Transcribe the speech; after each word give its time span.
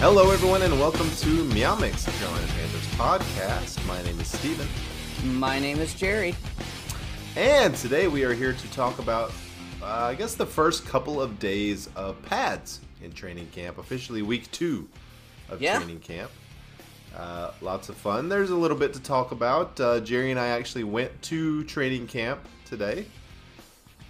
Hello, 0.00 0.30
everyone, 0.30 0.62
and 0.62 0.78
welcome 0.78 1.10
to 1.16 1.26
Meow 1.44 1.74
Mix, 1.76 2.04
the 2.04 2.12
Carolina 2.12 2.46
Panthers 2.48 2.86
podcast. 2.94 3.84
My 3.86 4.00
name 4.02 4.18
is 4.20 4.28
Steven. 4.28 4.66
My 5.24 5.58
name 5.58 5.78
is 5.80 5.92
Jerry. 5.94 6.34
And 7.36 7.74
today 7.74 8.06
we 8.06 8.22
are 8.24 8.32
here 8.32 8.52
to 8.52 8.70
talk 8.70 8.98
about, 9.00 9.32
uh, 9.82 9.86
I 9.86 10.14
guess, 10.14 10.34
the 10.34 10.46
first 10.46 10.86
couple 10.86 11.20
of 11.20 11.38
days 11.40 11.88
of 11.96 12.20
pads 12.22 12.80
in 13.02 13.12
training 13.12 13.48
camp, 13.52 13.78
officially 13.78 14.22
week 14.22 14.50
two 14.52 14.88
of 15.48 15.60
Yeah. 15.60 15.78
training 15.78 16.00
camp. 16.00 16.30
Uh, 17.16 17.50
lots 17.60 17.88
of 17.88 17.96
fun. 17.96 18.28
There's 18.28 18.50
a 18.50 18.56
little 18.56 18.76
bit 18.76 18.92
to 18.94 19.00
talk 19.00 19.32
about. 19.32 19.80
Uh, 19.80 19.98
Jerry 20.00 20.30
and 20.30 20.38
I 20.38 20.48
actually 20.48 20.84
went 20.84 21.22
to 21.22 21.64
training 21.64 22.06
camp 22.06 22.40
today, 22.64 23.06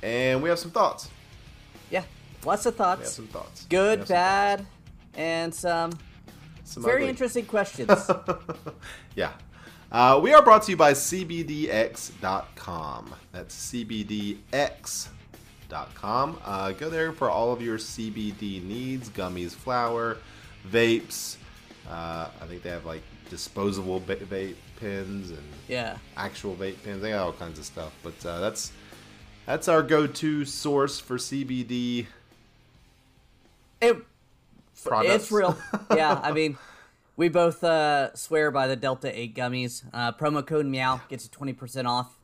and 0.03 0.43
we 0.43 0.49
have 0.51 0.59
some 0.59 0.71
thoughts. 0.71 1.09
Yeah, 1.91 2.03
lots 2.45 2.67
of 2.67 2.75
We 2.79 2.85
have 2.85 2.99
thoughts. 2.99 3.13
some 3.15 3.27
thoughts. 3.29 3.65
Good, 3.71 4.07
bad, 4.07 4.67
and 5.19 5.55
some. 5.55 5.93
Some 6.65 6.83
very 6.83 7.03
ugly. 7.03 7.09
interesting 7.09 7.45
questions. 7.47 8.11
yeah. 9.15 9.33
Uh, 9.91 10.21
we 10.23 10.35
are 10.35 10.43
brought 10.43 10.65
to 10.65 10.71
you 10.71 10.77
by 10.77 10.93
CBDX.com. 10.93 12.15
That's 13.33 13.73
CBDX.com. 13.73 14.39
Uh, 16.45 16.73
go 16.73 16.91
there 16.91 17.11
for 17.13 17.31
all 17.31 17.55
of 17.55 17.63
your 17.63 17.79
CBD 17.79 18.63
needs 18.63 19.09
gummies, 19.09 19.53
flour, 19.53 20.19
vapes. 20.71 21.39
Uh, 21.89 22.29
I 22.39 22.47
think 22.47 22.63
they 22.63 22.69
have 22.69 22.85
like 22.85 23.01
disposable 23.31 24.01
ba- 24.01 24.17
vape 24.17 24.57
pens 24.79 25.31
and 25.31 25.43
yeah. 25.69 25.97
actual 26.19 26.55
vape 26.55 26.85
pens. 26.85 27.01
They 27.01 27.13
got 27.13 27.25
all 27.25 27.33
kinds 27.33 27.59
of 27.59 27.65
stuff. 27.65 27.95
But 28.03 28.27
uh, 28.27 28.41
that's 28.41 28.73
that's 29.47 29.69
our 29.69 29.83
go 29.83 30.07
to 30.07 30.45
source 30.45 31.01
for 31.01 31.17
CBD 31.17 32.09
It, 33.81 33.97
products. 34.89 35.15
it's 35.15 35.33
real. 35.33 35.57
Yeah, 35.95 36.21
I 36.23 36.33
mean, 36.33 36.59
we 37.17 37.29
both 37.29 37.63
uh, 37.65 38.15
swear 38.15 38.51
by 38.51 38.67
the 38.67 38.77
Delta 38.77 39.17
8 39.17 39.35
gummies. 39.35 39.85
Uh, 39.93 40.13
promo 40.13 40.45
code 40.47 40.67
MEOW 40.67 41.01
gets 41.09 41.25
you 41.25 41.31
20% 41.31 41.87
off. 41.87 42.19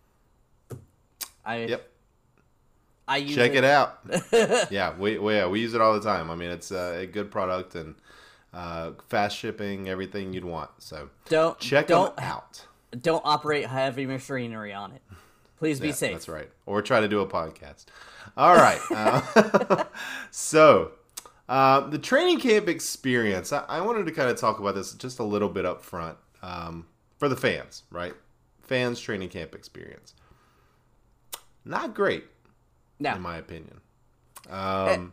I, 1.44 1.56
Yep. 1.66 1.90
I 3.06 3.16
use 3.18 3.34
check 3.34 3.52
it 3.52 3.64
out 3.64 3.98
yeah 4.70 4.94
we, 4.98 5.18
we 5.18 5.34
yeah 5.34 5.46
we 5.46 5.60
use 5.60 5.74
it 5.74 5.80
all 5.82 5.92
the 5.92 6.00
time 6.00 6.30
i 6.30 6.34
mean 6.34 6.50
it's 6.50 6.72
uh, 6.72 6.96
a 7.00 7.06
good 7.06 7.30
product 7.30 7.74
and 7.74 7.96
uh, 8.54 8.92
fast 9.10 9.36
shipping 9.36 9.90
everything 9.90 10.32
you'd 10.32 10.46
want 10.46 10.70
so 10.78 11.10
Don't, 11.28 11.58
check 11.58 11.86
don't, 11.86 12.16
them 12.16 12.24
out 12.24 12.64
Don't 12.98 13.20
operate 13.26 13.66
heavy 13.66 14.06
machinery 14.06 14.72
on 14.72 14.92
it. 14.92 15.02
Please 15.58 15.80
be 15.80 15.88
Yeah, 15.88 15.92
safe. 15.92 16.12
that's 16.12 16.28
right 16.30 16.48
or 16.64 16.80
try 16.80 17.00
to 17.00 17.08
do 17.08 17.20
a 17.20 17.26
podcast 17.26 17.84
all 18.38 18.54
right 18.56 18.80
uh, 18.90 19.84
so 20.30 20.92
uh, 21.48 21.80
the 21.88 21.98
training 21.98 22.40
camp 22.40 22.68
experience 22.68 23.52
I, 23.52 23.64
I 23.68 23.80
wanted 23.80 24.06
to 24.06 24.12
kind 24.12 24.30
of 24.30 24.36
talk 24.38 24.58
about 24.58 24.74
this 24.74 24.92
just 24.94 25.18
a 25.18 25.24
little 25.24 25.48
bit 25.48 25.64
up 25.66 25.82
front 25.82 26.16
um, 26.42 26.86
for 27.18 27.28
the 27.28 27.36
fans 27.36 27.82
right 27.90 28.14
fans 28.62 29.00
training 29.00 29.28
camp 29.28 29.54
experience 29.54 30.14
not 31.64 31.94
great 31.94 32.24
No. 32.98 33.14
in 33.14 33.22
my 33.22 33.36
opinion 33.36 33.80
um, 34.50 35.12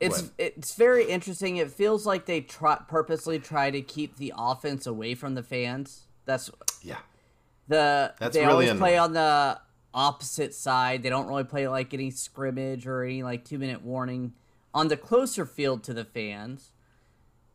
It's 0.00 0.22
What? 0.22 0.30
it's 0.38 0.74
very 0.74 1.04
interesting. 1.08 1.56
It 1.56 1.70
feels 1.70 2.04
like 2.04 2.26
they 2.26 2.40
try, 2.40 2.78
purposely 2.88 3.38
try 3.38 3.70
to 3.70 3.80
keep 3.80 4.16
the 4.16 4.32
offense 4.36 4.86
away 4.86 5.14
from 5.14 5.34
the 5.34 5.42
fans. 5.42 6.02
That's 6.26 6.50
yeah 6.82 6.98
the 7.68 8.12
That's 8.18 8.34
they 8.36 8.44
really 8.44 8.66
always 8.66 8.78
play 8.78 8.98
on 8.98 9.12
the 9.12 9.58
opposite 9.94 10.52
side. 10.54 11.02
They 11.02 11.08
don't 11.10 11.28
really 11.28 11.44
play 11.44 11.66
like 11.68 11.94
any 11.94 12.10
scrimmage 12.10 12.86
or 12.86 13.04
any 13.04 13.22
like 13.22 13.44
two 13.44 13.58
minute 13.58 13.82
warning 13.82 14.32
on 14.76 14.88
the 14.88 14.96
closer 14.96 15.46
field 15.46 15.82
to 15.84 15.94
the 15.94 16.04
fans. 16.04 16.70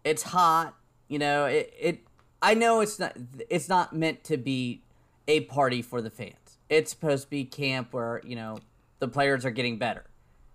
It's 0.04 0.24
hot, 0.24 0.74
you 1.08 1.20
know. 1.20 1.46
It 1.46 1.72
it 1.80 2.00
I 2.42 2.56
know 2.56 2.82
it's 2.82 2.98
not 3.00 3.16
it's 3.50 3.70
not 3.70 3.96
meant 3.96 4.24
to 4.26 4.38
be 4.38 4.82
a 5.28 5.42
party 5.42 5.82
for 5.84 6.02
the 6.02 6.10
fans. 6.10 6.58
It's 6.68 6.90
supposed 6.90 7.26
to 7.26 7.30
be 7.30 7.46
camp 7.46 7.94
where 7.94 8.22
you 8.26 8.36
know 8.36 8.58
the 9.00 9.08
players 9.08 9.46
are 9.46 9.52
getting 9.52 9.78
better, 9.78 10.06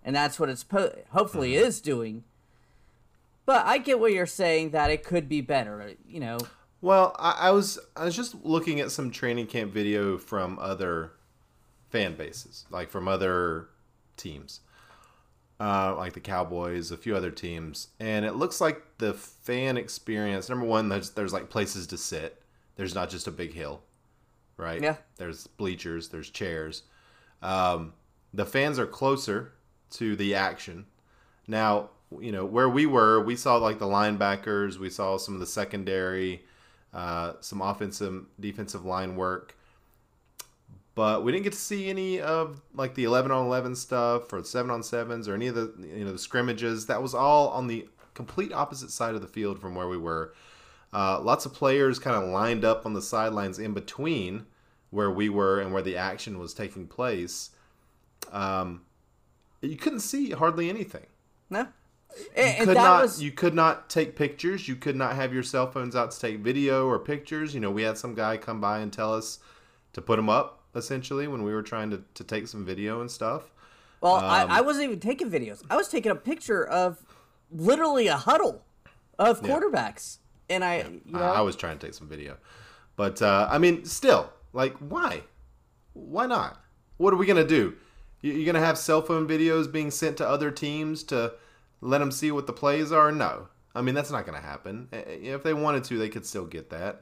and 0.05 0.15
that's 0.17 0.41
what 0.41 0.49
it's 0.49 0.65
po- 0.65 0.97
hopefully 1.11 1.53
Mm-hmm. 1.53 1.67
is 1.69 1.81
doing. 1.81 2.25
But 3.45 3.65
I 3.65 3.79
get 3.79 4.01
what 4.01 4.13
you're 4.13 4.27
saying 4.27 4.71
that 4.71 4.91
it 4.91 5.05
could 5.05 5.29
be 5.29 5.41
better. 5.41 5.93
You 6.09 6.19
know, 6.19 6.39
Well, 6.81 7.15
I, 7.17 7.49
I 7.49 7.51
was 7.53 7.79
I 7.97 8.05
was 8.05 8.17
just 8.17 8.35
looking 8.45 8.81
at 8.81 8.91
some 8.91 9.13
training 9.13 9.47
camp 9.47 9.73
video 9.73 10.19
from 10.19 10.59
other 10.59 11.13
fan 11.91 12.17
bases, 12.17 12.65
like 12.71 12.91
from 12.91 13.07
other 13.07 13.69
teams, 14.17 14.61
uh, 15.59 15.95
like 15.97 16.13
the 16.13 16.21
Cowboys, 16.21 16.91
a 16.91 16.97
few 16.97 17.17
other 17.17 17.31
teams, 17.31 17.89
and 17.99 18.25
it 18.25 18.35
looks 18.35 18.61
like 18.61 18.83
the 18.99 19.15
fan 19.15 19.77
experience. 19.77 20.49
Number 20.49 20.67
one, 20.67 20.89
there's 20.89 21.11
there's 21.11 21.33
like 21.33 21.51
places 21.51 21.87
to 21.89 21.99
sit. 21.99 22.43
There's 22.77 22.95
not 22.95 23.09
just 23.09 23.27
a 23.27 23.31
big 23.31 23.55
hill, 23.55 23.83
right? 24.57 24.83
Yeah. 24.83 24.97
There's 25.17 25.47
bleachers. 25.47 26.09
There's 26.09 26.31
chairs. 26.31 26.83
Um, 27.43 27.95
the 28.35 28.47
fans 28.47 28.79
are 28.79 28.87
closer 28.87 29.53
to 29.93 30.15
the 30.17 30.35
action. 30.35 30.87
Now, 31.47 31.91
you 32.21 32.33
know 32.33 32.45
where 32.45 32.69
we 32.69 32.87
were, 32.87 33.21
we 33.23 33.37
saw 33.37 33.57
like 33.57 33.79
the 33.79 33.87
linebackers, 33.87 34.77
we 34.79 34.91
saw 34.91 35.17
some 35.17 35.35
of 35.35 35.41
the 35.41 35.47
secondary, 35.47 36.45
uh, 36.93 37.35
some 37.41 37.61
offensive, 37.63 38.27
defensive 38.39 38.85
line 38.85 39.17
work, 39.17 39.57
but 40.97 41.23
we 41.23 41.31
didn't 41.31 41.45
get 41.45 41.53
to 41.53 41.59
see 41.59 41.89
any 41.89 42.21
of 42.21 42.61
like 42.75 42.95
the 42.95 43.05
eleven 43.05 43.31
on 43.31 43.47
eleven 43.47 43.77
stuff 43.77 44.33
or 44.33 44.43
seven 44.43 44.73
on 44.73 44.83
sevens 44.83 45.29
or 45.29 45.35
any 45.35 45.47
of 45.47 45.55
the 45.55 45.73
you 45.79 46.05
know 46.05 46.13
the 46.13 46.19
scrimmages. 46.19 46.87
That 46.87 47.01
was 47.01 47.15
all 47.15 47.51
on 47.51 47.69
the 47.69 47.89
complete 48.15 48.53
opposite 48.53 48.91
side 48.91 49.15
of 49.15 49.21
the 49.21 49.29
field 49.29 49.61
from 49.61 49.77
where 49.77 49.87
we 49.87 49.99
were. 49.99 50.35
Uh, 50.93 51.21
lots 51.21 51.47
of 51.47 51.53
players 51.53 51.99
kind 51.99 52.17
of 52.17 52.29
lined 52.31 52.65
up 52.65 52.87
on 52.87 52.95
the 52.95 53.03
sidelines 53.03 53.59
in 53.59 53.75
between 53.75 54.47
where 54.91 55.11
we 55.11 55.29
were 55.29 55.61
and 55.61 55.73
where 55.73 55.83
the 55.83 55.97
action 55.97 56.39
was 56.39 56.55
taking 56.55 56.87
place. 56.87 57.51
Um, 58.33 58.83
you 59.61 59.77
couldn't 59.77 60.01
see 60.01 60.31
hardly 60.31 60.69
anything 60.69 61.07
no. 61.51 61.69
And, 62.35 62.57
and 62.57 62.59
could 62.61 62.77
that 62.77 62.83
not 62.83 63.03
was 63.03 63.23
you 63.23 63.31
could 63.31 63.55
not 63.55 63.91
take 63.91 64.17
pictures. 64.17 64.69
You 64.69 64.77
could 64.77 64.97
not 64.97 65.17
have 65.17 65.35
your 65.35 65.43
cell 65.43 65.71
phones 65.71 65.95
out 65.95 66.13
to 66.13 66.19
take 66.19 66.39
video 66.39 66.87
or 66.87 66.99
pictures. 66.99 67.53
You 67.55 67.61
know, 67.61 67.71
we 67.71 67.83
had 67.83 67.99
some 67.99 68.15
guy 68.15 68.37
come 68.37 68.61
by 68.61 68.79
and 68.79 68.93
tell 68.93 69.13
us 69.13 69.39
to 69.93 70.01
put 70.01 70.17
them 70.17 70.29
up 70.29 70.56
essentially 70.77 71.27
when 71.27 71.43
we 71.43 71.53
were 71.53 71.63
trying 71.63 71.91
to, 71.91 72.03
to 72.15 72.23
take 72.25 72.47
some 72.47 72.65
video 72.65 73.01
and 73.01 73.11
stuff. 73.11 73.51
Well, 74.01 74.17
Um, 74.17 74.25
I, 74.25 74.59
I 74.59 74.61
wasn't 74.61 74.85
even 74.85 75.01
taking 75.01 75.31
videos. 75.31 75.63
I 75.71 75.77
was 75.77 75.89
taking 75.89 76.13
a 76.13 76.17
picture 76.17 76.65
of 76.67 77.03
literally 77.51 78.07
a 78.09 78.17
huddle 78.17 78.63
of 79.19 79.41
quarterbacks, 79.43 80.19
and 80.51 80.63
I, 80.65 80.79
you 80.83 81.01
know, 81.07 81.19
I, 81.21 81.39
I 81.39 81.41
was 81.41 81.57
trying 81.57 81.79
to 81.79 81.87
take 81.87 81.95
some 81.95 82.09
video, 82.09 82.37
but 82.97 83.23
uh, 83.23 83.49
I 83.51 83.59
mean, 83.59 83.85
still, 83.87 84.31
like, 84.53 84.75
why? 84.79 85.23
Why 85.95 86.27
not? 86.27 86.61
What 86.99 87.13
are 87.15 87.17
we 87.17 87.27
gonna 87.27 87.47
do? 87.47 87.75
You- 88.21 88.33
You're 88.35 88.47
gonna 88.53 88.65
have 88.65 88.77
cell 88.79 89.01
phone 89.03 89.27
videos 89.27 89.71
being 89.71 89.91
sent 89.91 90.19
to 90.19 90.29
other 90.29 90.51
teams 90.51 91.03
to 91.05 91.33
let 91.81 91.99
them 91.99 92.11
see 92.13 92.31
what 92.31 92.47
the 92.47 92.53
plays 92.53 92.93
are? 92.93 93.11
No, 93.13 93.49
I 93.75 93.81
mean 93.83 93.95
that's 93.95 94.11
not 94.11 94.27
gonna 94.27 94.41
happen. 94.41 94.89
Eh, 94.93 94.97
eh, 95.07 95.19
If 95.35 95.43
they 95.43 95.55
wanted 95.55 95.85
to, 95.85 95.99
they 95.99 96.09
could 96.11 96.27
still 96.27 96.45
get 96.47 96.69
that. 96.71 97.01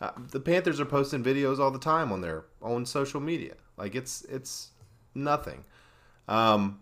Uh, 0.00 0.10
the 0.30 0.40
Panthers 0.40 0.80
are 0.80 0.84
posting 0.84 1.22
videos 1.22 1.58
all 1.58 1.70
the 1.70 1.78
time 1.78 2.12
on 2.12 2.20
their 2.20 2.44
own 2.60 2.84
social 2.84 3.20
media. 3.20 3.54
Like 3.76 3.94
it's 3.94 4.22
it's 4.22 4.70
nothing. 5.14 5.64
Um, 6.28 6.80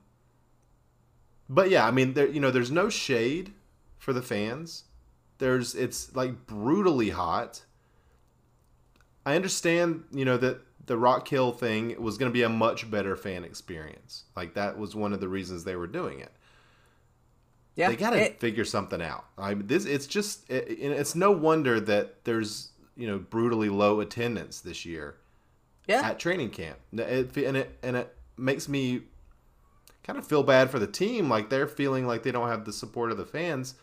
but 1.49 1.71
yeah, 1.71 1.87
I 1.87 1.91
mean, 1.91 2.15
there 2.15 2.29
you 2.29 2.41
know, 2.41 2.51
there's 2.51 2.71
no 2.71 2.89
shade 2.89 3.53
for 3.99 4.13
the 4.13 4.23
fans. 4.23 4.85
There's 5.39 5.75
it's 5.75 6.15
like 6.15 6.47
brutally 6.47 7.11
hot. 7.11 7.63
I 9.25 9.37
understand, 9.37 10.05
you 10.13 10.25
know, 10.25 10.37
that 10.39 10.61
the 10.87 10.97
Rock 10.97 11.29
Hill 11.29 11.53
thing 11.53 12.01
was 12.03 12.19
going 12.19 12.31
to 12.31 12.35
be 12.35 12.43
a 12.43 12.49
much 12.49 12.91
better 12.91 13.15
fan 13.17 13.45
experience. 13.45 14.25
Like 14.35 14.55
that 14.55 14.79
was 14.79 14.97
one 14.97 15.13
of 15.13 15.21
the 15.21 15.29
reasons 15.29 15.63
they 15.65 15.77
were 15.77 15.87
doing 15.87 16.19
it. 16.21 16.33
yeah, 17.77 17.89
They 17.89 17.97
got 17.97 18.11
to 18.11 18.33
figure 18.35 18.65
something 18.65 19.01
out. 19.01 19.27
I 19.39 19.55
this 19.55 19.85
it's 19.85 20.07
just 20.07 20.51
it, 20.51 20.65
it's 20.69 21.15
no 21.15 21.31
wonder 21.31 21.79
that 21.81 22.25
there's 22.25 22.72
you 22.97 23.07
know 23.07 23.19
brutally 23.19 23.69
low 23.69 24.01
attendance 24.01 24.61
this 24.61 24.85
year 24.85 25.17
yeah, 25.87 26.03
at 26.03 26.19
training 26.19 26.51
camp. 26.51 26.79
It, 26.93 27.37
and 27.37 27.57
it 27.57 27.79
and 27.83 27.97
it 27.97 28.15
makes 28.37 28.69
me 28.69 29.03
kind 30.05 30.19
of 30.19 30.27
feel 30.27 30.43
bad 30.43 30.71
for 30.71 30.79
the 30.79 30.87
team. 30.87 31.29
Like 31.29 31.49
they're 31.51 31.67
feeling 31.67 32.07
like 32.07 32.23
they 32.23 32.33
don't 32.33 32.49
have 32.49 32.65
the 32.65 32.73
support 32.73 33.11
of 33.11 33.19
the 33.19 33.25
fans. 33.27 33.75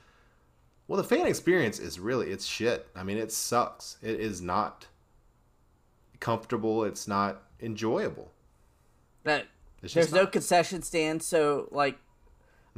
Well, 0.87 0.97
the 0.97 1.03
fan 1.07 1.27
experience 1.27 1.77
is 1.79 1.99
really 1.99 2.29
it's 2.31 2.45
shit. 2.45 2.87
I 2.95 3.03
mean, 3.03 3.17
it 3.17 3.31
sucks. 3.31 3.97
It 4.01 4.19
is 4.19 4.41
not 4.41 4.87
comfortable. 6.19 6.83
It's 6.83 7.07
not 7.07 7.43
enjoyable. 7.61 8.31
that 9.23 9.45
there's 9.81 9.93
just 9.93 10.13
no 10.13 10.25
concession 10.27 10.81
stand, 10.81 11.23
so 11.23 11.67
like, 11.71 11.97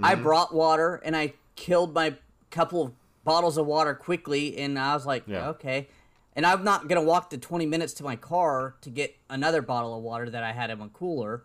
I 0.01 0.13
Mm-hmm. 0.13 0.23
brought 0.23 0.53
water 0.53 1.01
and 1.03 1.15
I 1.15 1.33
killed 1.55 1.93
my 1.93 2.15
couple 2.51 2.83
of 2.83 2.91
bottles 3.23 3.57
of 3.57 3.65
water 3.65 3.93
quickly, 3.95 4.57
and 4.57 4.77
I 4.77 4.93
was 4.93 5.05
like, 5.05 5.23
Yeah. 5.27 5.49
okay. 5.49 5.87
And 6.35 6.45
I'm 6.45 6.63
not 6.63 6.87
gonna 6.87 7.01
walk 7.01 7.29
the 7.29 7.37
20 7.37 7.65
minutes 7.65 7.93
to 7.95 8.03
my 8.03 8.15
car 8.15 8.75
to 8.81 8.89
get 8.89 9.15
another 9.29 9.61
bottle 9.61 9.95
of 9.97 10.01
water 10.03 10.29
that 10.29 10.43
I 10.43 10.53
had 10.53 10.69
in 10.69 10.79
my 10.79 10.87
cooler. 10.93 11.43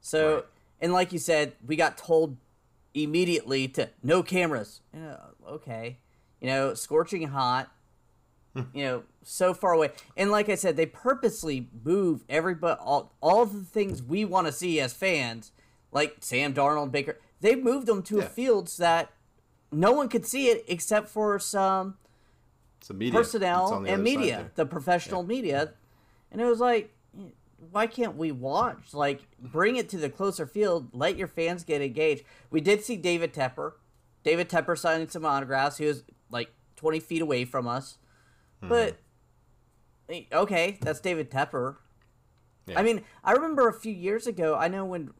So, 0.00 0.34
Right. 0.34 0.44
and 0.80 0.92
like 0.92 1.12
you 1.12 1.18
said, 1.18 1.54
we 1.66 1.76
got 1.76 1.96
told 1.96 2.36
immediately 2.94 3.68
to 3.68 3.88
no 4.02 4.22
cameras. 4.22 4.80
Know, 4.92 5.18
okay, 5.48 5.98
you 6.40 6.46
know, 6.48 6.74
scorching 6.74 7.28
hot. 7.28 7.70
Hmm. 8.54 8.62
you 8.72 8.82
know, 8.82 9.02
so 9.22 9.52
far 9.52 9.72
away, 9.74 9.90
and 10.16 10.30
like 10.30 10.48
I 10.48 10.54
said, 10.54 10.76
they 10.76 10.86
purposely 10.86 11.68
move 11.84 12.24
everybody 12.30 12.80
all 12.80 13.12
all 13.20 13.44
the 13.44 13.62
things 13.62 14.02
we 14.02 14.24
want 14.24 14.46
to 14.46 14.52
see 14.52 14.80
as 14.80 14.94
fans, 14.94 15.52
like 15.92 16.16
Sam 16.20 16.54
Darnold, 16.54 16.90
Baker. 16.90 17.18
They 17.42 17.54
moved 17.54 17.86
them 17.86 18.02
to 18.04 18.16
Yeah. 18.18 18.24
a 18.24 18.28
so 18.28 18.82
that 18.82 19.10
no 19.70 19.92
one 19.92 20.08
could 20.08 20.24
see 20.26 20.48
it 20.48 20.64
except 20.66 21.08
for 21.10 21.38
some 21.38 21.98
It's 22.78 22.90
media. 22.90 23.12
Personnel 23.12 23.72
on 23.74 23.82
the 23.84 23.90
and 23.90 24.02
media, 24.02 24.50
the 24.54 24.64
professional 24.66 25.22
media, 25.22 25.72
and 26.30 26.40
it 26.40 26.44
was 26.44 26.60
like, 26.60 26.94
why 27.72 27.86
can't 27.88 28.16
we 28.16 28.30
watch? 28.32 28.94
Like, 28.94 29.22
bring 29.40 29.76
it 29.76 29.88
to 29.90 29.98
the 29.98 30.08
closer 30.08 30.46
field. 30.46 30.90
Let 30.92 31.16
your 31.16 31.26
fans 31.26 31.64
get 31.64 31.82
engaged. 31.82 32.22
We 32.50 32.60
did 32.60 32.84
see 32.84 32.96
David 32.96 33.34
Tepper. 33.34 33.72
David 34.22 34.48
Tepper 34.48 34.78
signing 34.78 35.08
some 35.08 35.24
autographs. 35.24 35.78
He 35.78 35.86
was 35.86 36.04
like 36.30 36.50
twenty 36.76 37.00
feet 37.00 37.22
away 37.22 37.44
from 37.44 37.66
us, 37.66 37.98
Hmm. 38.62 38.68
but 38.68 38.96
okay, 40.32 40.78
that's 40.80 41.00
David 41.00 41.30
Tepper. 41.30 41.76
Yeah. 42.66 42.78
I 42.78 42.82
mean, 42.82 43.02
I 43.24 43.32
remember 43.32 43.68
a 43.68 43.72
few 43.72 43.92
years 43.92 44.26
ago. 44.26 44.54
I 44.54 44.68
know 44.68 44.84
when 44.84 45.10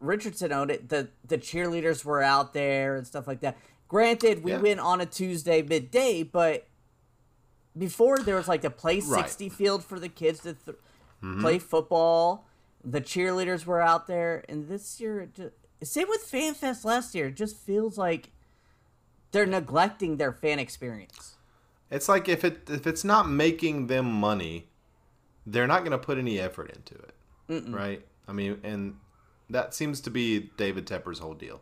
Richardson 0.00 0.52
owned 0.52 0.70
it, 0.70 0.88
the 0.88 1.08
the 1.24 1.38
cheerleaders 1.38 2.04
were 2.04 2.22
out 2.22 2.52
there 2.54 2.96
and 2.96 3.06
stuff 3.06 3.26
like 3.26 3.40
that. 3.40 3.56
Granted, 3.88 4.42
we 4.42 4.52
Yeah. 4.52 4.60
went 4.60 4.80
on 4.80 5.00
a 5.00 5.06
Tuesday 5.06 5.62
midday, 5.62 6.22
but 6.22 6.66
before 7.76 8.18
there 8.18 8.36
was 8.36 8.48
like 8.48 8.64
a 8.64 8.70
play 8.70 8.96
Right. 8.96 9.02
Mm-hmm. 9.02 9.14
sixty 9.22 9.48
field 9.48 9.84
for 9.84 9.98
the 10.00 10.08
kids 10.08 10.40
to 10.40 10.54
th- 10.54 10.76
play 11.40 11.58
football. 11.58 12.46
The 12.84 13.00
cheerleaders 13.00 13.66
were 13.66 13.80
out 13.80 14.06
there, 14.06 14.44
and 14.48 14.68
this 14.68 15.00
year, 15.00 15.22
it 15.22 15.34
just, 15.34 15.54
same 15.82 16.08
with 16.08 16.30
FanFest 16.30 16.84
last 16.84 17.14
year. 17.14 17.26
It 17.26 17.34
just 17.34 17.56
feels 17.56 17.98
like 17.98 18.30
they're 19.32 19.46
neglecting 19.46 20.18
their 20.18 20.32
fan 20.32 20.58
experience. 20.60 21.34
It's 21.90 22.08
like 22.08 22.28
if 22.28 22.44
it 22.44 22.68
if 22.70 22.86
it's 22.86 23.02
not 23.04 23.28
making 23.28 23.88
them 23.88 24.06
money, 24.10 24.68
they're 25.46 25.66
not 25.66 25.80
going 25.80 25.92
to 25.92 25.98
put 25.98 26.18
any 26.18 26.38
effort 26.38 26.70
into 26.76 26.94
it, 26.94 27.72
right? 27.72 28.04
I 28.28 28.32
mean, 28.32 28.58
and 28.62 28.96
that 29.50 29.74
seems 29.74 30.00
to 30.02 30.10
be 30.10 30.50
David 30.56 30.86
Tepper's 30.86 31.18
whole 31.20 31.34
deal. 31.34 31.60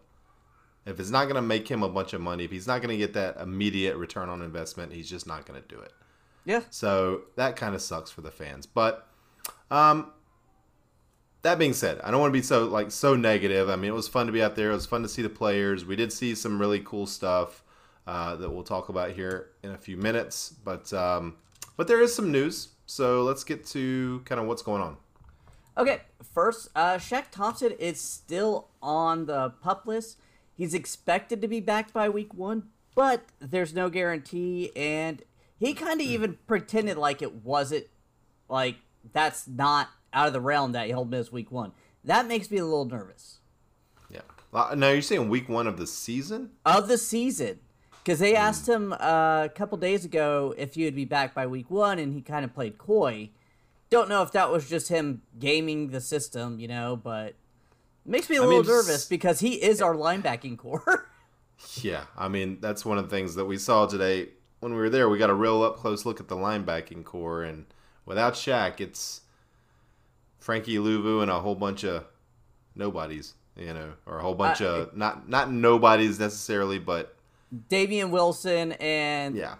If 0.86 1.00
it's 1.00 1.10
not 1.10 1.24
going 1.24 1.36
to 1.36 1.42
make 1.42 1.68
him 1.68 1.82
a 1.82 1.88
bunch 1.88 2.12
of 2.12 2.20
money, 2.20 2.44
if 2.44 2.50
he's 2.50 2.66
not 2.66 2.82
going 2.82 2.90
to 2.90 2.96
get 2.98 3.14
that 3.14 3.38
immediate 3.38 3.96
return 3.96 4.28
on 4.28 4.42
investment, 4.42 4.92
he's 4.92 5.08
just 5.08 5.26
not 5.26 5.46
going 5.46 5.60
to 5.60 5.66
do 5.66 5.80
it. 5.80 5.92
Yeah, 6.44 6.60
So 6.70 7.22
that 7.36 7.56
kind 7.56 7.74
of 7.74 7.80
sucks 7.80 8.10
for 8.10 8.20
the 8.20 8.30
fans. 8.30 8.66
But 8.66 9.08
um, 9.70 10.12
that 11.42 11.58
being 11.58 11.72
said, 11.72 12.00
I 12.02 12.10
don't 12.10 12.20
want 12.20 12.32
to 12.32 12.38
be 12.38 12.42
so 12.42 12.64
like 12.64 12.90
so 12.90 13.16
negative. 13.16 13.70
I 13.70 13.76
mean, 13.76 13.90
it 13.90 13.94
was 13.94 14.08
fun 14.08 14.26
to 14.26 14.32
be 14.32 14.42
out 14.42 14.56
there. 14.56 14.70
It 14.70 14.74
was 14.74 14.86
fun 14.86 15.02
to 15.02 15.08
see 15.08 15.22
the 15.22 15.30
players. 15.30 15.84
We 15.84 15.96
did 15.96 16.12
see 16.12 16.34
some 16.34 16.58
really 16.60 16.80
cool 16.80 17.06
stuff 17.06 17.62
uh, 18.06 18.36
that 18.36 18.50
we'll 18.50 18.64
talk 18.64 18.88
about 18.88 19.12
here 19.12 19.50
in 19.62 19.70
a 19.70 19.78
few 19.78 19.96
minutes. 19.96 20.54
But 20.64 20.92
um, 20.92 21.36
but 21.76 21.88
there 21.88 22.00
is 22.00 22.14
some 22.14 22.30
news. 22.30 22.68
So 22.86 23.22
let's 23.22 23.44
get 23.44 23.64
to 23.68 24.22
kind 24.24 24.40
of 24.40 24.46
what's 24.46 24.62
going 24.62 24.82
on. 24.82 24.96
Okay, 25.76 26.02
first, 26.34 26.68
uh, 26.76 26.96
Shaq 26.96 27.24
Thompson 27.30 27.72
is 27.72 28.00
still 28.00 28.68
on 28.82 29.26
the 29.26 29.50
pup 29.62 29.86
list. 29.86 30.18
He's 30.56 30.72
expected 30.72 31.40
to 31.42 31.48
be 31.48 31.58
back 31.60 31.92
by 31.92 32.08
week 32.08 32.32
one, 32.32 32.68
but 32.94 33.22
there's 33.40 33.74
no 33.74 33.90
guarantee, 33.90 34.70
and 34.76 35.22
he 35.58 35.74
kind 35.74 36.00
of 36.00 36.06
even 36.06 36.38
pretended 36.46 36.96
like 36.96 37.22
it 37.22 37.34
wasn't, 37.44 37.86
like, 38.48 38.76
that's 39.12 39.46
not 39.46 39.88
out 40.12 40.28
of 40.28 40.32
the 40.32 40.40
realm 40.40 40.72
that 40.72 40.86
he'll 40.86 41.04
miss 41.04 41.30
week 41.32 41.50
one. 41.50 41.72
That 42.04 42.26
makes 42.26 42.50
me 42.50 42.58
a 42.58 42.64
little 42.64 42.84
nervous. 42.84 43.38
Yeah. 44.10 44.20
Uh, 44.52 44.74
now 44.76 44.90
you're 44.90 45.02
saying 45.02 45.28
week 45.28 45.48
one 45.48 45.66
of 45.66 45.78
the 45.78 45.86
season? 45.86 46.50
Of 46.64 46.88
the 46.88 46.98
season. 46.98 47.60
Because 48.02 48.18
they 48.18 48.36
asked 48.36 48.68
him 48.68 48.92
uh, 48.92 49.44
a 49.44 49.50
couple 49.54 49.78
days 49.78 50.04
ago 50.04 50.54
if 50.58 50.74
he 50.74 50.84
would 50.84 50.94
be 50.94 51.06
back 51.06 51.34
by 51.34 51.46
week 51.46 51.70
one, 51.70 51.98
and 51.98 52.12
he 52.12 52.20
kind 52.20 52.44
of 52.44 52.54
played 52.54 52.76
coy. 52.76 53.30
Don't 53.88 54.10
know 54.10 54.22
if 54.22 54.32
that 54.32 54.50
was 54.50 54.68
just 54.68 54.88
him 54.88 55.22
gaming 55.38 55.88
the 55.88 56.00
system, 56.02 56.60
you 56.60 56.68
know, 56.68 56.96
but 57.02 57.34
makes 58.04 58.28
me 58.28 58.36
a 58.36 58.42
I 58.42 58.44
little 58.44 58.62
mean, 58.62 58.70
nervous 58.70 59.06
because 59.06 59.40
he 59.40 59.54
is 59.54 59.80
our 59.80 59.94
linebacking 59.94 60.58
core. 60.58 61.08
Yeah, 61.80 62.04
I 62.18 62.26
mean 62.26 62.58
that's 62.60 62.84
one 62.84 62.98
of 62.98 63.08
the 63.08 63.16
things 63.16 63.36
that 63.36 63.44
we 63.44 63.58
saw 63.58 63.86
today 63.86 64.30
when 64.64 64.72
we 64.72 64.78
were 64.78 64.88
there. 64.88 65.10
We 65.10 65.18
got 65.18 65.28
a 65.28 65.34
real 65.34 65.62
up 65.62 65.76
close 65.76 66.06
look 66.06 66.20
at 66.20 66.28
the 66.28 66.36
linebacking 66.36 67.04
core, 67.04 67.42
and 67.42 67.66
without 68.06 68.32
Shaq, 68.32 68.80
it's 68.80 69.20
Frankie 70.38 70.78
Luvu 70.78 71.20
and 71.20 71.30
a 71.30 71.40
whole 71.40 71.54
bunch 71.54 71.84
of 71.84 72.06
nobodies, 72.74 73.34
you 73.58 73.74
know, 73.74 73.92
or 74.06 74.20
a 74.20 74.22
whole 74.22 74.34
bunch 74.34 74.62
Uh, 74.62 74.64
of 74.64 74.96
not 74.96 75.28
not 75.28 75.52
nobodies 75.52 76.18
necessarily, 76.18 76.78
but 76.78 77.14
Damien 77.68 78.10
Wilson 78.10 78.72
and 78.80 79.36
yeah, 79.36 79.56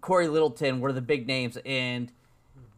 Cory 0.00 0.26
Littleton 0.26 0.80
were 0.80 0.92
the 0.92 1.00
big 1.00 1.28
names, 1.28 1.56
and 1.64 2.10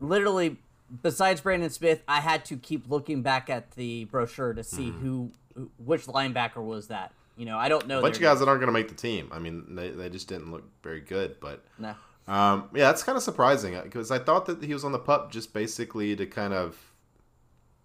literally, 0.01 0.59
besides 1.03 1.41
Brandon 1.41 1.71
Smith, 1.71 2.03
I 2.07 2.21
had 2.21 2.45
to 2.45 2.59
keep 2.59 2.91
looking 2.91 3.23
back 3.23 3.49
at 3.49 3.71
the 3.71 4.05
brochure 4.05 4.53
to 4.53 4.63
see 4.63 4.91
who, 4.91 5.31
who, 5.55 5.71
which 5.83 6.05
linebacker 6.05 6.63
was 6.63 6.89
that. 6.89 7.15
You 7.37 7.47
know, 7.47 7.57
I 7.59 7.69
don't 7.69 7.87
know. 7.87 7.99
a 7.99 8.03
bunch 8.03 8.17
of 8.17 8.23
guys 8.23 8.41
that 8.41 8.49
aren't 8.49 8.61
going 8.61 8.73
to 8.73 8.79
make 8.79 8.89
the 8.89 8.95
team. 8.95 9.29
I 9.33 9.39
mean, 9.39 9.75
they 9.75 9.91
they 9.91 10.09
just 10.11 10.29
didn't 10.29 10.51
look 10.51 10.65
very 10.83 11.01
good, 11.01 11.37
but. 11.41 11.65
No. 11.79 11.95
Um, 12.29 12.69
yeah, 12.73 12.85
that's 12.87 13.03
kind 13.03 13.17
of 13.17 13.23
surprising 13.25 13.77
because 13.83 14.13
I 14.13 14.19
thought 14.21 14.47
that 14.47 14.63
he 14.63 14.73
was 14.73 14.85
on 14.85 14.93
the 14.93 14.99
pup 14.99 15.33
just 15.33 15.53
basically 15.53 16.15
to 16.15 16.25
kind 16.25 16.55
of 16.55 16.79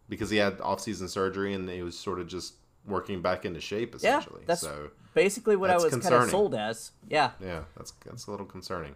because 0.09 0.29
he 0.29 0.37
had 0.37 0.61
off-season 0.61 1.07
surgery 1.07 1.53
and 1.53 1.67
he 1.67 1.81
was 1.81 1.97
sort 1.97 2.19
of 2.19 2.27
just 2.27 2.53
working 2.85 3.21
back 3.23 3.45
into 3.45 3.59
shape 3.59 3.95
Yeah, 3.99 4.19
essentially. 4.19 4.43
that's 4.45 4.61
so 4.61 4.91
basically 5.15 5.55
what 5.55 5.71
I 5.71 5.75
was 5.77 5.85
kind 5.95 6.13
of 6.13 6.29
sold 6.29 6.53
as. 6.53 6.91
Yeah, 7.09 7.31
yeah, 7.41 7.61
that's 7.75 7.93
that's 8.05 8.27
a 8.27 8.31
little 8.31 8.45
concerning. 8.45 8.95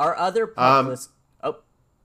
our 0.00 0.16
other 0.16 0.48
pup 0.48 0.64
Um, 0.80 0.88
list. 0.88 1.10
Oh, 1.42 1.58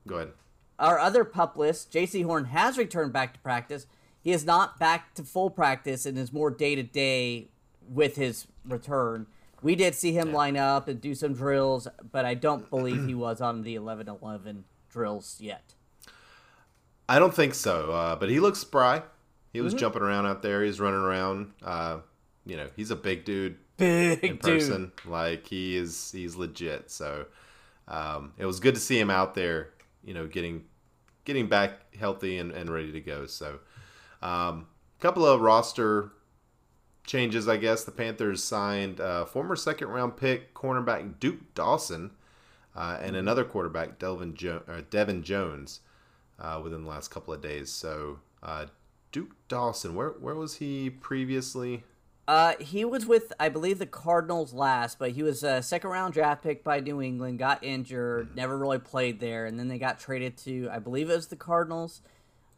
Go 0.06 0.14
ahead. 0.16 0.32
our 0.78 0.98
other 1.00 1.24
pup 1.24 1.56
list, 1.56 1.92
Jaycee 1.92 2.24
Horn 2.24 2.44
has 2.46 2.78
returned 2.78 3.12
back 3.12 3.34
to 3.34 3.40
practice. 3.40 3.86
He 4.22 4.30
is 4.32 4.44
not 4.44 4.78
back 4.78 5.12
to 5.14 5.24
full 5.24 5.50
practice 5.50 6.06
and 6.06 6.16
is 6.16 6.32
more 6.32 6.50
day 6.52 6.76
to 6.76 6.82
day 6.84 7.48
with 7.88 8.16
his 8.16 8.46
return. 8.66 9.26
We 9.62 9.74
did 9.74 9.94
see 9.94 10.12
him 10.12 10.32
line 10.32 10.56
up 10.56 10.86
and 10.88 11.00
do 11.00 11.14
some 11.14 11.34
drills, 11.34 11.88
but 12.12 12.24
I 12.24 12.34
don't 12.34 12.68
believe 12.70 13.06
he 13.06 13.14
was 13.14 13.40
on 13.40 13.62
the 13.62 13.74
11 13.74 14.08
11 14.08 14.64
drills 14.90 15.38
yet. 15.40 15.74
I 17.08 17.18
don't 17.18 17.34
think 17.34 17.54
so, 17.54 17.92
uh, 17.92 18.16
but 18.16 18.28
he 18.28 18.40
looks 18.40 18.58
spry. 18.60 19.02
He 19.52 19.58
Mm-hmm. 19.58 19.64
was 19.64 19.74
jumping 19.74 20.02
around 20.02 20.26
out 20.26 20.42
there. 20.42 20.62
He's 20.62 20.80
running 20.80 21.00
around. 21.00 21.52
Uh, 21.64 21.98
you 22.44 22.56
know, 22.56 22.68
he's 22.76 22.90
a 22.90 22.96
big 22.96 23.24
dude 23.24 23.56
Big 23.76 24.22
in 24.22 24.38
person. 24.38 24.92
Like 25.06 25.46
he 25.46 25.76
is, 25.76 26.10
he's 26.12 26.36
legit. 26.36 26.90
So 26.90 27.26
um, 27.88 28.32
it 28.38 28.44
was 28.46 28.60
good 28.60 28.74
to 28.74 28.80
see 28.80 28.98
him 28.98 29.10
out 29.10 29.34
there. 29.34 29.70
You 30.04 30.14
know, 30.14 30.26
getting 30.26 30.64
getting 31.24 31.46
back 31.48 31.94
healthy 31.96 32.38
and, 32.38 32.52
and 32.52 32.70
ready 32.70 32.92
to 32.92 33.00
go. 33.00 33.26
So 33.26 33.58
a 34.22 34.28
um, 34.28 34.66
couple 35.00 35.24
of 35.26 35.40
roster 35.40 36.12
changes, 37.06 37.48
I 37.48 37.56
guess. 37.56 37.84
The 37.84 37.92
Panthers 37.92 38.42
signed 38.42 39.00
uh, 39.00 39.24
former 39.24 39.56
second 39.56 39.88
round 39.88 40.16
pick 40.16 40.52
cornerback 40.54 41.18
Duke 41.18 41.54
Dawson 41.54 42.10
uh, 42.74 42.98
and 43.00 43.16
another 43.16 43.44
quarterback 43.44 43.98
Delvin 43.98 44.34
jo- 44.34 44.62
uh, 44.68 44.82
Devin 44.90 45.22
Jones 45.22 45.80
uh, 46.38 46.60
within 46.62 46.82
the 46.82 46.88
last 46.88 47.08
couple 47.08 47.32
of 47.32 47.40
days. 47.40 47.70
So 47.70 48.18
uh, 48.42 48.66
Duke 49.12 49.32
Dawson, 49.48 49.94
where 49.94 50.10
where 50.10 50.34
was 50.34 50.56
he 50.56 50.90
previously? 50.90 51.84
Uh, 52.28 52.54
he 52.58 52.84
was 52.84 53.06
with, 53.06 53.32
I 53.38 53.48
believe, 53.48 53.78
the 53.78 53.86
Cardinals 53.86 54.52
last, 54.52 54.98
but 54.98 55.12
he 55.12 55.22
was 55.22 55.44
a 55.44 55.62
second 55.62 55.90
round 55.90 56.12
draft 56.12 56.42
pick 56.42 56.64
by 56.64 56.80
New 56.80 57.00
England, 57.00 57.38
got 57.38 57.62
injured, 57.62 58.34
never 58.34 58.58
really 58.58 58.80
played 58.80 59.20
there, 59.20 59.46
and 59.46 59.60
then 59.60 59.68
they 59.68 59.78
got 59.78 60.00
traded 60.00 60.36
to, 60.38 60.68
I 60.72 60.80
believe 60.80 61.08
it 61.08 61.14
was 61.14 61.28
the 61.28 61.36
Cardinals. 61.36 62.02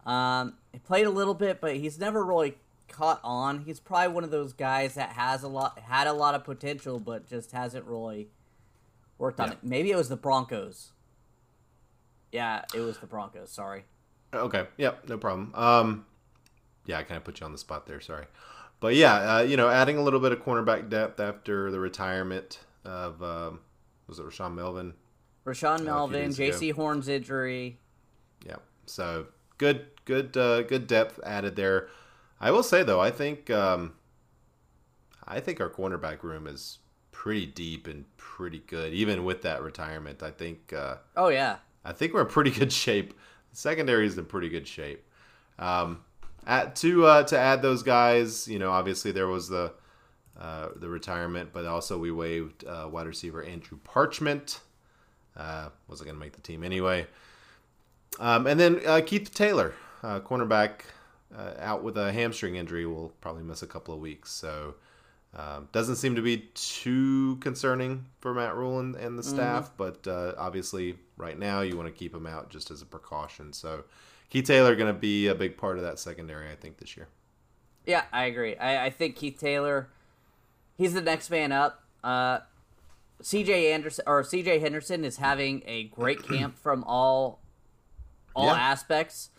Um, 0.07 0.55
he 0.73 0.79
played 0.79 1.07
a 1.07 1.11
little 1.11 1.35
bit, 1.35 1.61
but 1.61 1.77
he's 1.77 1.99
never 1.99 2.25
really 2.25 2.57
caught 2.89 3.21
on. 3.23 3.61
He's 3.61 3.81
probably 3.81 4.09
one 4.15 4.25
of 4.25 4.31
those 4.31 4.53
guys 4.53 4.95
that 4.95 5.11
has 5.11 5.43
a 5.43 5.49
lot, 5.49 5.79
had 5.79 6.07
a 6.07 6.13
lot 6.13 6.35
of 6.35 6.45
potential, 6.45 6.99
but 6.99 7.27
just 7.29 7.53
hasn't 7.53 7.85
really 7.85 8.29
worked 9.19 9.41
on 9.41 9.49
Yeah. 9.49 9.53
it. 9.55 9.59
Maybe 9.63 9.91
it 9.91 9.97
was 9.97 10.09
the 10.09 10.17
Broncos. 10.17 10.93
Yeah, 12.33 12.65
it 12.75 12.81
was 12.81 12.99
the 12.99 13.07
Broncos. 13.07 13.51
Sorry. 13.51 13.85
Okay. 14.35 14.67
Yep. 14.77 15.09
No 15.09 15.19
problem. 15.19 15.53
Um, 15.55 16.07
yeah, 16.85 16.99
I 16.99 17.03
kind 17.03 17.17
of 17.17 17.25
put 17.25 17.41
you 17.41 17.47
on 17.47 17.53
the 17.53 17.59
spot 17.59 17.87
there. 17.87 18.01
Sorry, 18.01 18.27
but 18.81 18.95
yeah, 18.95 19.37
uh, 19.37 19.41
you 19.41 19.57
know, 19.57 19.69
adding 19.69 19.97
a 19.97 20.03
little 20.03 20.21
bit 20.21 20.33
of 20.33 20.41
cornerback 20.41 20.89
depth 20.89 21.21
after 21.21 21.71
the 21.71 21.81
retirement 21.81 22.61
of 22.85 23.23
um, 23.23 23.61
was 24.07 24.19
it 24.19 24.27
Rashaan 24.27 24.55
Melvin? 24.55 24.95
Rashaan 25.47 25.85
Melvin. 25.85 26.31
Jaycee 26.31 26.73
Horn's 26.75 27.09
injury. 27.09 27.79
Yeah. 28.47 28.57
So 28.87 29.27
good, 29.57 29.87
good, 30.05 30.37
uh, 30.37 30.63
good 30.63 30.87
depth 30.87 31.19
added 31.25 31.57
there. 31.57 31.89
I 32.41 32.51
will 32.51 32.63
say 32.63 32.83
though, 32.83 33.01
I 33.01 33.11
think 33.11 33.51
um, 33.51 33.95
I 35.27 35.41
think 35.41 35.61
our 35.61 35.71
cornerback 35.71 36.23
room 36.23 36.47
is 36.47 36.79
pretty 37.13 37.47
deep 37.47 37.87
and 37.87 38.05
pretty 38.17 38.63
good, 38.67 38.93
even 38.93 39.25
with 39.25 39.43
that 39.43 39.63
retirement. 39.63 40.23
I 40.23 40.31
think. 40.31 40.73
Uh, 40.73 40.97
Oh 41.17 41.29
yeah, 41.29 41.57
I 41.85 41.93
think 41.93 42.15
we're 42.15 42.23
in 42.23 42.29
pretty 42.29 42.51
good 42.51 42.73
shape. 42.73 43.15
The 43.51 43.57
secondary 43.57 44.07
is 44.07 44.17
in 44.19 44.25
pretty 44.27 44.49
good 44.49 44.69
shape. 44.69 45.05
Um, 45.59 46.03
at, 46.47 46.77
to 46.77 47.05
uh, 47.07 47.23
to 47.25 47.39
add 47.39 47.63
those 47.63 47.83
guys, 47.83 48.47
you 48.49 48.59
know, 48.59 48.71
obviously 48.71 49.11
there 49.13 49.27
was 49.27 49.49
the 49.49 49.73
uh, 50.41 50.69
the 50.77 50.89
retirement, 50.89 51.51
but 51.53 51.67
also 51.67 51.99
we 51.99 52.13
waived 52.13 52.65
uh, 52.65 52.89
wide 52.91 53.07
receiver 53.07 53.43
Andrew 53.43 53.79
Parchment. 53.83 54.61
Uh, 55.37 55.69
wasn't 55.89 56.07
going 56.07 56.17
to 56.17 56.21
make 56.21 56.33
the 56.33 56.41
team 56.41 56.65
anyway. 56.65 57.07
Um, 58.19 58.47
and 58.47 58.59
then 58.59 58.81
uh, 58.87 59.01
Keith 59.05 59.33
Taylor, 59.33 59.75
uh, 60.03 60.19
cornerback, 60.21 60.81
uh, 61.37 61.53
out 61.59 61.83
with 61.83 61.97
a 61.99 62.13
hamstring 62.13 62.57
injury, 62.57 62.87
will 62.87 63.11
probably 63.21 63.43
miss 63.43 63.63
a 63.63 63.67
couple 63.67 63.93
of 63.95 64.01
weeks. 64.01 64.31
So 64.31 64.75
um, 65.37 65.69
doesn't 65.73 65.97
seem 65.97 66.15
to 66.17 66.23
be 66.23 66.49
too 66.55 67.37
concerning 67.41 68.07
for 68.21 68.33
Matt 68.35 68.55
Rhule 68.57 68.81
and, 68.81 68.97
and 68.97 69.19
the 69.19 69.23
staff, 69.23 69.71
but 69.77 70.07
uh, 70.07 70.33
obviously 70.39 70.97
right 71.17 71.39
now 71.39 71.61
you 71.61 71.77
want 71.77 71.87
to 71.89 71.93
keep 71.93 72.15
him 72.15 72.27
out 72.27 72.49
just 72.51 72.71
as 72.71 72.81
a 72.83 72.87
precaution. 72.87 73.53
So 73.53 73.85
Keith 74.31 74.47
Taylor 74.47 74.75
going 74.75 74.93
to 74.93 74.99
be 74.99 75.27
a 75.27 75.35
big 75.35 75.57
part 75.57 75.77
of 75.77 75.85
that 75.85 75.99
secondary, 75.99 76.51
I 76.51 76.55
think, 76.55 76.79
this 76.79 76.97
year. 76.97 77.09
Yeah, 77.85 78.05
I 78.13 78.25
agree. 78.25 78.57
I, 78.57 78.87
I 78.87 78.91
think 78.91 79.17
Keith 79.17 79.39
Taylor, 79.39 79.89
he's 80.77 80.95
the 80.95 81.01
next 81.03 81.31
man 81.31 81.53
up. 81.53 81.83
Uh, 82.03 82.41
CJ 83.23 83.73
Anderson 83.73 84.05
or 84.07 84.23
CJ 84.23 84.61
Henderson 84.61 85.05
is 85.05 85.17
having 85.17 85.63
a 85.67 85.85
great 85.85 86.23
camp 86.23 86.57
from 86.59 86.85
all 86.85 87.41
all 88.37 88.47
Yeah. 88.47 88.53
aspects. 88.61 89.31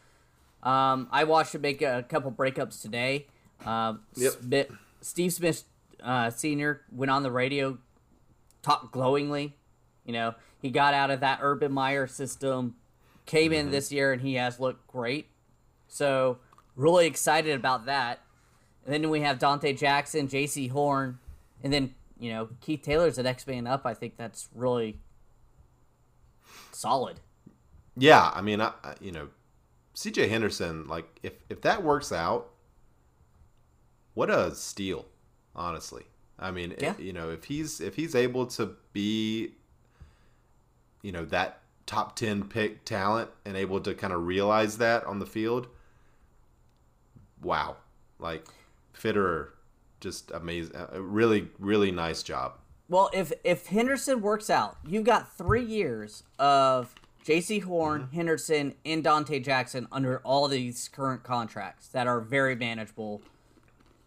Um, 0.63 1.07
I 1.11 1.23
watched 1.23 1.55
him 1.55 1.61
make 1.61 1.81
a 1.81 2.03
couple 2.07 2.31
breakups 2.31 2.81
today. 2.81 3.27
Um, 3.65 4.01
Yep. 4.15 4.31
Smith, 4.41 4.71
Steve 5.01 5.33
Smith 5.33 5.63
uh, 6.03 6.29
Senior 6.29 6.81
went 6.91 7.09
on 7.11 7.23
the 7.23 7.31
radio, 7.31 7.77
talked 8.61 8.91
glowingly. 8.91 9.55
You 10.05 10.13
know, 10.13 10.35
he 10.61 10.69
got 10.69 10.93
out 10.93 11.11
of 11.11 11.19
that 11.21 11.39
Urban 11.41 11.71
Meyer 11.71 12.07
system, 12.07 12.75
came 13.25 13.53
in 13.53 13.71
this 13.71 13.91
year, 13.91 14.11
and 14.11 14.21
he 14.21 14.35
has 14.35 14.59
looked 14.59 14.87
great. 14.87 15.27
So 15.87 16.39
really 16.75 17.05
excited 17.07 17.55
about 17.55 17.85
that. 17.85 18.19
And 18.85 18.93
then 18.93 19.09
we 19.09 19.21
have 19.21 19.39
Donte 19.39 19.77
Jackson, 19.77 20.27
Jaycee 20.27 20.71
Horn, 20.71 21.19
and 21.63 21.71
then 21.71 21.93
you 22.19 22.31
know 22.31 22.49
Keith 22.61 22.81
Taylor's 22.81 23.17
the 23.17 23.23
next 23.23 23.45
man 23.47 23.67
up. 23.67 23.85
I 23.85 23.93
think 23.93 24.17
that's 24.17 24.47
really 24.55 24.99
solid. 26.71 27.19
Yeah, 27.97 28.31
I 28.33 28.41
mean, 28.41 28.61
I- 28.61 28.73
you 29.01 29.11
know, 29.11 29.27
CJ 29.99 30.29
Henderson, 30.29 30.87
like 30.87 31.19
if 31.23 31.33
if 31.49 31.59
that 31.61 31.83
works 31.83 32.13
out, 32.13 32.51
what 34.13 34.29
a 34.29 34.55
steal, 34.55 35.05
honestly. 35.53 36.05
I 36.39 36.51
mean, 36.51 36.73
Yeah. 36.79 36.95
you 36.97 37.11
know, 37.11 37.29
if 37.31 37.43
he's 37.43 37.81
if 37.81 37.95
he's 37.95 38.15
able 38.15 38.45
to 38.47 38.77
be, 38.93 39.55
you 41.01 41.11
know, 41.11 41.25
that 41.25 41.59
top 41.85 42.15
ten 42.15 42.45
pick 42.47 42.85
talent 42.85 43.29
and 43.43 43.57
able 43.57 43.81
to 43.81 43.93
kind 43.93 44.13
of 44.13 44.25
realize 44.25 44.77
that 44.77 45.03
on 45.03 45.19
the 45.19 45.25
field, 45.25 45.67
wow, 47.41 47.75
like 48.19 48.47
Fitterer, 48.93 49.49
just 49.99 50.31
amazing, 50.31 50.77
uh, 50.77 50.91
uh, 50.95 51.01
really 51.01 51.49
really 51.59 51.91
nice 51.91 52.23
job. 52.23 52.53
Well, 52.87 53.09
if 53.13 53.33
if 53.43 53.67
Henderson 53.67 54.21
works 54.21 54.49
out, 54.49 54.77
you've 54.87 55.03
got 55.03 55.35
three 55.37 55.65
years 55.65 56.23
of 56.39 56.95
Jaycee 57.29 57.61
Horn, 57.63 58.01
Mm-hmm. 58.03 58.15
Henderson, 58.15 58.75
and 58.85 59.03
Donte 59.03 59.43
Jackson 59.43 59.87
under 59.91 60.17
all 60.19 60.47
these 60.47 60.87
current 60.89 61.21
contracts 61.23 61.87
that 61.89 62.07
are 62.07 62.19
very 62.19 62.55
manageable. 62.55 63.21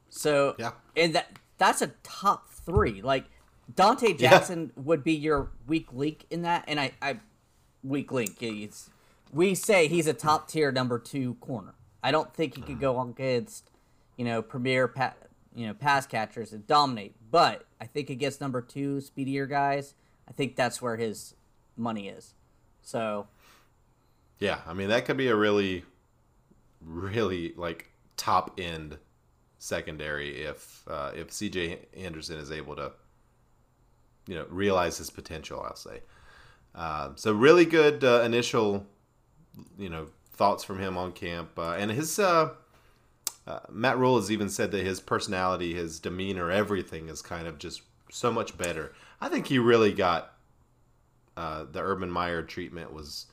So 0.08 0.56
Yeah. 0.58 0.72
and 0.96 1.14
that 1.14 1.38
that's 1.58 1.80
a 1.82 1.88
top 2.02 2.48
three. 2.50 3.00
Like 3.00 3.26
Donte 3.72 4.18
Jackson 4.18 4.72
would 4.76 5.04
be 5.04 5.12
your 5.12 5.50
weak 5.68 5.92
link 5.92 6.26
in 6.30 6.42
that, 6.42 6.64
and 6.66 6.80
I, 6.80 6.92
I 7.00 7.20
weak 7.84 8.10
link. 8.10 8.42
It's, 8.42 8.90
we 9.32 9.54
say 9.54 9.86
he's 9.86 10.08
a 10.08 10.12
top 10.12 10.48
tier 10.48 10.72
number 10.72 10.98
two 10.98 11.34
corner. 11.34 11.74
I 12.02 12.10
don't 12.10 12.34
think 12.34 12.56
he 12.56 12.62
could 12.62 12.80
go 12.80 13.00
against, 13.00 13.70
you 14.16 14.24
know, 14.24 14.42
premier 14.42 14.88
pa- 14.88 15.14
you 15.54 15.66
know 15.68 15.74
pass 15.74 16.06
catchers 16.06 16.52
and 16.52 16.66
dominate. 16.66 17.14
But 17.30 17.64
I 17.80 17.86
think 17.86 18.10
against 18.10 18.40
number 18.40 18.60
two 18.60 19.00
speedier 19.00 19.46
guys, 19.46 19.94
I 20.28 20.32
think 20.32 20.56
that's 20.56 20.82
where 20.82 20.96
his 20.96 21.34
money 21.76 22.08
is. 22.08 22.34
So 22.82 23.26
Yeah, 24.38 24.60
I 24.66 24.74
mean 24.74 24.88
that 24.88 25.04
could 25.04 25.16
be 25.16 25.28
a 25.28 25.36
really, 25.36 25.84
really 26.80 27.54
like 27.56 27.90
top 28.16 28.58
end 28.58 28.98
secondary 29.58 30.42
if 30.42 30.82
uh, 30.88 31.12
if 31.14 31.30
CJ 31.30 31.78
Anderson 31.96 32.38
is 32.38 32.50
able 32.50 32.76
to, 32.76 32.92
you 34.26 34.34
know, 34.34 34.46
realize 34.48 34.98
his 34.98 35.10
potential. 35.10 35.62
I'll 35.62 35.76
say. 35.76 36.02
Uh, 36.74 37.10
so 37.16 37.32
really 37.32 37.66
good 37.66 38.02
uh, 38.02 38.22
initial, 38.22 38.86
you 39.78 39.90
know, 39.90 40.06
thoughts 40.32 40.64
from 40.64 40.78
him 40.78 40.96
on 40.96 41.12
camp, 41.12 41.50
uh, 41.58 41.72
and 41.72 41.90
his 41.90 42.18
uh, 42.18 42.50
uh, 43.46 43.60
Matt 43.70 43.98
Rhule 43.98 44.16
has 44.16 44.30
even 44.30 44.48
said 44.48 44.70
that 44.70 44.84
his 44.84 45.00
personality, 45.00 45.74
his 45.74 45.98
demeanor, 46.00 46.50
everything 46.50 47.08
is 47.08 47.22
kind 47.22 47.46
of 47.46 47.58
just 47.58 47.82
so 48.10 48.30
much 48.30 48.56
better. 48.56 48.92
I 49.20 49.28
think 49.28 49.46
he 49.46 49.58
really 49.58 49.92
got 49.92 50.31
uh, 51.36 51.64
the 51.70 51.80
Urban 51.80 52.10
Meyer 52.10 52.42
treatment 52.42 52.92
was 52.92 53.26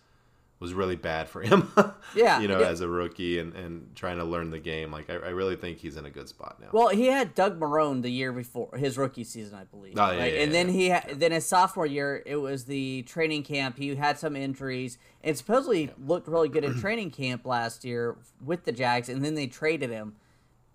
was 0.60 0.74
really 0.74 0.98
bad 0.98 1.30
for 1.30 1.42
him. 1.42 1.72
Yeah, 2.16 2.40
you 2.42 2.48
know, 2.48 2.60
as 2.60 2.82
a 2.82 2.88
rookie 2.88 3.38
and, 3.40 3.54
and 3.54 3.96
trying 3.96 4.18
to 4.18 4.24
learn 4.24 4.50
the 4.50 4.60
game. 4.60 4.92
Like 4.92 5.10
I, 5.12 5.14
I 5.14 5.30
really 5.30 5.56
think 5.56 5.78
he's 5.78 5.96
in 5.96 6.06
a 6.06 6.10
good 6.10 6.28
spot 6.28 6.58
now. 6.60 6.70
Well, 6.72 6.90
he 6.90 7.06
had 7.06 7.36
Doug 7.36 7.60
Marrone 7.60 8.02
the 8.02 8.10
year 8.10 8.32
before 8.34 8.76
his 8.76 8.98
rookie 8.98 9.24
season, 9.24 9.54
I 9.58 9.66
believe. 9.66 9.94
Oh, 9.98 10.12
yeah, 10.12 10.18
Like, 10.18 10.34
yeah, 10.34 10.40
and 10.42 10.52
then 10.54 10.68
yeah. 10.68 10.74
he 10.74 10.90
ha- 10.90 11.04
then 11.14 11.32
his 11.32 11.46
sophomore 11.46 11.86
year, 11.86 12.24
it 12.26 12.38
was 12.38 12.66
the 12.66 13.04
training 13.04 13.44
camp. 13.44 13.78
He 13.78 13.94
had 13.96 14.18
some 14.18 14.36
injuries 14.36 14.98
and 15.24 15.38
supposedly 15.38 15.92
looked 16.04 16.28
really 16.28 16.50
good 16.50 16.64
in 16.64 16.74
training 16.82 17.12
camp 17.12 17.46
last 17.46 17.86
year 17.86 18.18
with 18.44 18.66
the 18.66 18.72
Jags, 18.72 19.08
and 19.08 19.24
then 19.24 19.36
they 19.36 19.46
traded 19.48 19.92
him. 19.92 20.16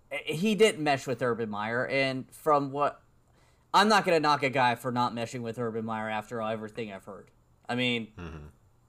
Eh, 0.09 0.19
He 0.33 0.55
didn't 0.55 0.81
mesh 0.81 1.05
with 1.05 1.21
Urban 1.21 1.49
Meyer, 1.49 1.85
and 1.85 2.25
from 2.31 2.71
what 2.71 3.01
I'm 3.75 3.89
not 3.89 4.05
going 4.05 4.15
to 4.15 4.21
knock 4.21 4.41
a 4.41 4.49
guy 4.49 4.75
for 4.75 4.89
not 4.89 5.13
meshing 5.13 5.41
with 5.41 5.59
Urban 5.59 5.83
Meyer 5.83 6.09
after 6.09 6.41
everything 6.41 6.93
I've 6.93 7.03
heard. 7.03 7.29
I 7.67 7.75
mean, 7.75 8.07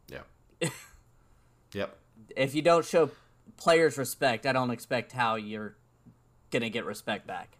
yeah. 0.09 0.69
yep. 1.73 1.99
if 2.37 2.55
you 2.55 2.62
don't 2.62 2.85
show 2.85 3.11
players 3.57 3.99
respect, 3.99 4.47
I 4.47 4.52
don't 4.52 4.71
expect 4.71 5.11
how 5.11 5.35
you're 5.35 5.75
going 6.52 6.62
to 6.62 6.71
get 6.71 6.85
respect 6.85 7.26
back. 7.26 7.59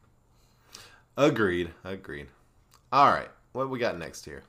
Agreed. 1.17 1.73
Agreed. 1.83 2.29
All 2.93 3.11
right. 3.11 3.29
What 3.53 3.71
we 3.71 3.81
got 3.81 3.99
next 3.99 4.25
here? 4.25 4.45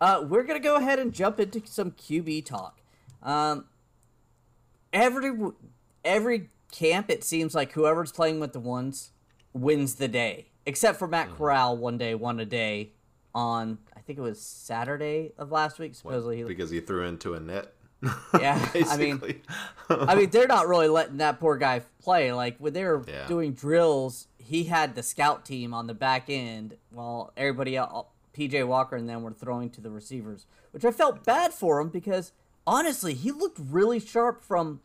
Uh, 0.00 0.24
we're 0.26 0.44
gonna 0.44 0.60
go 0.60 0.76
ahead 0.76 1.00
and 1.00 1.12
jump 1.12 1.40
into 1.40 1.60
some 1.64 1.90
QB 1.90 2.44
talk. 2.44 2.80
Um, 3.20 3.64
every 4.92 5.32
every 6.04 6.50
camp, 6.70 7.10
it 7.10 7.24
seems 7.24 7.52
like 7.54 7.72
whoever's 7.72 8.12
playing 8.12 8.38
with 8.38 8.52
the 8.52 8.60
ones 8.60 9.10
wins 9.52 9.96
the 9.96 10.06
day, 10.06 10.46
except 10.68 10.98
for 10.98 11.08
Matt 11.08 11.28
mm-hmm. 11.28 11.36
Corral. 11.36 11.76
One 11.76 11.98
day, 11.98 12.14
one 12.14 12.38
a 12.38 12.44
day 12.44 12.92
on 13.34 13.78
I 13.96 14.00
think 14.00 14.18
it 14.18 14.22
was 14.22 14.40
Saturday 14.40 15.32
of 15.38 15.50
last 15.50 15.78
week. 15.78 15.94
Supposedly, 15.94 16.38
he, 16.38 16.44
Because 16.44 16.70
he 16.70 16.80
threw 16.80 17.04
into 17.04 17.34
a 17.34 17.40
net. 17.40 17.72
Yeah, 18.38 18.70
I 18.88 18.96
mean- 18.96 19.42
I 19.90 20.14
mean, 20.14 20.30
they're 20.30 20.46
not 20.46 20.68
really 20.68 20.88
letting 20.88 21.16
that 21.16 21.40
poor 21.40 21.56
guy 21.56 21.82
play. 22.00 22.32
Like 22.32 22.58
when 22.58 22.74
they 22.74 22.84
were 22.84 23.02
Yeah. 23.08 23.26
doing 23.26 23.54
drills, 23.54 24.28
he 24.36 24.64
had 24.64 24.94
the 24.94 25.02
scout 25.02 25.44
team 25.44 25.74
on 25.74 25.86
the 25.86 25.94
back 25.94 26.26
end 26.28 26.76
while 26.90 27.32
everybody 27.36 27.76
else, 27.76 27.90
uh, 27.92 28.02
PJ 28.38 28.66
Walker 28.66 28.94
and 28.94 29.08
them 29.08 29.22
were 29.22 29.32
throwing 29.32 29.70
to 29.70 29.80
the 29.80 29.90
receivers, 29.90 30.46
which 30.70 30.84
I 30.84 30.92
felt 30.92 31.24
bad 31.24 31.52
for 31.52 31.80
him 31.80 31.88
because 31.88 32.32
honestly, 32.66 33.14
he 33.14 33.32
looked 33.32 33.58
really 33.58 33.98
sharp 33.98 34.40
from 34.40 34.80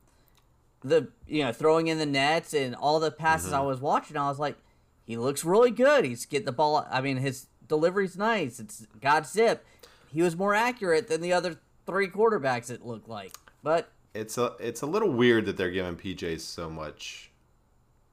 the 0.81 1.09
you 1.27 1.43
know 1.43 1.53
throwing 1.53 1.87
in 1.87 1.97
the 1.97 2.05
nets 2.05 2.53
and 2.53 2.75
all 2.75 2.99
the 2.99 3.11
passes 3.11 3.53
I 3.53 3.57
mm-hmm. 3.57 3.67
was 3.67 3.79
watching. 3.79 4.17
I 4.17 4.27
was 4.27 4.39
like, 4.39 4.57
he 5.05 5.17
looks 5.17 5.43
really 5.43 5.71
good. 5.71 6.05
He's 6.05 6.25
getting 6.25 6.45
the 6.45 6.51
ball. 6.51 6.87
I 6.89 7.01
mean, 7.01 7.17
his 7.17 7.47
delivery's 7.67 8.17
nice. 8.17 8.59
It's 8.59 8.85
got 9.01 9.27
zip. 9.27 9.65
He 10.07 10.21
was 10.21 10.35
more 10.35 10.53
accurate 10.53 11.07
than 11.07 11.21
the 11.21 11.33
other 11.33 11.57
three 11.85 12.07
quarterbacks. 12.07 12.69
It 12.69 12.85
looked 12.85 13.09
like, 13.09 13.35
but 13.63 13.91
it's 14.13 14.37
a 14.37 14.53
it's 14.59 14.81
a 14.81 14.85
little 14.85 15.11
weird 15.11 15.45
that 15.45 15.57
they're 15.57 15.71
giving 15.71 15.95
PJ 15.95 16.39
so 16.39 16.69
much 16.69 17.31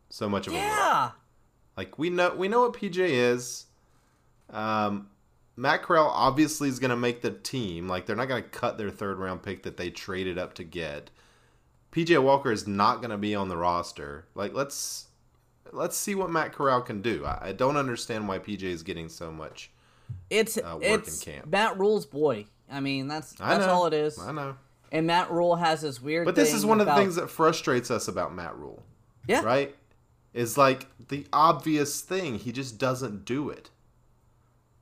so 0.09 0.29
much 0.29 0.47
of 0.47 0.53
a 0.53 0.57
look. 0.57 0.65
yeah. 0.65 1.11
Like 1.77 1.99
we 1.99 2.11
know 2.11 2.35
we 2.35 2.49
know 2.49 2.63
what 2.63 2.75
PJ 2.75 2.99
is. 2.99 3.67
Um, 4.51 5.09
Matt 5.57 5.83
Corral 5.83 6.09
obviously 6.09 6.69
is 6.69 6.79
going 6.79 6.91
to 6.91 6.97
make 6.97 7.23
the 7.23 7.31
team. 7.31 7.89
Like 7.89 8.07
they're 8.07 8.17
not 8.17 8.29
going 8.29 8.43
to 8.43 8.49
cut 8.49 8.79
their 8.79 8.91
third 8.91 9.19
round 9.19 9.43
pick 9.43 9.63
that 9.63 9.77
they 9.77 9.91
traded 9.91 10.39
up 10.39 10.55
to 10.55 10.65
get. 10.65 11.11
PJ 11.93 12.21
Walker 12.23 12.51
is 12.51 12.67
not 12.67 12.99
going 12.99 13.11
to 13.11 13.19
be 13.19 13.35
on 13.35 13.49
the 13.49 13.57
roster. 13.57 14.27
Like 14.35 14.55
let's 14.55 15.07
let's 15.73 15.97
see 15.97 16.15
what 16.15 16.31
Matt 16.31 16.53
Corral 16.53 16.83
can 16.83 17.03
do. 17.03 17.25
I, 17.25 17.49
I 17.49 17.53
don't 17.53 17.77
understand 17.77 18.29
why 18.29 18.39
PJ 18.39 18.63
is 18.63 18.83
getting 18.83 19.09
so 19.09 19.31
much. 19.31 19.71
It's 20.29 20.57
uh, 20.57 20.63
work 20.75 20.83
in 20.83 21.01
it's 21.01 21.23
camp. 21.23 21.47
Matt 21.47 21.79
Rhule's 21.79 22.07
boy. 22.07 22.47
I 22.71 22.81
mean, 22.81 23.09
that's 23.09 23.35
I 23.41 23.51
that's 23.51 23.67
know, 23.67 23.73
all 23.73 23.87
it 23.87 23.95
is. 23.95 24.19
I 24.19 24.33
know. 24.33 24.57
And 24.93 25.07
Matt 25.07 25.31
Rhule 25.31 25.57
has 25.57 25.83
this 25.83 26.01
weird. 26.01 26.25
But 26.25 26.35
this 26.35 26.53
is 26.53 26.67
one 26.67 26.81
of 26.81 26.87
the 26.87 26.95
things 26.95 27.15
that 27.17 27.31
frustrates 27.31 27.91
us 27.91 28.09
about 28.09 28.35
Matt 28.35 28.57
Rhule. 28.57 28.83
yeah, 29.27 29.43
right? 29.43 29.75
Is 30.33 30.57
like 30.59 30.87
the 31.09 31.27
obvious 31.33 32.01
thing. 32.01 32.39
He 32.39 32.53
just 32.53 32.79
doesn't 32.79 33.25
do 33.25 33.51
it. 33.51 33.71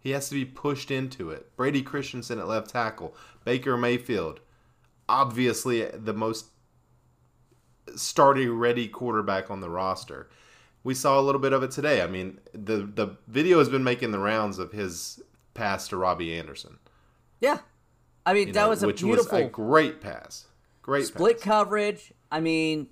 He 0.01 0.11
has 0.11 0.29
to 0.29 0.35
be 0.35 0.45
pushed 0.45 0.91
into 0.91 1.31
it. 1.31 1.55
Brady 1.57 1.83
Christensen 1.83 2.39
at 2.39 2.49
left 2.49 2.71
tackle, 2.71 3.15
Baker 3.45 3.77
Mayfield, 3.77 4.41
obviously 5.09 5.85
the 5.85 6.15
most 6.15 6.47
starting 7.97 8.53
ready 8.53 8.89
quarterback 8.89 9.51
on 9.51 9.61
the 9.61 9.71
roster. 9.71 10.29
We 10.89 10.95
saw 10.95 11.21
a 11.21 11.23
little 11.23 11.39
bit 11.39 11.53
of 11.53 11.63
it 11.63 11.71
today. 11.71 12.01
I 12.01 12.07
mean, 12.07 12.41
the 12.55 12.79
the 12.79 13.19
video 13.27 13.59
has 13.59 13.69
been 13.69 13.85
making 13.85 14.11
the 14.11 14.19
rounds 14.19 14.59
of 14.59 14.73
his 14.73 15.23
pass 15.53 15.87
to 15.89 15.99
Robbie 15.99 16.35
Anderson. 16.39 16.79
Yeah, 17.41 17.59
I 18.25 18.33
mean 18.33 18.49
you 18.49 18.55
that 18.55 18.63
know, 18.63 18.69
was 18.71 18.83
a 18.83 18.87
beautiful 18.87 19.39
was 19.39 19.49
a 19.49 19.51
great 19.51 20.01
pass. 20.01 20.47
Great 20.81 21.05
split 21.05 21.37
pass. 21.37 21.45
coverage. 21.45 22.15
I 22.33 22.41
mean, 22.41 22.87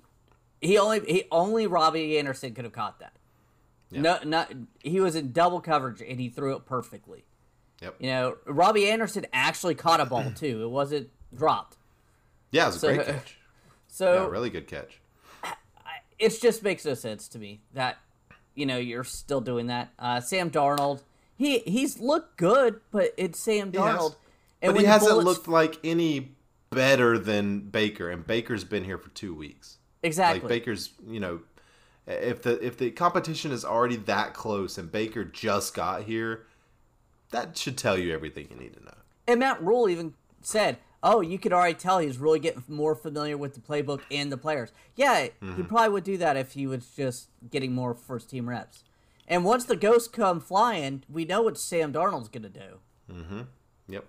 he 0.61 0.77
only 0.77 0.99
he 1.07 1.23
only 1.31 1.65
Robbie 1.65 2.19
Anderson 2.19 2.53
could 2.53 2.65
have 2.65 2.71
caught 2.71 2.99
that. 2.99 3.13
Yeah. 3.89 4.01
No, 4.01 4.19
not 4.23 4.53
he 4.79 4.99
was 4.99 5.15
in 5.15 5.31
double 5.31 5.59
coverage 5.59 5.99
and 5.99 6.19
he 6.19 6.29
threw 6.29 6.55
it 6.55 6.67
perfectly. 6.67 7.25
Yep. 7.81 7.95
You 7.97 8.09
know, 8.09 8.37
Robbie 8.45 8.91
Anderson 8.91 9.25
actually 9.33 9.73
caught 9.73 9.99
a 9.99 10.05
ball 10.05 10.31
too. 10.35 10.61
It 10.61 10.69
wasn't 10.69 11.09
dropped. 11.35 11.77
Yeah, 12.51 12.65
it 12.65 12.73
was 12.73 12.83
a 12.83 12.93
great 12.93 13.07
catch. 13.07 13.37
So 13.89 14.13
Yeah, 14.13 14.29
really 14.29 14.51
good 14.51 14.67
catch. 14.67 14.99
It 16.19 16.39
just 16.41 16.63
makes 16.63 16.85
no 16.85 16.93
sense 16.93 17.27
to 17.29 17.39
me 17.39 17.61
that 17.73 17.97
you 18.55 18.65
know 18.65 18.77
you're 18.77 19.03
still 19.03 19.41
doing 19.41 19.67
that. 19.67 19.89
Uh, 19.99 20.19
Sam 20.21 20.49
Darnold, 20.49 21.01
he 21.37 21.59
he's 21.59 21.99
looked 21.99 22.37
good, 22.37 22.81
but 22.91 23.13
it's 23.17 23.39
Sam 23.39 23.71
He. 23.71 23.77
Darnold, 23.77 24.15
But 24.61 24.77
he 24.79 24.85
hasn't 24.85 25.11
bullets- 25.11 25.25
looked 25.25 25.47
like 25.47 25.77
any 25.83 26.31
better 26.69 27.17
than 27.19 27.61
Baker, 27.61 28.09
and 28.09 28.25
Baker's 28.25 28.63
been 28.63 28.83
here 28.83 28.97
for 28.97 29.09
two 29.09 29.33
weeks. 29.33 29.77
exactly. 30.03 30.41
Like 30.41 30.49
Baker's, 30.49 30.91
you 31.07 31.19
know, 31.19 31.41
if 32.07 32.41
the 32.41 32.63
if 32.65 32.77
the 32.77 32.91
competition 32.91 33.51
is 33.51 33.63
already 33.63 33.95
that 33.97 34.33
close 34.33 34.77
and 34.77 34.91
Baker 34.91 35.23
just 35.23 35.73
got 35.75 36.03
here, 36.03 36.45
that 37.31 37.57
should 37.57 37.77
tell 37.77 37.97
you 37.97 38.13
everything 38.13 38.47
you 38.49 38.55
need 38.57 38.73
to 38.73 38.83
know. 38.83 38.93
And 39.27 39.39
Matt 39.41 39.61
Rhule 39.61 39.87
even 39.89 40.13
said, 40.41 40.77
"Oh, 41.07 41.21
you 41.21 41.39
could 41.39 41.53
already 41.53 41.73
tell 41.75 41.99
he's 41.99 42.17
really 42.17 42.39
getting 42.39 42.63
more 42.67 42.95
familiar 42.95 43.37
with 43.37 43.53
the 43.53 43.59
playbook 43.59 44.01
and 44.11 44.31
the 44.31 44.37
players." 44.37 44.71
Yeah, 44.95 45.27
he 45.55 45.63
probably 45.63 45.89
would 45.89 46.03
do 46.03 46.17
that 46.17 46.37
if 46.37 46.53
he 46.53 46.67
was 46.67 46.85
just 46.95 47.29
getting 47.49 47.73
more 47.73 47.93
first 47.93 48.29
team 48.29 48.49
reps. 48.49 48.83
And 49.27 49.43
once 49.43 49.65
the 49.65 49.75
ghosts 49.75 50.07
come 50.07 50.39
flying, 50.39 51.03
we 51.09 51.25
know 51.25 51.41
what 51.41 51.57
Sam 51.57 51.91
Darnold's 51.91 52.29
gonna 52.29 52.49
do. 52.49 52.79
Mm-hmm. 53.11 53.41
Yep. 53.89 54.05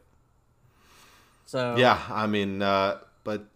So 1.47 1.76
Yeah, 1.76 2.00
I 2.11 2.26
mean, 2.26 2.62
uh, 2.62 2.99
but 3.25 3.47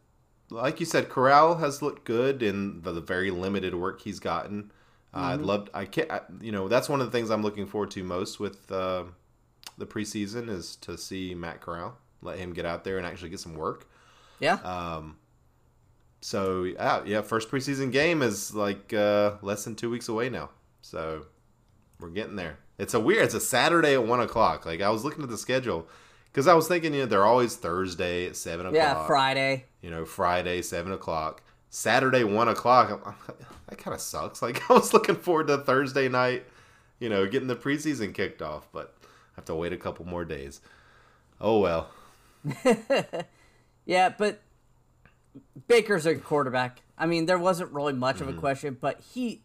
like 0.50 0.80
you 0.80 0.86
said, 0.86 1.08
Corral 1.08 1.56
has 1.56 1.82
looked 1.82 2.04
good 2.04 2.42
in 2.42 2.82
the, 2.82 2.92
the 2.92 3.00
very 3.00 3.30
limited 3.30 3.74
work 3.74 4.02
he's 4.02 4.18
gotten. 4.20 4.70
Uh, 5.14 5.18
I'd 5.18 5.40
love. 5.40 5.68
I 5.74 5.84
can't. 5.84 6.10
I, 6.10 6.20
you 6.40 6.52
know, 6.52 6.68
that's 6.68 6.88
one 6.88 7.00
of 7.00 7.06
the 7.06 7.12
things 7.12 7.30
I'm 7.30 7.42
looking 7.42 7.66
forward 7.66 7.90
to 7.92 8.02
most 8.02 8.40
with 8.40 8.70
uh, 8.72 9.04
the 9.76 9.86
preseason 9.86 10.48
is 10.48 10.76
to 10.76 10.96
see 10.96 11.34
Matt 11.34 11.60
Corral, 11.60 11.98
let 12.22 12.38
him 12.38 12.52
get 12.54 12.64
out 12.64 12.84
there 12.84 12.96
and 12.98 13.06
actually 13.06 13.28
get 13.30 13.40
some 13.40 13.54
work. 13.54 13.88
yeah, 14.40 14.54
Um, 14.64 15.16
so 16.20 16.64
yeah, 16.64 17.02
yeah, 17.04 17.20
first 17.22 17.50
preseason 17.50 17.90
game 17.92 18.22
is 18.22 18.54
like 18.54 18.92
uh, 18.94 19.32
less 19.42 19.64
than 19.64 19.74
two 19.74 19.90
weeks 19.90 20.08
away 20.08 20.28
now. 20.30 20.50
So 20.80 21.26
we're 21.98 22.10
getting 22.10 22.36
there. 22.36 22.58
It's 22.78 22.94
a 22.94 23.00
weird. 23.00 23.24
It's 23.24 23.34
a 23.34 23.40
Saturday 23.40 23.94
at 23.94 24.06
one 24.06 24.20
o'clock. 24.20 24.64
Like 24.66 24.80
I 24.80 24.90
was 24.90 25.04
looking 25.04 25.22
at 25.22 25.28
the 25.30 25.38
schedule 25.38 25.88
because 26.26 26.46
I 26.48 26.54
was 26.54 26.68
thinking, 26.68 26.94
you 26.94 27.00
know, 27.00 27.06
they're 27.06 27.24
always 27.24 27.56
Thursday 27.56 28.26
at 28.26 28.36
seven 28.36 28.66
o'clock. 28.66 28.74
yeah, 28.82 29.06
Friday. 29.06 29.64
You 29.80 29.90
know, 29.90 30.04
Friday 30.04 30.62
seven 30.62 30.92
o'clock. 30.92 31.42
Saturday 31.70 32.22
one 32.24 32.48
o'clock. 32.48 32.90
I'm- 32.90 33.02
I'm- 33.04 33.36
that 33.68 33.78
kind 33.78 33.94
of 33.94 34.00
sucks. 34.00 34.42
Like 34.42 34.62
I 34.70 34.74
was 34.74 34.92
looking 34.92 35.16
forward 35.16 35.46
to 35.48 35.58
Thursday 35.58 36.08
night. 36.08 36.44
You 37.00 37.08
know, 37.08 37.26
getting 37.26 37.48
the 37.48 37.56
preseason 37.56 38.14
kicked 38.14 38.42
off, 38.42 38.68
but 38.72 38.94
I 39.02 39.06
have 39.36 39.44
to 39.46 39.54
wait 39.56 39.72
a 39.72 39.76
couple 39.76 40.04
more 40.06 40.24
days. 40.24 40.60
Oh 41.40 41.58
well. 41.58 41.88
Yeah, 43.84 44.10
but 44.10 44.40
Baker's 45.66 46.06
a 46.06 46.14
quarterback. 46.14 46.82
I 46.96 47.06
mean, 47.06 47.26
there 47.26 47.38
wasn't 47.38 47.72
really 47.72 47.92
much 47.92 48.16
Mm-hmm. 48.16 48.28
of 48.28 48.36
a 48.36 48.38
question, 48.38 48.76
but 48.80 49.00
he 49.12 49.42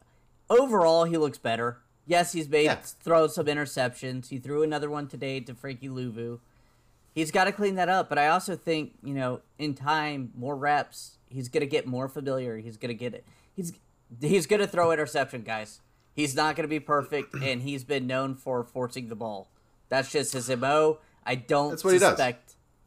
overall 0.50 1.06
he 1.06 1.18
looks 1.18 1.38
better. 1.38 1.80
Yes, 2.06 2.34
he's 2.34 2.48
made 2.48 2.66
Yeah. 2.66 2.76
thrown 2.76 3.30
some 3.30 3.48
interceptions. 3.48 4.30
He 4.30 4.38
threw 4.38 4.64
another 4.64 4.90
one 4.90 5.08
today 5.08 5.40
to 5.42 5.54
Frankie 5.56 5.90
Luvu. 5.90 6.40
He's 7.14 7.32
got 7.32 7.46
to 7.46 7.52
clean 7.52 7.76
that 7.76 7.90
up, 7.90 8.10
but 8.10 8.20
I 8.20 8.28
also 8.28 8.56
think 8.56 8.94
you 9.04 9.14
know, 9.14 9.42
in 9.58 9.74
time, 9.74 10.32
more 10.36 10.56
reps, 10.56 11.18
he's 11.30 11.50
gonna 11.50 11.66
get 11.66 11.88
more 11.88 12.08
familiar. 12.08 12.58
He's 12.58 12.78
gonna 12.78 12.94
get 12.94 13.14
it. 13.14 13.26
He's 13.56 13.74
he's 14.22 14.46
gonna 14.46 14.68
throw 14.68 14.92
interception, 14.92 15.42
guys. 15.42 15.82
He's 16.14 16.36
not 16.36 16.56
gonna 16.56 16.68
be 16.68 16.80
perfect, 16.80 17.34
and 17.42 17.64
he's 17.64 17.84
been 17.84 18.06
known 18.08 18.36
for 18.36 18.64
forcing 18.64 19.10
the 19.10 19.16
ball. 19.16 19.50
That's 19.90 20.12
just 20.12 20.34
his 20.34 20.48
mo. 20.56 21.00
I 21.26 21.36
don't 21.36 21.72
That's 21.72 21.84
what 21.84 21.94
he 21.94 22.00
does. 22.00 22.18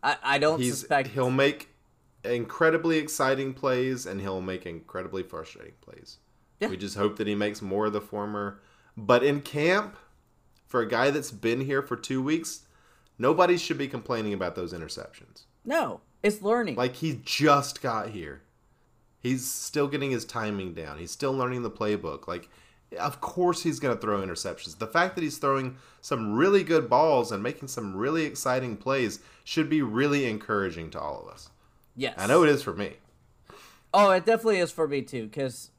I, 0.03 0.17
I 0.23 0.39
don't 0.39 0.61
He's 0.61 0.79
suspect 0.79 1.09
he'll 1.09 1.31
make 1.31 1.69
incredibly 2.25 2.99
exciting 2.99 3.55
plays 3.55 4.07
and 4.07 4.21
he'll 4.21 4.41
make 4.41 4.67
incredibly 4.67 5.23
frustrating 5.23 5.75
plays. 5.81 6.19
Yeah. 6.59 6.69
We 6.69 6.77
just 6.77 6.97
hope 6.97 7.17
that 7.17 7.27
he 7.27 7.35
makes 7.35 7.63
more 7.63 7.87
of 7.87 7.93
the 7.93 8.01
former. 8.01 8.61
But 8.97 9.23
in 9.23 9.41
camp, 9.41 9.97
for 10.67 10.81
a 10.81 10.89
guy 10.89 11.11
that's 11.11 11.31
been 11.31 11.63
here 11.63 11.83
for 11.83 11.97
two 11.97 12.23
weeks, 12.23 12.67
nobody 13.19 13.57
should 13.57 13.79
be 13.79 13.89
complaining 13.89 14.33
about 14.33 14.55
those 14.55 14.73
interceptions. 14.73 15.45
No, 15.65 16.01
it's 16.23 16.43
learning. 16.43 16.77
Like 16.77 16.97
he 16.97 17.21
just 17.25 17.83
got 17.83 18.11
here. 18.11 18.43
He's 19.19 19.51
still 19.51 19.89
getting 19.89 20.11
his 20.11 20.25
timing 20.25 20.73
down. 20.75 20.99
He's 20.99 21.11
still 21.11 21.33
learning 21.33 21.63
the 21.63 21.71
playbook. 21.71 22.27
Like 22.27 22.49
of 22.99 23.21
course 23.21 23.63
he's 23.63 23.79
going 23.79 23.95
to 23.95 24.01
throw 24.01 24.21
interceptions. 24.21 24.77
The 24.79 24.87
fact 24.87 25.15
that 25.15 25.23
he's 25.23 25.39
throwing 25.39 25.77
some 26.01 26.35
really 26.35 26.65
good 26.65 26.89
balls 26.91 27.31
and 27.33 27.43
making 27.43 27.69
some 27.69 27.95
really 27.95 28.25
exciting 28.25 28.77
plays 28.77 29.21
should 29.45 29.69
be 29.69 29.83
really 29.83 30.27
encouraging 30.27 30.91
to 30.91 31.01
all 31.01 31.23
of 31.23 31.29
us. 31.33 31.51
yes, 31.97 32.15
I 32.17 32.27
know 32.27 32.43
it 32.43 32.49
is 32.49 32.63
for 32.63 32.73
me. 32.75 32.95
Oh, 33.93 34.11
it 34.11 34.25
definitely 34.25 34.59
is 34.59 34.71
for 34.71 34.87
me 34.89 35.03
too, 35.03 35.25
because 35.25 35.71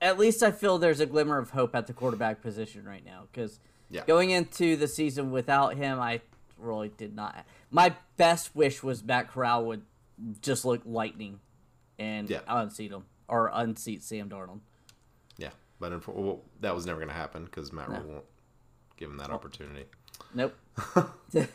at 0.00 0.18
least 0.18 0.42
I 0.42 0.50
feel 0.50 0.78
there's 0.78 1.00
a 1.00 1.06
glimmer 1.06 1.38
of 1.38 1.50
hope 1.50 1.74
at 1.74 1.86
the 1.86 1.92
quarterback 1.92 2.40
position 2.42 2.84
right 2.84 3.04
now. 3.04 3.24
Because 3.32 3.60
Yeah. 3.90 4.04
going 4.06 4.30
into 4.30 4.76
the 4.76 4.88
season 4.88 5.30
without 5.30 5.74
him, 5.76 5.98
I 6.00 6.20
really 6.58 6.88
did 6.90 7.14
not. 7.14 7.44
My 7.70 7.94
best 8.16 8.54
wish 8.54 8.82
was 8.82 9.02
Matt 9.04 9.28
Corral 9.28 9.64
would 9.66 9.82
just 10.40 10.64
look 10.64 10.82
lightning 10.84 11.40
and 11.98 12.28
Yeah. 12.30 12.40
unseat 12.46 12.90
him 12.92 13.04
or 13.28 13.50
unseat 13.52 14.02
Sam 14.02 14.28
Darnold. 14.30 14.60
But 15.80 15.92
unfor- 15.92 16.14
well, 16.14 16.42
that 16.60 16.74
was 16.74 16.86
never 16.86 16.98
going 16.98 17.08
to 17.08 17.14
happen 17.14 17.44
because 17.46 17.72
Matt 17.72 17.90
No. 17.90 18.00
Rule 18.00 18.12
won't 18.12 18.24
give 18.96 19.10
him 19.10 19.16
that 19.16 19.30
oh. 19.30 19.34
opportunity. 19.34 19.86
Nope. 20.34 20.54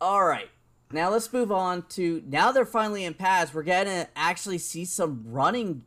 All 0.00 0.24
right. 0.24 0.50
Now 0.92 1.10
let's 1.10 1.32
move 1.32 1.52
on 1.52 1.82
to 1.90 2.22
now 2.26 2.52
they're 2.52 2.66
finally 2.66 3.04
in 3.04 3.14
pads. 3.14 3.54
We're 3.54 3.62
gonna 3.62 4.08
actually 4.16 4.58
see 4.58 4.84
some 4.84 5.22
running 5.26 5.84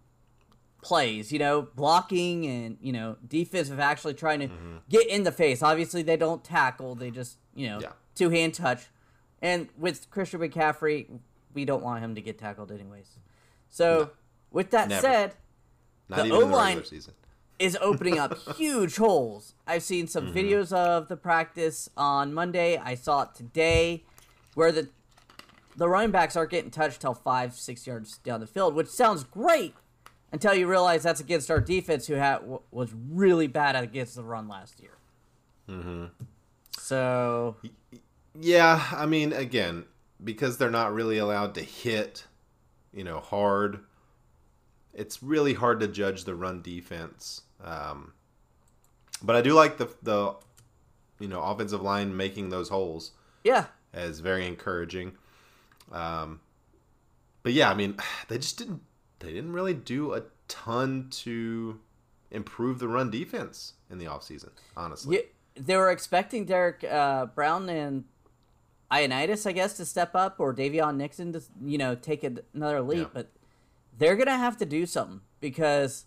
plays, 0.81 1.31
you 1.31 1.39
know, 1.39 1.63
blocking 1.75 2.45
and 2.45 2.77
you 2.79 2.93
know 2.93 3.17
defensive 3.27 3.79
actually 3.79 4.13
trying 4.13 4.39
to 4.39 4.47
mm-hmm. 4.47 4.77
get 4.89 5.07
in 5.07 5.23
the 5.23 5.31
face. 5.31 5.61
Obviously 5.61 6.03
they 6.03 6.15
don't 6.15 6.43
tackle; 6.43 6.95
they 6.95 7.11
just 7.11 7.37
you 7.53 7.67
know 7.67 7.79
Yeah. 7.81 7.91
two 8.15 8.29
hand 8.29 8.53
touch. 8.53 8.85
And 9.41 9.67
with 9.77 10.09
Christian 10.09 10.39
McCaffrey, 10.39 11.19
we 11.53 11.65
don't 11.65 11.83
want 11.83 12.01
him 12.01 12.15
to 12.15 12.21
get 12.21 12.37
tackled 12.39 12.71
anyways. 12.71 13.17
So 13.69 13.99
No. 13.99 14.09
with 14.51 14.71
that 14.71 14.87
Never. 14.87 15.01
said, 15.01 15.35
Not 16.09 16.17
The 16.19 16.25
even 16.25 16.35
in 16.35 16.39
the 16.41 16.45
O-line- 16.47 16.67
regular 16.77 16.85
season. 16.85 17.13
is 17.59 17.77
opening 17.81 18.19
up 18.19 18.37
huge 18.57 18.97
holes. 18.97 19.55
I've 19.67 19.83
seen 19.83 20.07
some 20.07 20.27
Mm-hmm. 20.27 20.37
videos 20.37 20.71
of 20.73 21.07
the 21.07 21.15
practice 21.17 21.89
on 21.95 22.33
Monday. 22.33 22.77
I 22.77 22.95
saw 22.95 23.23
it 23.23 23.29
today, 23.35 24.03
where 24.55 24.71
the 24.71 24.89
the 25.75 25.89
running 25.89 26.11
backs 26.11 26.35
aren't 26.35 26.51
getting 26.51 26.69
touched 26.69 27.01
till 27.01 27.15
five, 27.15 27.55
six 27.55 27.87
yards 27.87 28.19
down 28.19 28.39
the 28.41 28.45
field, 28.47 28.75
which 28.75 28.89
sounds 28.89 29.23
great 29.23 29.73
until 30.31 30.53
you 30.53 30.67
realize 30.67 31.01
that's 31.01 31.19
against 31.19 31.49
our 31.49 31.59
defense, 31.59 32.05
who 32.05 32.13
had 32.13 32.41
was 32.69 32.93
really 33.09 33.47
bad 33.47 33.75
against 33.75 34.13
the 34.15 34.23
run 34.23 34.47
last 34.47 34.79
year. 34.79 34.97
Mm-hmm. 35.67 36.05
So 36.77 37.55
Yeah, 38.39 38.83
I 38.91 39.05
mean, 39.05 39.33
again, 39.33 39.85
because 40.23 40.57
they're 40.57 40.69
not 40.69 40.93
really 40.93 41.17
allowed 41.17 41.55
to 41.55 41.61
hit, 41.61 42.25
you 42.93 43.03
know, 43.03 43.19
hard. 43.19 43.79
It's 44.93 45.23
really 45.23 45.53
hard 45.53 45.79
to 45.79 45.87
judge 45.87 46.25
the 46.25 46.35
run 46.35 46.61
defense. 46.61 47.41
Um, 47.63 48.13
but 49.21 49.35
I 49.35 49.41
do 49.41 49.53
like 49.53 49.77
the 49.77 49.89
the, 50.01 50.35
you 51.19 51.27
know, 51.27 51.41
offensive 51.41 51.81
line 51.81 52.15
making 52.15 52.49
those 52.49 52.69
holes 52.69 53.11
yeah, 53.43 53.65
as 53.93 54.19
very 54.19 54.45
encouraging. 54.47 55.13
Um, 55.91 56.41
but 57.41 57.53
yeah, 57.53 57.69
I 57.69 57.73
mean, 57.73 57.97
they 58.27 58.37
just 58.37 58.57
didn't 58.57 58.81
they 59.19 59.31
didn't 59.31 59.53
really 59.53 59.73
do 59.73 60.13
a 60.13 60.23
ton 60.47 61.07
to 61.09 61.79
improve 62.31 62.79
the 62.79 62.87
run 62.87 63.09
defense 63.09 63.73
in 63.89 63.99
the 63.99 64.05
offseason, 64.05 64.49
honestly. 64.75 65.15
Yeah, 65.15 65.21
they 65.55 65.77
were 65.77 65.91
expecting 65.91 66.45
Derrick 66.45 66.83
uh, 66.83 67.27
Brown 67.27 67.69
and 67.69 68.05
Ioannidis, 68.91 69.47
I 69.47 69.53
guess, 69.53 69.77
to 69.77 69.85
step 69.85 70.15
up, 70.15 70.39
or 70.39 70.53
Daviyon 70.53 70.97
Nixon 70.97 71.33
to, 71.33 71.41
you 71.63 71.77
know, 71.77 71.95
take 71.95 72.23
another 72.23 72.81
leap. 72.81 72.99
Yeah. 72.99 73.09
But 73.13 73.31
they're 73.97 74.15
gonna 74.15 74.37
have 74.37 74.57
to 74.57 74.65
do 74.65 74.85
something 74.85 75.21
because, 75.39 76.05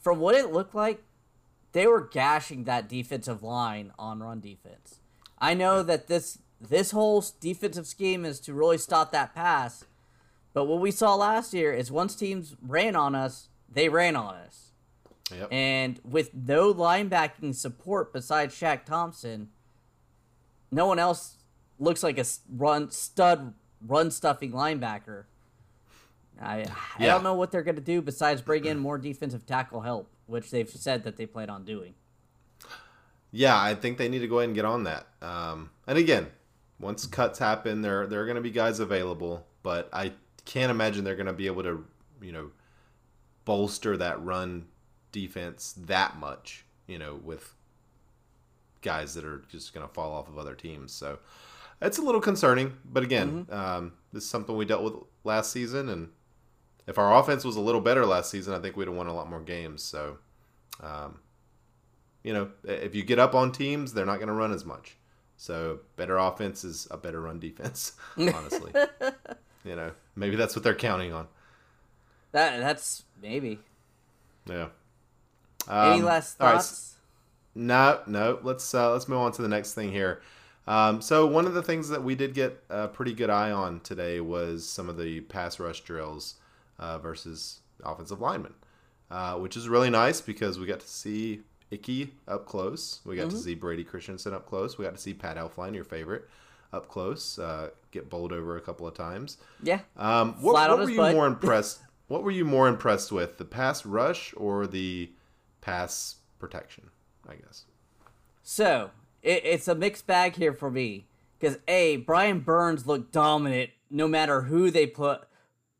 from 0.00 0.20
what 0.20 0.34
it 0.34 0.52
looked 0.52 0.74
like, 0.74 1.02
they 1.72 1.86
were 1.86 2.00
gashing 2.00 2.64
that 2.64 2.88
defensive 2.88 3.42
line 3.42 3.92
on 3.98 4.20
run 4.20 4.40
defense. 4.40 5.00
I 5.38 5.54
know 5.54 5.82
that 5.82 6.06
this 6.08 6.38
this 6.60 6.90
whole 6.90 7.24
defensive 7.40 7.86
scheme 7.86 8.24
is 8.24 8.40
to 8.40 8.54
really 8.54 8.78
stop 8.78 9.12
that 9.12 9.34
pass. 9.34 9.84
But 10.54 10.64
what 10.64 10.80
we 10.80 10.90
saw 10.90 11.14
last 11.14 11.52
year 11.52 11.72
is 11.72 11.90
once 11.90 12.14
teams 12.14 12.56
ran 12.62 12.96
on 12.96 13.14
us, 13.14 13.48
they 13.70 13.90
ran 13.90 14.16
on 14.16 14.34
us. 14.36 14.70
Yep. 15.30 15.52
And 15.52 16.00
with 16.02 16.34
no 16.34 16.72
linebacking 16.72 17.54
support 17.54 18.12
besides 18.12 18.54
Shaq 18.54 18.84
Thompson, 18.84 19.50
no 20.70 20.86
one 20.86 20.98
else 20.98 21.36
looks 21.78 22.02
like 22.02 22.18
a 22.18 22.24
run 22.50 22.90
stud 22.90 23.52
run 23.86 24.10
stuffing 24.10 24.52
linebacker. 24.52 25.24
I 26.40 26.62
I 26.98 27.04
Yeah. 27.04 27.12
don't 27.14 27.22
know 27.22 27.34
what 27.34 27.50
they're 27.50 27.62
going 27.62 27.76
to 27.76 27.80
do 27.82 28.02
besides 28.02 28.42
bring 28.42 28.64
in 28.64 28.78
more 28.78 28.98
defensive 28.98 29.46
tackle 29.46 29.80
help, 29.80 30.10
which 30.26 30.50
they've 30.50 30.68
said 30.68 31.04
that 31.04 31.16
they 31.16 31.26
plan 31.26 31.50
on 31.50 31.64
doing. 31.64 31.94
Yeah, 33.32 33.60
I 33.60 33.74
think 33.74 33.98
they 33.98 34.08
need 34.08 34.20
to 34.20 34.28
go 34.28 34.38
ahead 34.38 34.48
and 34.48 34.54
get 34.54 34.64
on 34.64 34.84
that. 34.84 35.06
Um, 35.20 35.70
and 35.86 35.98
again, 35.98 36.28
once 36.78 37.06
cuts 37.06 37.38
happen, 37.38 37.82
there 37.82 38.06
there 38.06 38.20
are 38.22 38.26
going 38.26 38.36
to 38.36 38.42
be 38.42 38.50
guys 38.50 38.80
available, 38.80 39.46
but 39.62 39.88
I 39.92 40.12
can't 40.44 40.70
imagine 40.70 41.04
they're 41.04 41.16
going 41.16 41.26
to 41.26 41.32
be 41.32 41.46
able 41.46 41.62
to, 41.64 41.84
you 42.22 42.32
know, 42.32 42.50
bolster 43.44 43.96
that 43.96 44.22
run 44.24 44.66
defense 45.12 45.74
that 45.86 46.18
much. 46.18 46.64
You 46.86 46.98
know, 46.98 47.16
with 47.22 47.52
guys 48.82 49.14
that 49.14 49.24
are 49.24 49.42
just 49.50 49.74
going 49.74 49.86
to 49.86 49.92
fall 49.92 50.12
off 50.12 50.28
of 50.28 50.38
other 50.38 50.54
teams. 50.54 50.92
So 50.92 51.18
it's 51.82 51.98
a 51.98 52.02
little 52.02 52.20
concerning. 52.20 52.74
But 52.84 53.02
again, 53.02 53.46
um, 53.50 53.92
this 54.12 54.22
is 54.22 54.30
something 54.30 54.56
we 54.56 54.64
dealt 54.64 54.84
with 54.84 54.94
last 55.24 55.50
season, 55.50 55.88
and 55.88 56.10
if 56.86 56.98
our 56.98 57.16
offense 57.18 57.44
was 57.44 57.56
a 57.56 57.60
little 57.60 57.80
better 57.80 58.04
last 58.06 58.30
season, 58.30 58.54
I 58.54 58.58
think 58.58 58.76
we'd 58.76 58.88
have 58.88 58.96
won 58.96 59.06
a 59.06 59.14
lot 59.14 59.28
more 59.30 59.40
games. 59.40 59.82
So. 59.82 60.18
Um, 60.82 61.20
you 62.22 62.32
know, 62.34 62.48
if 62.64 62.92
you 62.96 63.04
get 63.04 63.20
up 63.20 63.36
on 63.36 63.52
teams, 63.52 63.92
they're 63.92 64.04
not 64.04 64.16
going 64.16 64.26
to 64.26 64.34
run 64.34 64.52
as 64.52 64.64
much. 64.64 64.96
So 65.36 65.78
better 65.94 66.16
offense 66.18 66.64
is 66.64 66.88
a 66.90 66.96
better 66.96 67.20
run 67.20 67.38
defense. 67.38 67.92
Honestly, 68.18 68.72
you 69.64 69.76
know, 69.76 69.92
maybe 70.16 70.34
that's 70.34 70.56
what 70.56 70.64
they're 70.64 70.74
counting 70.74 71.12
on. 71.12 71.28
That 72.32 72.58
that's 72.58 73.04
maybe. 73.22 73.60
Yeah. 74.44 74.68
Any 75.70 76.00
Um, 76.00 76.02
last 76.02 76.40
all 76.40 76.48
right, 76.48 76.54
thoughts? 76.54 76.96
No, 77.54 78.00
no. 78.08 78.40
Let's 78.42 78.74
uh, 78.74 78.92
let's 78.92 79.06
move 79.06 79.20
on 79.20 79.30
to 79.32 79.42
the 79.42 79.48
next 79.48 79.74
thing 79.74 79.92
here. 79.92 80.20
Um, 80.66 81.00
so 81.00 81.26
one 81.28 81.46
of 81.46 81.54
the 81.54 81.62
things 81.62 81.88
that 81.90 82.02
we 82.02 82.16
did 82.16 82.34
get 82.34 82.60
a 82.68 82.88
pretty 82.88 83.12
good 83.12 83.30
eye 83.30 83.52
on 83.52 83.78
today 83.80 84.20
was 84.20 84.68
some 84.68 84.88
of 84.88 84.98
the 84.98 85.20
pass 85.20 85.60
rush 85.60 85.82
drills 85.82 86.34
uh, 86.78 86.98
versus 86.98 87.60
offensive 87.84 88.20
linemen, 88.20 88.54
uh, 89.10 89.34
which 89.34 89.56
is 89.56 89.68
really 89.68 89.90
nice 89.90 90.20
because 90.20 90.58
we 90.58 90.66
got 90.66 90.80
to 90.80 90.88
see 90.88 91.40
Icky 91.70 92.14
up 92.28 92.46
close. 92.46 93.00
We 93.04 93.16
got 93.16 93.30
to 93.30 93.36
see 93.36 93.54
Brady 93.54 93.84
Christensen 93.84 94.34
up 94.34 94.46
close. 94.46 94.78
We 94.78 94.84
got 94.84 94.94
to 94.94 95.00
see 95.00 95.14
Pat 95.14 95.36
Elflein, 95.36 95.74
your 95.74 95.84
favorite, 95.84 96.28
up 96.72 96.88
close, 96.88 97.38
uh, 97.38 97.70
get 97.90 98.08
bowled 98.08 98.32
over 98.32 98.56
a 98.56 98.60
couple 98.60 98.86
of 98.86 98.94
times. 98.94 99.38
Yeah. 99.62 99.80
Um, 99.96 100.34
what 100.40 100.54
what 100.54 100.78
were 100.78 100.90
you 100.90 100.96
butt. 100.96 101.14
more 101.14 101.26
impressed? 101.26 101.80
What 102.08 102.22
were 102.22 102.30
you 102.30 102.44
more 102.44 102.68
impressed 102.68 103.10
with, 103.10 103.38
the 103.38 103.44
pass 103.44 103.84
rush 103.84 104.32
or 104.36 104.66
the 104.66 105.10
pass 105.60 106.16
protection? 106.38 106.90
I 107.28 107.34
guess. 107.34 107.64
So 108.42 108.90
it, 109.22 109.44
it's 109.44 109.66
a 109.66 109.74
mixed 109.74 110.06
bag 110.06 110.36
here 110.36 110.52
for 110.52 110.70
me 110.70 111.06
because 111.38 111.58
a 111.66 111.96
Brian 111.96 112.40
Burns 112.40 112.86
looked 112.86 113.12
dominant 113.12 113.70
no 113.90 114.06
matter 114.06 114.42
who 114.42 114.70
they 114.70 114.86
put 114.86 115.22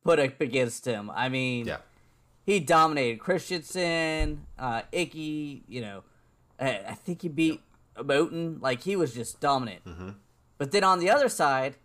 put 0.07 0.19
up 0.19 0.40
against 0.40 0.85
him. 0.87 1.11
I 1.11 1.29
mean, 1.29 1.66
Yeah. 1.66 1.79
he 2.45 2.61
dominated 2.61 3.19
Christensen, 3.19 4.47
uh, 4.59 4.83
Icky. 4.92 5.64
You 5.69 5.81
know, 5.83 6.03
I, 6.59 6.81
I 6.88 6.95
think 6.95 7.23
he 7.23 7.29
beat 7.29 7.61
Moten. 7.97 8.61
Like 8.62 8.83
he 8.83 8.97
was 8.97 9.12
just 9.14 9.40
dominant. 9.40 9.83
But 10.59 10.71
then 10.73 10.85
on 10.85 11.01
the 11.01 11.11
other 11.11 11.29
side, 11.29 11.77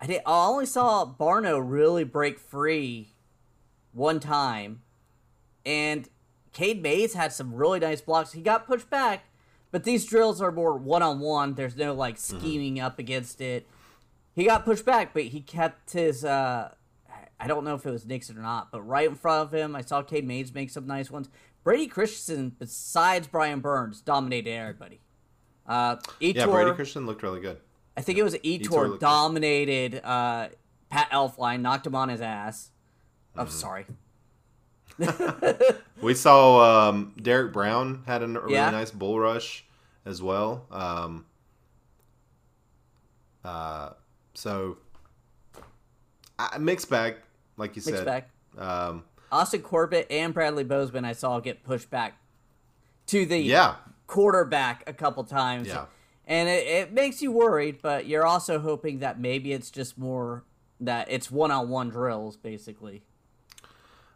I 0.00 0.06
did. 0.06 0.22
I 0.26 0.46
only 0.46 0.66
saw 0.66 1.04
Barno 1.06 1.58
really 1.64 2.04
break 2.04 2.38
free 2.38 3.08
one 3.92 4.20
time, 4.20 4.82
and 5.66 6.08
Cade 6.52 6.82
Mays 6.82 7.14
had 7.14 7.32
some 7.32 7.54
really 7.54 7.78
nice 7.80 8.00
blocks. 8.00 8.32
He 8.32 8.40
got 8.42 8.66
pushed 8.66 8.88
back, 8.90 9.24
but 9.70 9.84
these 9.84 10.04
drills 10.04 10.40
are 10.40 10.52
more 10.52 10.76
one 10.76 11.02
on 11.02 11.18
one. 11.20 11.54
There's 11.54 11.76
no 11.76 11.92
like 11.94 12.18
scheming 12.18 12.78
up 12.78 12.98
against 12.98 13.40
it. 13.40 13.66
He 14.34 14.44
got 14.44 14.64
pushed 14.64 14.84
back, 14.84 15.12
but 15.12 15.24
he 15.24 15.40
kept 15.40 15.92
his. 15.92 16.24
Uh, 16.24 16.72
I 17.42 17.48
don't 17.48 17.64
know 17.64 17.74
if 17.74 17.84
it 17.84 17.90
was 17.90 18.06
Nixon 18.06 18.38
or 18.38 18.42
not, 18.42 18.70
but 18.70 18.82
right 18.82 19.08
in 19.08 19.16
front 19.16 19.42
of 19.42 19.52
him, 19.52 19.74
I 19.74 19.80
saw 19.82 20.00
Cade 20.02 20.24
Mays 20.26 20.54
make 20.54 20.70
some 20.70 20.86
nice 20.86 21.10
ones. 21.10 21.28
Brady 21.64 21.86
Christensen, 21.88 22.54
besides 22.58 23.26
Brian 23.26 23.58
Burns, 23.60 24.00
dominated 24.00 24.50
everybody. 24.52 25.00
Uh, 25.66 25.96
Etor, 26.20 26.34
Yeah, 26.36 26.46
Brady 26.46 26.72
Christian 26.72 27.04
looked 27.06 27.22
really 27.22 27.40
good. 27.40 27.58
I 27.96 28.00
think 28.00 28.18
it 28.18 28.22
was 28.22 28.34
Etor 28.36 28.60
Etor 28.66 28.88
looked- 28.90 29.00
dominated 29.00 30.00
uh, 30.04 30.48
Pat 30.88 31.10
Elflein, 31.10 31.60
knocked 31.62 31.86
him 31.86 31.94
on 31.96 32.08
his 32.08 32.20
ass. 32.20 32.70
I'm 33.36 33.46
Mm-hmm. 33.46 33.54
sorry. 33.54 33.86
We 36.02 36.14
saw 36.14 36.88
um, 36.90 37.14
Derrick 37.20 37.52
Brown 37.52 38.02
had 38.06 38.22
a 38.22 38.26
really 38.28 38.54
Yeah. 38.54 38.70
nice 38.70 38.90
bull 38.90 39.18
rush 39.20 39.64
as 40.04 40.20
well. 40.20 40.66
Um, 40.70 41.26
uh, 43.44 43.90
so 44.34 44.78
I 46.38 46.58
mixed 46.58 46.90
bag, 46.90 47.16
like 47.56 47.76
you 47.76 47.82
said. 47.82 48.04
bag. 48.04 48.24
Um, 48.56 49.04
Austin 49.30 49.62
Corbett 49.62 50.06
and 50.10 50.34
Bradley 50.34 50.64
Bozeman, 50.64 51.04
I 51.04 51.12
saw 51.12 51.40
get 51.40 51.64
pushed 51.64 51.90
back 51.90 52.18
to 53.06 53.24
the 53.24 53.38
yeah, 53.38 53.76
quarterback 54.06 54.84
a 54.86 54.92
couple 54.92 55.24
times. 55.24 55.68
Yeah. 55.68 55.86
And 56.26 56.48
it, 56.48 56.66
it 56.66 56.92
makes 56.92 57.20
you 57.20 57.32
worried, 57.32 57.80
but 57.82 58.06
you're 58.06 58.26
also 58.26 58.58
hoping 58.58 59.00
that 59.00 59.18
maybe 59.18 59.52
it's 59.52 59.70
just 59.70 59.98
more 59.98 60.44
that 60.80 61.10
it's 61.10 61.30
one 61.30 61.50
on 61.50 61.68
one 61.68 61.88
drills, 61.88 62.36
basically. 62.36 63.02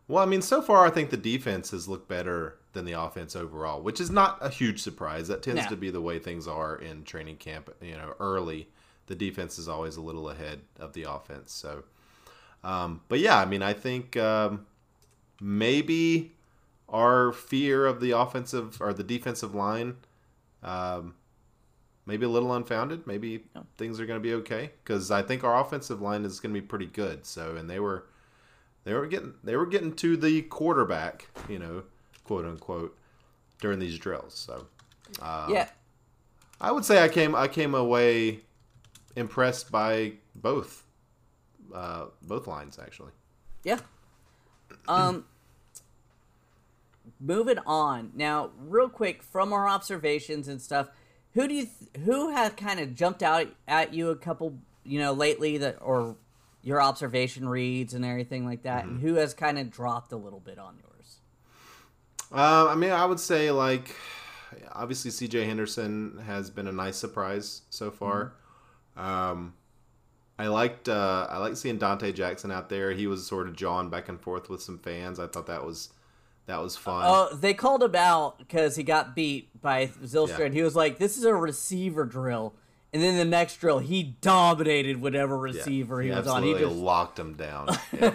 Well, 0.09 0.23
I 0.23 0.27
mean, 0.27 0.43
so 0.43 0.63
far 0.63 0.87
I 0.87 0.91
think 0.91 1.11
the 1.11 1.17
defense 1.17 1.71
has 1.71 1.89
looked 1.89 2.09
better 2.09 2.59
than 2.75 2.85
the 2.85 2.93
offense 2.93 3.35
overall, 3.35 3.83
which 3.83 4.01
is 4.01 4.11
not 4.11 4.39
a 4.41 4.51
huge 4.51 4.81
surprise. 4.81 5.29
That 5.29 5.43
tends 5.43 5.63
No. 5.65 5.69
to 5.71 5.77
be 5.77 5.91
the 5.91 6.01
way 6.01 6.19
things 6.19 6.47
are 6.47 6.77
in 6.77 7.03
training 7.05 7.39
camp. 7.39 7.75
You 7.81 7.97
know, 7.97 8.15
early 8.21 8.69
the 9.07 9.15
defense 9.15 9.59
is 9.59 9.69
always 9.69 9.97
a 9.97 10.01
little 10.01 10.29
ahead 10.31 10.61
of 10.79 10.93
the 10.93 11.05
offense. 11.05 11.53
So, 11.53 11.85
um, 12.67 13.01
but 13.09 13.21
yeah, 13.21 13.39
I 13.39 13.45
mean, 13.45 13.63
I 13.63 13.73
think 13.73 14.17
um, 14.17 14.67
maybe 15.41 16.33
our 16.89 17.33
fear 17.33 17.87
of 17.87 18.01
the 18.01 18.11
offensive 18.11 18.83
or 18.83 18.93
the 18.93 19.05
defensive 19.05 19.55
line, 19.55 19.95
um, 20.65 21.15
maybe 22.07 22.27
a 22.27 22.29
little 22.29 22.53
unfounded. 22.53 23.07
Maybe 23.07 23.45
things 23.77 24.01
are 24.01 24.07
going 24.07 24.21
to 24.21 24.23
be 24.23 24.35
okay 24.35 24.73
because 24.83 25.13
I 25.13 25.23
think 25.23 25.45
our 25.45 25.61
offensive 25.61 26.03
line 26.03 26.25
is 26.25 26.41
going 26.41 26.53
to 26.53 26.61
be 26.61 26.67
pretty 26.67 26.87
good. 26.87 27.25
So, 27.25 27.55
and 27.55 27.71
they 27.71 27.79
were 27.79 28.07
they 28.83 28.95
were 28.95 29.07
getting 29.07 29.35
they 29.45 29.55
were 29.55 29.67
getting 29.67 29.95
to 29.95 30.17
the 30.17 30.43
quarterback, 30.43 31.29
you 31.49 31.61
know, 31.61 31.85
quote 32.25 32.45
unquote, 32.45 32.99
during 33.61 33.79
these 33.79 33.97
drills. 33.97 34.35
So 34.35 34.67
uh, 35.23 35.47
yeah. 35.49 35.69
I 36.61 36.73
would 36.73 36.85
say 36.85 37.05
I 37.05 37.09
came 37.09 37.37
I 37.37 37.47
came 37.47 37.77
away 37.77 38.41
impressed 39.15 39.71
by 39.71 40.15
both 40.35 40.83
uh, 41.75 42.07
both 42.23 42.47
lines 42.47 42.79
actually. 42.81 43.13
Yeah. 43.63 43.81
Um 44.89 45.25
moving 47.21 47.59
on. 47.67 48.13
Now, 48.15 48.51
real 48.59 48.89
quick 48.89 49.23
from 49.23 49.53
our 49.53 49.69
observations 49.69 50.49
and 50.49 50.61
stuff, 50.61 50.89
who 51.35 51.47
do 51.49 51.55
you 51.55 51.67
th- 51.67 52.05
who 52.05 52.31
has 52.31 52.53
kind 52.53 52.81
of 52.81 52.95
jumped 52.95 53.23
out 53.23 53.49
at 53.69 53.95
you 53.95 54.11
a 54.11 54.17
couple, 54.17 54.59
you 54.85 54.99
know, 54.99 55.13
lately 55.13 55.59
that 55.59 55.79
or 55.81 56.17
your 56.63 56.81
observation 56.81 57.49
reads 57.49 57.95
and 57.95 58.05
everything 58.05 58.45
like 58.45 58.63
that, 58.63 58.85
and 58.85 59.01
who 59.01 59.15
has 59.15 59.35
kind 59.35 59.59
of 59.59 59.71
dropped 59.71 60.13
a 60.13 60.17
little 60.17 60.41
bit 60.41 60.59
on 60.59 60.77
yours? 60.79 61.19
Uh, 62.33 62.67
I 62.69 62.75
mean, 62.75 62.91
I 62.91 63.05
would 63.05 63.21
say 63.21 63.51
like 63.51 63.95
obviously 64.73 65.11
C.J. 65.11 65.45
Henderson 65.45 66.23
has 66.27 66.51
been 66.51 66.67
a 66.67 66.73
nice 66.73 66.97
surprise 66.97 67.63
so 67.71 67.91
far. 67.91 68.33
Um, 68.97 69.55
I 70.39 70.49
liked 70.49 70.89
uh, 70.89 71.27
I 71.31 71.39
liked 71.39 71.57
seeing 71.59 71.79
Donte 71.79 72.15
Jackson 72.15 72.51
out 72.51 72.69
there. 72.69 72.93
He 72.93 73.07
was 73.07 73.27
sort 73.27 73.49
of 73.49 73.57
jawing 73.57 73.89
back 73.89 74.09
and 74.09 74.21
forth 74.21 74.49
with 74.51 74.63
some 74.63 74.79
fans. 74.79 75.19
I 75.19 75.27
thought 75.27 75.47
that 75.47 75.65
was 75.65 75.91
that 76.47 76.61
was 76.63 76.77
fun. 76.77 77.05
Oh, 77.07 77.35
they 77.35 77.55
called 77.55 77.83
him 77.83 77.95
out 77.97 78.39
because 78.39 78.77
he 78.77 78.83
got 78.83 79.15
beat 79.17 79.49
by 79.61 79.87
Zylstra, 79.89 80.39
Yeah. 80.41 80.45
and 80.47 80.55
he 80.55 80.63
was 80.63 80.77
like, 80.77 80.99
"This 80.99 81.17
is 81.17 81.25
a 81.25 81.35
receiver 81.35 82.05
drill." 82.05 82.55
And 82.93 83.03
then 83.03 83.17
the 83.19 83.25
next 83.25 83.57
drill, 83.57 83.81
he 83.81 84.17
dominated 84.21 85.01
whatever 85.01 85.37
Yeah, 85.47 85.55
receiver 85.55 86.01
he, 86.01 86.11
was 86.11 86.27
on. 86.27 86.43
He 86.45 86.55
just 86.55 86.77
locked 86.77 87.19
him 87.19 87.35
down. 87.35 87.69
Yeah. 88.01 88.13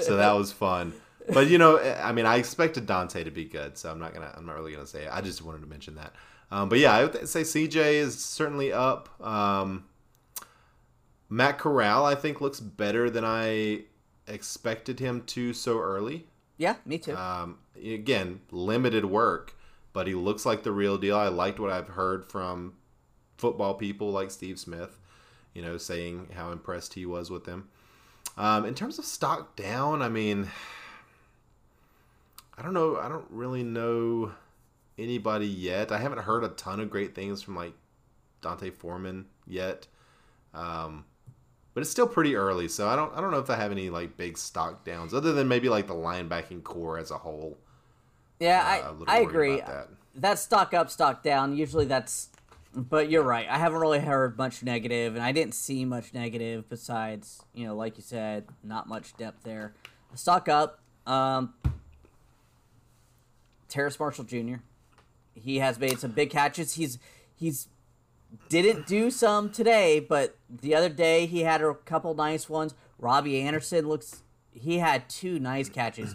so 0.00 0.16
that 0.16 0.32
was 0.32 0.52
fun. 0.52 0.92
But 1.32 1.48
you 1.48 1.58
know, 1.58 1.78
I 1.78 2.12
mean, 2.12 2.26
I 2.26 2.36
expected 2.36 2.86
Donte 2.86 3.24
to 3.24 3.30
be 3.30 3.44
good, 3.44 3.78
so 3.78 3.90
I'm 3.90 3.98
not 4.00 4.12
gonna. 4.12 4.32
I'm 4.36 4.44
not 4.46 4.56
really 4.56 4.72
gonna 4.72 4.86
say 4.86 5.04
it. 5.04 5.10
I 5.12 5.20
just 5.20 5.42
wanted 5.42 5.60
to 5.60 5.66
mention 5.68 5.94
that. 5.94 6.12
Um, 6.50 6.68
but 6.68 6.78
yeah, 6.80 6.92
I 6.92 7.04
would 7.04 7.28
say 7.28 7.42
CJ 7.42 7.94
is 7.94 8.22
certainly 8.22 8.72
up. 8.72 9.08
Um, 9.24 9.84
Matt 11.32 11.56
Corral, 11.56 12.04
I 12.04 12.14
think, 12.14 12.42
looks 12.42 12.60
better 12.60 13.08
than 13.08 13.24
I 13.24 13.84
expected 14.26 15.00
him 15.00 15.22
to 15.28 15.54
so 15.54 15.80
early. 15.80 16.26
yeah, 16.58 16.76
me 16.84 16.98
too. 16.98 17.16
Um, 17.16 17.56
again, 17.82 18.42
limited 18.50 19.06
work, 19.06 19.56
but 19.94 20.06
he 20.06 20.12
looks 20.12 20.44
like 20.44 20.62
the 20.62 20.72
real 20.72 20.98
deal. 20.98 21.16
I 21.16 21.28
liked 21.28 21.58
what 21.58 21.70
I've 21.70 21.88
heard 21.88 22.26
from 22.26 22.74
football 23.38 23.72
people 23.72 24.10
like 24.10 24.30
Steve 24.30 24.58
Smith, 24.58 24.98
you 25.54 25.62
know, 25.62 25.78
saying 25.78 26.28
how 26.34 26.52
impressed 26.52 26.92
he 26.92 27.06
was 27.06 27.30
with 27.30 27.46
him. 27.46 27.70
Um, 28.36 28.66
in 28.66 28.74
terms 28.74 28.98
of 28.98 29.06
stock 29.06 29.56
down, 29.56 30.02
I 30.02 30.10
mean, 30.10 30.50
I 32.58 32.62
don't 32.62 32.74
know. 32.74 32.98
I 32.98 33.08
don't 33.08 33.30
really 33.30 33.62
know 33.62 34.32
anybody 34.98 35.46
yet. 35.46 35.92
I 35.92 35.96
haven't 35.96 36.20
heard 36.20 36.44
a 36.44 36.48
ton 36.48 36.78
of 36.78 36.90
great 36.90 37.14
things 37.14 37.40
from 37.40 37.56
like 37.56 37.72
D'Onta 38.42 38.70
Foreman 38.70 39.24
yet. 39.46 39.86
Um, 40.52 41.06
but 41.74 41.80
it's 41.80 41.90
still 41.90 42.06
pretty 42.06 42.34
early, 42.36 42.68
so 42.68 42.88
I 42.88 42.96
don't 42.96 43.12
I 43.16 43.20
don't 43.20 43.30
know 43.30 43.38
if 43.38 43.50
I 43.50 43.56
have 43.56 43.72
any 43.72 43.90
like 43.90 44.16
big 44.16 44.36
stock 44.38 44.84
downs 44.84 45.14
other 45.14 45.32
than 45.32 45.48
maybe 45.48 45.68
like 45.68 45.86
the 45.86 45.94
linebacking 45.94 46.62
core 46.62 46.98
as 46.98 47.10
a 47.10 47.18
whole. 47.18 47.58
Yeah, 48.40 48.82
Uh, 48.88 49.04
I 49.06 49.18
I 49.18 49.20
agree. 49.20 49.60
that. 49.60 49.88
That's 50.14 50.42
stock 50.42 50.74
up, 50.74 50.90
stock 50.90 51.22
down. 51.22 51.56
Usually 51.56 51.84
that's. 51.86 52.28
But 52.74 53.10
you're 53.10 53.22
right. 53.22 53.46
I 53.48 53.58
haven't 53.58 53.80
really 53.80 53.98
heard 54.00 54.38
much 54.38 54.62
negative, 54.62 55.14
and 55.14 55.22
I 55.22 55.32
didn't 55.32 55.54
see 55.54 55.84
much 55.84 56.14
negative 56.14 56.68
besides, 56.70 57.42
you 57.54 57.66
know, 57.66 57.76
like 57.76 57.98
you 57.98 58.02
said, 58.02 58.46
not 58.64 58.88
much 58.88 59.14
depth 59.18 59.42
there. 59.44 59.74
Stock 60.14 60.48
up. 60.48 60.80
Um, 61.06 61.52
Terrace 63.68 63.98
Marshall 63.98 64.24
Jr. 64.24 64.56
He 65.34 65.58
has 65.58 65.78
made 65.78 65.98
some 65.98 66.12
big 66.12 66.30
catches. 66.30 66.74
He's 66.74 66.98
he's 67.34 67.68
didn't 68.48 68.86
do 68.86 69.10
some 69.10 69.50
today, 69.50 70.00
but 70.00 70.36
the 70.48 70.74
other 70.74 70.88
day 70.88 71.26
he 71.26 71.40
had 71.40 71.62
a 71.62 71.74
couple 71.74 72.14
nice 72.14 72.48
ones. 72.48 72.74
Robbie 72.98 73.40
Anderson 73.40 73.88
looks 73.88 74.22
he 74.52 74.78
had 74.78 75.08
two 75.08 75.38
nice 75.38 75.68
catches, 75.68 76.14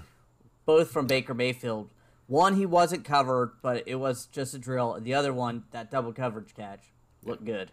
both 0.66 0.92
from 0.92 1.08
Baker 1.08 1.34
Mayfield. 1.34 1.90
One 2.28 2.56
he 2.56 2.66
wasn't 2.66 3.06
covered, 3.06 3.54
but 3.62 3.84
it 3.88 3.96
was 3.96 4.26
just 4.28 4.54
a 4.54 4.60
drill. 4.60 5.00
The 5.00 5.14
other 5.14 5.34
one, 5.34 5.64
that 5.72 5.90
double 5.90 6.14
coverage 6.14 6.54
catch, 6.54 6.92
looked 7.24 7.46
good. 7.46 7.72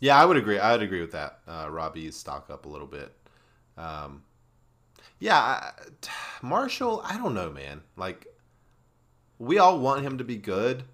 Yeah, 0.00 0.20
I 0.20 0.24
would 0.24 0.36
agree. 0.36 0.58
I 0.58 0.72
would 0.72 0.82
agree 0.82 1.00
with 1.00 1.12
that. 1.12 1.40
Uh, 1.46 1.68
Robbie's 1.70 2.16
stock 2.16 2.50
up 2.50 2.66
a 2.66 2.68
little 2.68 2.86
bit. 2.86 3.12
Um, 3.76 4.22
yeah, 5.20 5.36
I, 5.36 5.72
Marshall. 6.42 7.02
I 7.04 7.16
don't 7.16 7.34
know, 7.34 7.50
man. 7.50 7.82
Like, 7.96 8.26
we 9.38 9.58
all 9.58 9.78
want 9.78 10.02
him 10.02 10.18
to 10.18 10.24
be 10.24 10.36
good. 10.36 10.84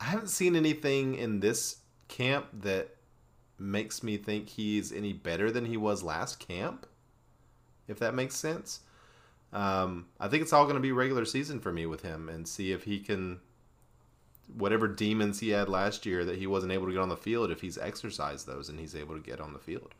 I 0.00 0.04
haven't 0.04 0.28
seen 0.28 0.56
anything 0.56 1.14
in 1.14 1.40
this 1.40 1.78
camp 2.08 2.46
that 2.52 2.96
makes 3.58 4.02
me 4.02 4.16
think 4.16 4.48
he's 4.50 4.92
any 4.92 5.12
better 5.12 5.50
than 5.50 5.64
he 5.66 5.76
was 5.76 6.02
last 6.02 6.38
camp. 6.38 6.86
If 7.88 7.98
that 8.00 8.14
makes 8.14 8.34
sense. 8.34 8.80
Um, 9.52 10.06
I 10.20 10.28
think 10.28 10.42
it's 10.42 10.52
all 10.52 10.64
going 10.64 10.76
to 10.76 10.80
be 10.80 10.92
regular 10.92 11.24
season 11.24 11.60
for 11.60 11.72
me 11.72 11.86
with 11.86 12.02
him, 12.02 12.28
and 12.28 12.46
see 12.46 12.72
if 12.72 12.84
he 12.84 12.98
can 12.98 13.40
whatever 14.54 14.86
demons 14.86 15.40
he 15.40 15.50
had 15.50 15.68
last 15.68 16.06
year 16.06 16.24
that 16.24 16.38
he 16.38 16.46
wasn't 16.46 16.72
able 16.72 16.86
to 16.86 16.92
get 16.92 17.00
on 17.00 17.08
the 17.08 17.16
field 17.16 17.50
if 17.50 17.60
he's 17.60 17.78
exercised 17.78 18.46
those 18.46 18.68
and 18.68 18.78
he's 18.78 18.94
able 18.94 19.14
to 19.14 19.20
get 19.20 19.40
on 19.40 19.52
the 19.52 19.58
field. 19.58 19.94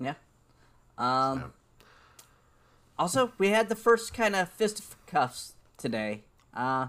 Yeah. 0.00 0.14
Um, 0.98 1.38
So, 1.38 1.52
Also, 2.98 3.32
we 3.38 3.48
had 3.50 3.68
the 3.68 3.76
first 3.76 4.12
kind 4.12 4.34
of 4.34 4.48
fist 4.50 4.82
cuffs 5.06 5.54
today. 5.78 6.24
Uh, 6.52 6.88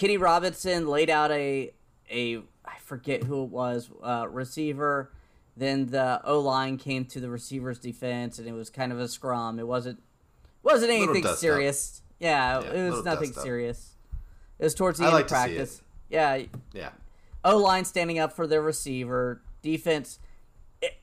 Kenny 0.00 0.16
Robinson 0.16 0.88
laid 0.88 1.10
out 1.10 1.30
a 1.30 1.72
a 2.10 2.38
I 2.64 2.78
forget 2.82 3.24
who 3.24 3.44
it 3.44 3.50
was 3.50 3.90
uh, 4.02 4.26
receiver. 4.30 5.12
Then 5.58 5.88
the 5.88 6.22
O 6.24 6.40
line 6.40 6.78
came 6.78 7.04
to 7.04 7.20
the 7.20 7.28
receiver's 7.28 7.78
defense, 7.78 8.38
and 8.38 8.48
it 8.48 8.52
was 8.52 8.70
kind 8.70 8.92
of 8.92 8.98
a 8.98 9.06
scrum. 9.06 9.58
It 9.58 9.66
wasn't 9.66 10.02
wasn't 10.62 10.92
anything 10.92 11.26
serious. 11.34 12.00
Yeah, 12.18 12.62
Yeah, 12.62 12.70
it 12.70 12.90
was 12.90 13.04
nothing 13.04 13.34
serious. 13.34 13.96
It 14.58 14.64
was 14.64 14.74
towards 14.74 14.98
the 15.00 15.04
I 15.04 15.08
end 15.08 15.14
like 15.16 15.24
of 15.24 15.28
to 15.28 15.34
see 15.34 15.40
it. 15.40 15.56
practice. 15.56 15.82
Yeah, 16.08 16.42
yeah. 16.72 16.90
O 17.44 17.58
line 17.58 17.84
standing 17.84 18.18
up 18.18 18.32
for 18.32 18.46
their 18.46 18.62
receiver. 18.62 19.42
Defense. 19.60 20.18
It, 20.80 20.94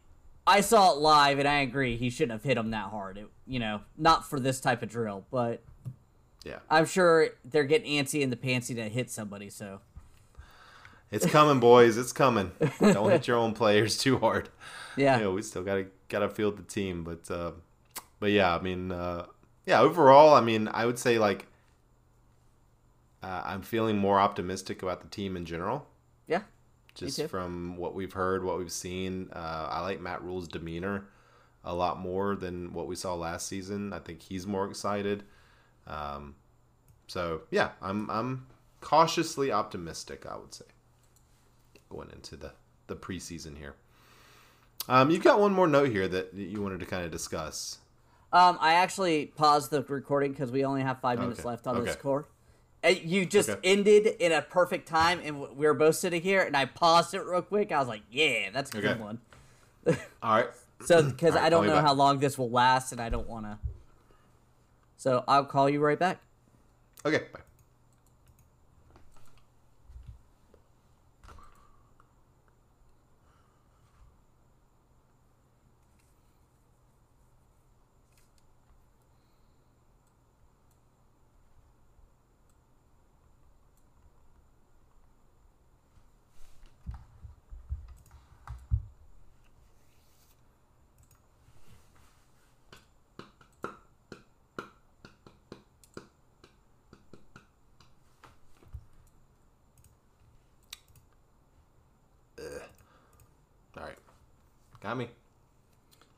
I 0.48 0.62
saw 0.62 0.94
it 0.94 0.98
live, 0.98 1.38
and 1.38 1.48
I 1.48 1.60
agree. 1.60 1.98
He 1.98 2.10
shouldn't 2.10 2.32
have 2.32 2.44
hit 2.44 2.58
him 2.58 2.72
that 2.72 2.86
hard. 2.90 3.20
It, 3.20 3.28
you 3.46 3.60
know, 3.60 3.82
not 3.96 4.28
for 4.28 4.40
this 4.40 4.60
type 4.60 4.82
of 4.82 4.90
drill, 4.90 5.24
but 5.30 5.62
Yeah. 6.48 6.60
I'm 6.70 6.86
sure 6.86 7.30
they're 7.44 7.66
getting 7.66 7.92
antsy 8.04 8.22
in 8.22 8.30
the 8.30 8.38
pantsy 8.38 8.76
to 8.76 8.84
hit 8.88 9.12
somebody. 9.12 9.50
So 9.50 9.82
It's 11.12 11.26
coming, 11.26 11.60
boys. 11.60 11.98
It's 11.98 12.14
coming. 12.14 12.52
Don't 12.80 13.10
hit 13.12 13.28
your 13.28 13.38
own 13.38 13.54
players 13.54 13.98
too 13.98 14.18
hard. 14.18 14.50
yeah, 14.96 15.18
You 15.18 15.26
know, 15.26 15.32
we 15.32 15.42
still 15.42 15.64
got 15.64 15.76
to 15.76 15.88
got 16.10 16.20
to 16.20 16.30
field 16.30 16.58
the 16.58 16.64
team, 16.64 17.04
but 17.04 17.30
uh, 17.30 17.52
but 18.20 18.32
yeah, 18.32 18.56
I 18.56 18.62
mean, 18.62 18.92
uh, 18.92 19.26
yeah. 19.66 19.82
Overall, 19.82 20.34
I 20.34 20.42
mean, 20.42 20.70
I 20.70 20.86
would 20.86 20.98
say 20.98 21.20
like 21.20 21.48
uh, 23.22 23.42
I'm 23.46 23.62
feeling 23.62 23.98
more 23.98 24.20
optimistic 24.20 24.82
about 24.82 25.02
the 25.02 25.08
team 25.10 25.36
in 25.36 25.46
general. 25.46 25.88
yeah, 26.28 26.44
just 26.96 27.22
from 27.28 27.76
what 27.78 27.94
we've 27.94 28.14
heard, 28.14 28.44
what 28.44 28.58
we've 28.58 28.72
seen. 28.72 29.30
Uh, 29.34 29.68
I 29.70 29.82
like 29.82 30.00
Matt 30.00 30.24
Rhule's 30.24 30.48
demeanor 30.48 31.06
a 31.64 31.76
lot 31.76 32.00
more 32.00 32.36
than 32.36 32.72
what 32.72 32.88
we 32.88 32.96
saw 32.96 33.14
last 33.16 33.48
season. 33.48 33.92
I 33.92 34.00
think 34.00 34.22
he's 34.22 34.48
more 34.48 34.66
excited. 34.70 35.24
Um, 35.88 36.36
so 37.08 37.42
yeah, 37.52 37.72
I'm 37.82 38.10
I'm 38.10 38.48
cautiously 38.82 39.52
optimistic. 39.52 40.26
I 40.26 40.38
would 40.38 40.54
say 40.54 40.66
going 41.90 42.10
into 42.12 42.36
the 42.36 42.52
the 42.88 42.96
preseason 42.96 43.58
here. 43.58 43.76
Um, 44.90 45.10
you've 45.10 45.24
got 45.24 45.40
one 45.40 45.52
more 45.54 45.68
note 45.68 45.90
here 45.90 46.08
that 46.08 46.34
you 46.34 46.62
wanted 46.62 46.80
to 46.80 46.86
kind 46.86 47.04
of 47.04 47.12
discuss. 47.12 47.80
Um, 48.32 48.58
I 48.62 48.74
actually 48.74 49.28
paused 49.28 49.72
the 49.72 49.84
recording 49.84 50.32
because 50.32 50.52
we 50.52 50.64
only 50.64 50.82
have 50.82 51.00
five 51.02 51.20
minutes 51.20 51.40
Okay, 51.40 51.50
left 51.50 51.68
on 51.68 51.84
this 51.84 51.94
okay. 51.94 52.02
core. 52.02 52.26
And 52.84 52.98
you 53.00 53.26
just 53.26 53.50
Okay. 53.50 53.60
ended 53.64 54.06
in 54.20 54.32
a 54.32 54.42
perfect 54.42 54.88
time, 54.88 55.20
and 55.24 55.40
we 55.42 55.66
were 55.66 55.74
both 55.74 55.96
sitting 55.96 56.22
here, 56.22 56.42
and 56.44 56.56
I 56.56 56.66
paused 56.66 57.14
it 57.14 57.22
real 57.26 57.42
quick. 57.42 57.72
I 57.72 57.80
was 57.80 57.88
like, 57.88 58.04
"Yeah, 58.12 58.50
that's 58.52 58.74
a 58.74 58.80
good 58.82 59.00
one." 59.00 59.20
All 60.22 60.36
right. 60.36 60.50
So, 60.86 61.02
because 61.02 61.34
right, 61.34 61.46
I 61.46 61.50
don't 61.50 61.66
know 61.66 61.74
back. 61.74 61.86
how 61.86 61.94
long 61.94 62.20
this 62.20 62.38
will 62.38 62.52
last, 62.52 62.92
and 62.92 63.02
I 63.02 63.10
don't 63.10 63.28
want 63.28 63.46
to. 63.46 63.58
So 64.98 65.24
I'll 65.28 65.46
call 65.46 65.70
you 65.70 65.80
right 65.80 65.98
back. 65.98 66.20
Okay. 67.06 67.24
Bye. 67.32 67.40
All 103.78 103.84
right. 103.84 103.98
Got 104.82 104.98
me. 104.98 105.10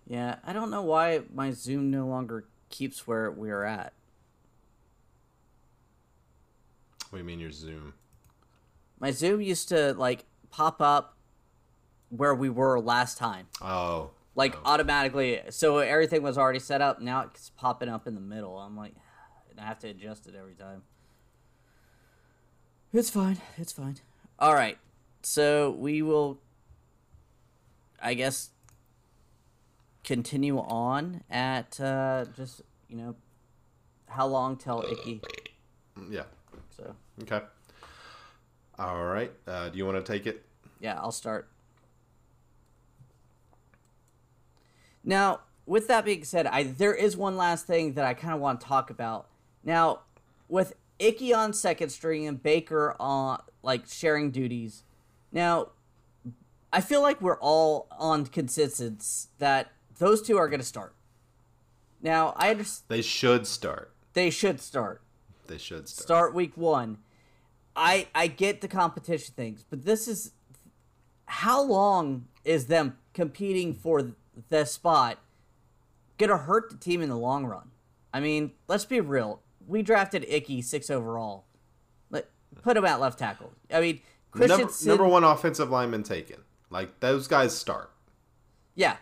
Yeah, 0.08 0.38
I 0.46 0.54
don't 0.54 0.72
know 0.72 0.82
why 1.18 1.24
my 1.34 1.52
Zoom 1.52 1.90
no 1.92 2.06
longer 2.08 2.46
keeps 2.70 3.08
where 3.08 3.32
we're 3.32 3.64
at. 3.64 3.94
What 7.10 7.18
do 7.18 7.24
you 7.24 7.24
mean 7.24 7.40
your 7.40 7.52
Zoom? 7.52 7.94
My 9.00 9.12
Zoom 9.12 9.42
used 9.42 9.70
to 9.70 9.94
like 9.94 10.26
pop 10.52 10.82
up 10.82 11.16
where 12.10 12.36
we 12.36 12.50
were 12.50 12.80
last 12.80 13.18
time, 13.18 13.48
Oh. 13.62 14.12
like 14.36 14.56
Oh. 14.58 14.62
automatically. 14.66 15.42
So 15.50 15.78
everything 15.80 16.22
was 16.22 16.38
already 16.38 16.60
set 16.60 16.82
up. 16.82 17.02
Now 17.02 17.22
it's 17.22 17.50
popping 17.52 17.90
up 17.90 18.08
in 18.08 18.16
the 18.16 18.22
middle. 18.22 18.58
I'm 18.58 18.76
like, 18.78 18.94
and 19.50 19.60
I 19.60 19.66
have 19.66 19.80
to 19.80 19.88
adjust 19.88 20.28
it 20.28 20.36
every 20.36 20.56
time. 20.56 20.84
It's 22.94 23.10
fine. 23.10 23.38
It's 23.58 23.72
fine. 23.72 23.98
All 24.40 24.54
right. 24.54 24.78
So 25.22 25.72
we 25.72 26.02
will, 26.02 26.40
I 28.02 28.14
guess, 28.16 28.50
continue 30.10 30.58
on 30.58 31.22
at 31.30 31.80
uh, 31.80 32.26
just 32.36 32.64
you 32.88 32.98
know 32.98 33.16
how 34.08 34.26
long 34.26 34.58
till 34.58 34.84
Icky. 34.92 35.22
Yeah. 36.10 36.24
So 36.76 36.96
Okay. 37.22 37.42
All 38.80 39.06
right. 39.06 39.32
Uh, 39.46 39.70
do 39.70 39.78
you 39.78 39.86
want 39.86 40.04
to 40.04 40.12
take 40.12 40.26
it? 40.26 40.44
yeah, 40.80 40.98
I'll 41.00 41.12
start. 41.12 41.48
Now, 45.04 45.42
with 45.68 45.88
that 45.90 46.06
being 46.06 46.24
said, 46.24 46.48
I 46.48 46.64
there 46.64 46.96
is 46.96 47.16
one 47.16 47.38
last 47.38 47.68
thing 47.68 47.94
that 47.94 48.04
I 48.04 48.16
kind 48.16 48.34
of 48.34 48.40
want 48.40 48.62
to 48.62 48.66
talk 48.66 48.90
about. 48.90 49.28
Now, 49.64 50.00
with 50.48 50.74
Icky 50.98 51.36
on 51.36 51.54
second 51.54 51.90
string 51.90 52.26
and 52.26 52.42
Baker 52.42 52.96
on 53.00 53.44
like 53.62 53.88
sharing 53.88 54.32
duties. 54.32 54.82
Now, 55.32 55.68
I 56.74 56.82
feel 56.82 57.04
like 57.04 57.22
we're 57.22 57.40
all 57.40 57.88
on 57.92 58.26
consensus 58.26 59.28
that 59.38 59.72
those 60.00 60.22
two 60.22 60.38
are 60.38 60.48
going 60.50 60.60
to 60.60 60.66
start. 60.66 60.94
Now, 62.02 62.34
I 62.38 62.50
understand 62.52 62.86
They 62.88 63.02
should 63.02 63.46
start. 63.46 63.94
they 64.14 64.30
should 64.30 64.60
start. 64.60 65.02
They 65.48 65.58
should 65.58 65.88
start. 65.90 66.04
start 66.06 66.34
week 66.34 66.56
one. 66.56 66.98
I 67.76 68.08
I 68.14 68.28
get 68.28 68.62
the 68.62 68.68
competition 68.68 69.34
things, 69.36 69.64
but 69.70 69.84
this 69.86 70.08
is 70.08 70.32
how 71.26 71.62
long 71.64 72.26
is 72.44 72.66
them 72.68 72.98
competing 73.14 73.74
for 73.74 74.12
the 74.50 74.66
spot 74.66 75.18
gonna 76.18 76.38
hurt 76.38 76.70
the 76.70 76.78
team 76.78 77.02
in 77.02 77.10
the 77.10 77.18
long 77.18 77.46
run? 77.46 77.72
I 78.14 78.20
mean, 78.20 78.52
let's 78.68 78.86
be 78.86 79.00
real. 79.02 79.42
we 79.68 79.82
drafted 79.82 80.26
Icky 80.28 80.62
six 80.62 80.90
overall. 80.90 81.46
Let 82.10 82.28
put 82.64 82.76
him 82.78 82.86
at 82.86 83.00
left 83.00 83.20
tackle. 83.20 83.54
I 83.72 83.80
mean, 83.82 84.02
Number, 84.36 84.70
number 84.84 85.08
one 85.08 85.24
offensive 85.24 85.70
lineman 85.72 86.04
taken. 86.04 86.38
Like 86.70 87.00
those 87.00 87.28
guys 87.28 87.58
start. 87.58 87.92
Yeah. 88.76 88.98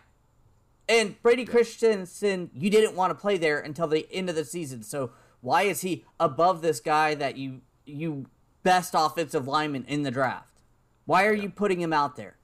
And 0.89 1.21
Brady 1.21 1.45
Christensen, 1.45 2.50
you 2.54 2.69
didn't 2.69 2.95
want 2.95 3.12
to 3.12 3.15
play 3.15 3.38
there 3.38 3.60
until 3.60 3.88
the 3.88 4.08
end 4.12 4.30
of 4.30 4.36
the 4.36 4.45
season. 4.45 4.84
So 4.84 5.12
why 5.41 5.63
is 5.63 5.82
he 5.82 6.06
above 6.19 6.62
this 6.62 6.80
guy 6.80 7.15
that 7.15 7.38
you 7.38 7.62
you 7.86 8.26
best 8.63 8.93
offensive 8.95 9.47
lineman 9.47 9.86
in 9.86 10.04
the 10.04 10.12
draft? 10.12 10.62
Why 11.06 11.26
are 11.26 11.34
you 11.34 11.50
putting 11.50 11.82
him 11.82 11.93
out 11.93 12.15
there? 12.15 12.38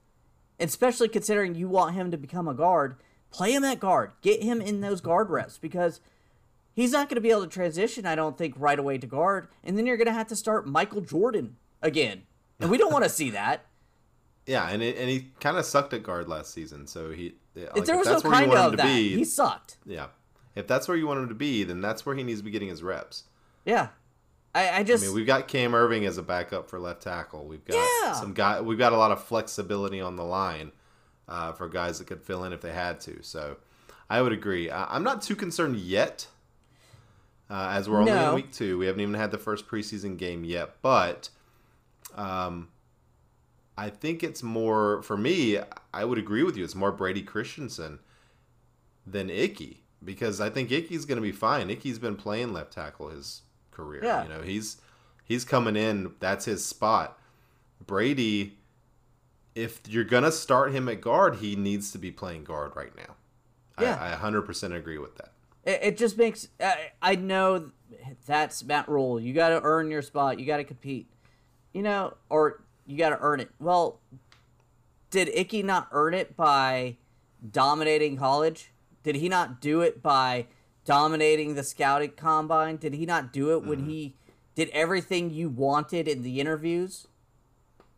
Especially 0.58 1.08
considering 1.08 1.54
you 1.54 1.68
want 1.68 1.94
him 1.94 2.10
to 2.10 2.16
become 2.16 2.48
a 2.48 2.54
guard, 2.54 2.96
play 3.30 3.54
him 3.54 3.64
at 3.64 3.80
guard. 3.80 4.12
Get 4.22 4.42
him 4.42 4.60
in 4.60 4.80
those 4.80 5.00
guard 5.00 5.28
reps 5.28 5.58
because 5.58 6.00
he's 6.74 6.92
not 6.92 7.08
going 7.08 7.16
to 7.16 7.20
be 7.20 7.30
able 7.30 7.42
to 7.42 7.48
transition, 7.48 8.06
I 8.06 8.14
don't 8.14 8.38
think, 8.38 8.54
right 8.56 8.78
away 8.78 8.98
to 8.98 9.06
guard. 9.06 9.48
And 9.62 9.76
then 9.76 9.86
you're 9.86 9.96
going 9.96 10.06
to 10.06 10.12
have 10.12 10.28
to 10.28 10.36
start 10.36 10.66
Michael 10.66 11.00
Jordan 11.00 11.56
again. 11.82 12.22
And 12.60 12.70
we 12.70 12.78
don't 12.78 12.92
want 12.92 13.04
to 13.04 13.10
see 13.10 13.30
that. 13.30 13.66
Yeah, 14.46 14.68
and 14.68 14.82
it, 14.82 14.98
and 14.98 15.08
he 15.08 15.30
kind 15.40 15.56
of 15.56 15.64
sucked 15.64 15.94
at 15.94 16.02
guard 16.02 16.28
last 16.28 16.52
season. 16.52 16.86
So 16.86 17.12
he 17.12 17.32
yeah, 17.54 17.64
like, 17.66 17.76
if 17.78 17.84
there 17.86 17.96
was 17.96 18.06
no 18.06 18.12
that's 18.14 18.24
where 18.24 18.40
you 18.42 18.46
kind 18.48 18.58
of 18.58 18.70
to 18.72 18.76
that, 18.78 18.86
be, 18.86 19.16
he 19.16 19.24
sucked. 19.24 19.76
yeah. 19.86 20.06
If 20.54 20.66
that's 20.68 20.86
where 20.86 20.96
you 20.96 21.06
want 21.06 21.20
him 21.20 21.28
to 21.28 21.34
be, 21.34 21.64
then 21.64 21.80
that's 21.80 22.06
where 22.06 22.14
he 22.14 22.22
needs 22.22 22.40
to 22.40 22.44
be 22.44 22.50
getting 22.52 22.68
his 22.68 22.82
reps. 22.82 23.24
Yeah. 23.64 23.88
I, 24.54 24.68
I 24.68 24.76
I 24.78 24.82
just. 24.84 25.04
mean, 25.04 25.14
we've 25.14 25.26
got 25.26 25.48
Cam 25.48 25.72
Erving 25.72 26.06
as 26.06 26.16
a 26.16 26.22
backup 26.22 26.68
for 26.70 26.78
left 26.78 27.02
tackle. 27.02 27.44
We've 27.46 27.64
got 27.64 27.74
Yeah. 28.04 28.12
some 28.12 28.34
guy. 28.34 28.60
We've 28.60 28.78
got 28.78 28.92
a 28.92 28.96
lot 28.96 29.10
of 29.10 29.24
flexibility 29.24 30.00
on 30.00 30.14
the 30.14 30.22
line 30.24 30.70
uh, 31.28 31.52
for 31.54 31.68
guys 31.68 31.98
that 31.98 32.06
could 32.06 32.22
fill 32.22 32.44
in 32.44 32.52
if 32.52 32.60
they 32.60 32.72
had 32.72 33.00
to. 33.00 33.20
So, 33.22 33.56
I 34.08 34.22
would 34.22 34.30
agree. 34.32 34.70
I, 34.70 34.94
I'm 34.94 35.02
not 35.02 35.22
too 35.22 35.34
concerned 35.34 35.76
yet, 35.76 36.28
uh, 37.50 37.70
as 37.72 37.88
we're 37.88 37.98
only 37.98 38.12
No. 38.12 38.28
in 38.28 38.34
week 38.36 38.52
two. 38.52 38.78
We 38.78 38.86
haven't 38.86 39.00
even 39.00 39.14
had 39.14 39.32
the 39.32 39.38
first 39.38 39.66
preseason 39.66 40.16
game 40.16 40.44
yet, 40.44 40.76
but 40.82 41.30
um, 42.14 42.68
I 43.76 43.90
think 43.90 44.22
it's 44.22 44.42
more 44.42 45.02
for 45.02 45.16
me. 45.16 45.58
I 45.92 46.04
would 46.04 46.18
agree 46.18 46.42
with 46.42 46.56
you. 46.56 46.64
It's 46.64 46.74
more 46.74 46.92
Brady 46.92 47.22
Christensen 47.22 47.98
than 49.06 49.30
Ickey 49.30 49.82
because 50.04 50.40
I 50.40 50.50
think 50.50 50.70
Ickey's 50.70 51.04
going 51.04 51.16
to 51.16 51.22
be 51.22 51.32
fine. 51.32 51.70
Ickey's 51.70 51.98
been 51.98 52.16
playing 52.16 52.52
left 52.52 52.72
tackle 52.72 53.08
his 53.08 53.42
career. 53.70 54.04
Yeah. 54.04 54.22
You 54.22 54.28
know, 54.28 54.42
he's 54.42 54.76
he's 55.24 55.44
coming 55.44 55.76
in. 55.76 56.14
That's 56.20 56.44
his 56.44 56.64
spot. 56.64 57.18
Brady, 57.84 58.58
if 59.54 59.80
you're 59.88 60.04
going 60.04 60.24
to 60.24 60.32
start 60.32 60.72
him 60.72 60.88
at 60.88 61.00
guard, 61.00 61.36
he 61.36 61.56
needs 61.56 61.90
to 61.92 61.98
be 61.98 62.10
playing 62.10 62.44
guard 62.44 62.76
right 62.76 62.94
now. 62.96 63.14
Yeah. 63.80 63.98
I, 64.00 64.12
I 64.12 64.30
100% 64.30 64.74
agree 64.74 64.98
with 64.98 65.16
that. 65.16 65.32
It, 65.64 65.80
it 65.82 65.96
just 65.98 66.16
makes. 66.16 66.48
I, 66.60 66.92
I 67.02 67.14
know 67.16 67.70
that's 68.26 68.62
Matt 68.62 68.88
Rhule. 68.88 69.18
You 69.18 69.32
got 69.32 69.48
to 69.50 69.60
earn 69.62 69.90
your 69.90 70.02
spot. 70.02 70.38
You 70.38 70.46
got 70.46 70.58
to 70.58 70.64
compete. 70.64 71.08
You 71.72 71.82
know, 71.82 72.14
or 72.28 72.62
you 72.86 72.98
got 72.98 73.10
to 73.10 73.18
earn 73.20 73.40
it. 73.40 73.50
Well, 73.58 74.00
did 75.10 75.28
Ickey 75.28 75.62
not 75.62 75.88
earn 75.92 76.14
it 76.14 76.36
by 76.36 76.96
dominating 77.50 78.16
college? 78.16 78.72
Did 79.02 79.16
he 79.16 79.28
not 79.28 79.60
do 79.60 79.80
it 79.80 80.02
by 80.02 80.46
dominating 80.84 81.54
the 81.54 81.62
scouting 81.62 82.12
combine? 82.16 82.76
Did 82.76 82.94
he 82.94 83.06
not 83.06 83.32
do 83.32 83.52
it 83.52 83.64
when 83.64 83.80
mm-hmm. 83.80 83.90
he 83.90 84.16
did 84.54 84.70
everything 84.70 85.30
you 85.30 85.48
wanted 85.48 86.08
in 86.08 86.22
the 86.22 86.40
interviews? 86.40 87.06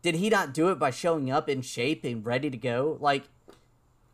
Did 0.01 0.15
he 0.15 0.29
not 0.29 0.53
do 0.53 0.69
it 0.69 0.79
by 0.79 0.91
showing 0.91 1.31
up 1.31 1.49
in 1.49 1.61
shape 1.61 2.03
and 2.03 2.25
ready 2.25 2.49
to 2.49 2.57
go? 2.57 2.97
Like, 2.99 3.23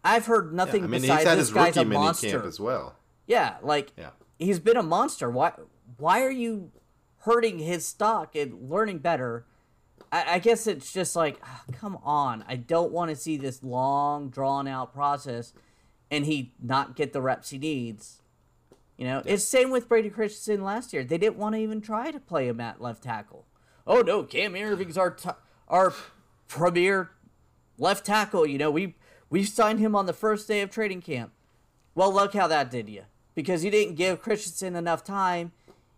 I've 0.04 0.26
heard 0.26 0.52
Yeah, 0.52 0.58
nothing 0.58 0.84
I 0.84 0.88
mean, 0.88 1.02
besides 1.02 1.22
he's 1.22 1.30
had 1.30 1.38
this 1.38 1.48
his 1.48 1.54
guy's 1.54 1.76
rookie 1.76 1.90
a 1.90 1.94
monster. 1.94 2.30
camp 2.30 2.46
as 2.46 2.60
well. 2.60 2.96
Yeah, 3.28 3.58
like 3.62 3.92
Yeah. 3.98 4.10
he's 4.38 4.60
been 4.60 4.78
a 4.78 4.84
monster. 4.84 5.30
Why 5.30 5.54
why 5.98 6.22
are 6.24 6.32
you 6.32 6.72
hurting 7.20 7.60
his 7.60 7.86
stock 7.86 8.36
and 8.36 8.70
learning 8.70 9.00
better? 9.00 9.46
I, 10.14 10.36
I 10.36 10.40
guess 10.40 10.68
it's 10.68 10.94
just 10.94 11.16
like, 11.16 11.40
ah, 11.44 11.64
come 11.74 11.98
on. 12.04 12.46
I 12.48 12.56
don't 12.56 12.92
want 12.92 13.10
to 13.10 13.16
see 13.16 13.36
this 13.36 13.64
long, 13.64 14.30
drawn 14.30 14.68
out 14.68 14.94
process 14.94 15.54
and 16.12 16.28
he 16.28 16.54
not 16.62 16.96
get 16.96 17.12
the 17.12 17.22
reps 17.22 17.50
he 17.50 17.58
needs. 17.58 18.22
You 18.98 19.06
know, 19.06 19.24
it's 19.26 19.44
same 19.44 19.72
with 19.72 19.90
Brady 19.90 20.12
Christensen 20.12 20.64
last 20.64 20.94
year. 20.94 21.04
They 21.04 21.18
didn't 21.18 21.38
want 21.38 21.56
to 21.56 21.60
even 21.60 21.82
try 21.82 22.12
to 22.12 22.20
play 22.20 22.48
him 22.48 22.60
at 22.60 22.80
left 22.80 23.02
tackle. 23.04 23.48
Oh 23.88 24.02
no, 24.02 24.22
Cam 24.24 24.54
Erving's 24.54 24.98
our 24.98 25.10
t- 25.10 25.30
our 25.68 25.92
premier 26.48 27.10
left 27.80 28.06
tackle. 28.06 28.46
You 28.46 28.60
know, 28.60 28.70
we 28.70 28.96
we 29.32 29.44
signed 29.44 29.80
him 29.80 29.96
on 29.96 30.06
the 30.06 30.14
first 30.14 30.48
day 30.48 30.62
of 30.62 30.70
training 30.70 31.02
camp. 31.02 31.32
Well, 31.96 32.14
look 32.14 32.34
how 32.34 32.46
that 32.48 32.70
did 32.70 32.88
you. 32.88 33.04
Because 33.34 33.66
you 33.66 33.72
didn't 33.72 33.96
give 33.96 34.22
Christensen 34.22 34.76
enough 34.76 35.04
time. 35.04 35.52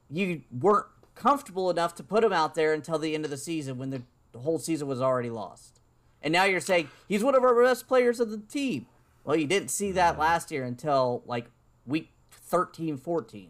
You 0.10 0.44
weren't 0.50 0.88
comfortable 1.16 1.70
enough 1.70 1.96
to 1.96 2.04
put 2.04 2.24
him 2.24 2.34
out 2.34 2.56
there 2.56 2.74
until 2.74 3.00
the 3.00 3.16
end 3.16 3.26
of 3.26 3.32
the 3.32 3.38
season 3.38 3.78
when 3.78 3.90
the, 3.90 4.04
the 4.32 4.40
whole 4.40 4.60
season 4.60 4.88
was 4.88 5.02
already 5.02 5.30
lost. 5.30 5.80
And 6.22 6.32
now 6.32 6.44
you're 6.44 6.60
saying 6.60 6.90
he's 7.08 7.24
one 7.24 7.36
of 7.36 7.44
our 7.44 7.64
best 7.64 7.88
players 7.88 8.20
of 8.20 8.32
the 8.32 8.38
team. 8.38 8.88
Well, 9.24 9.36
you 9.36 9.48
didn't 9.48 9.70
see 9.70 9.92
that 9.94 10.20
last 10.20 10.52
year 10.52 10.64
until 10.64 11.24
like 11.26 11.46
week 11.86 12.12
13, 12.32 12.98
14. 12.98 13.50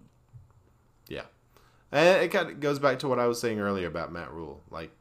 Yeah. 1.08 1.24
And 1.92 2.24
it 2.24 2.32
kind 2.32 2.50
of 2.50 2.60
goes 2.60 2.80
back 2.80 3.00
to 3.00 3.08
what 3.08 3.20
I 3.20 3.28
was 3.28 3.40
saying 3.40 3.60
earlier 3.60 3.88
about 3.88 4.12
Matt 4.12 4.32
Rhule. 4.32 4.62
Like, 4.70 4.92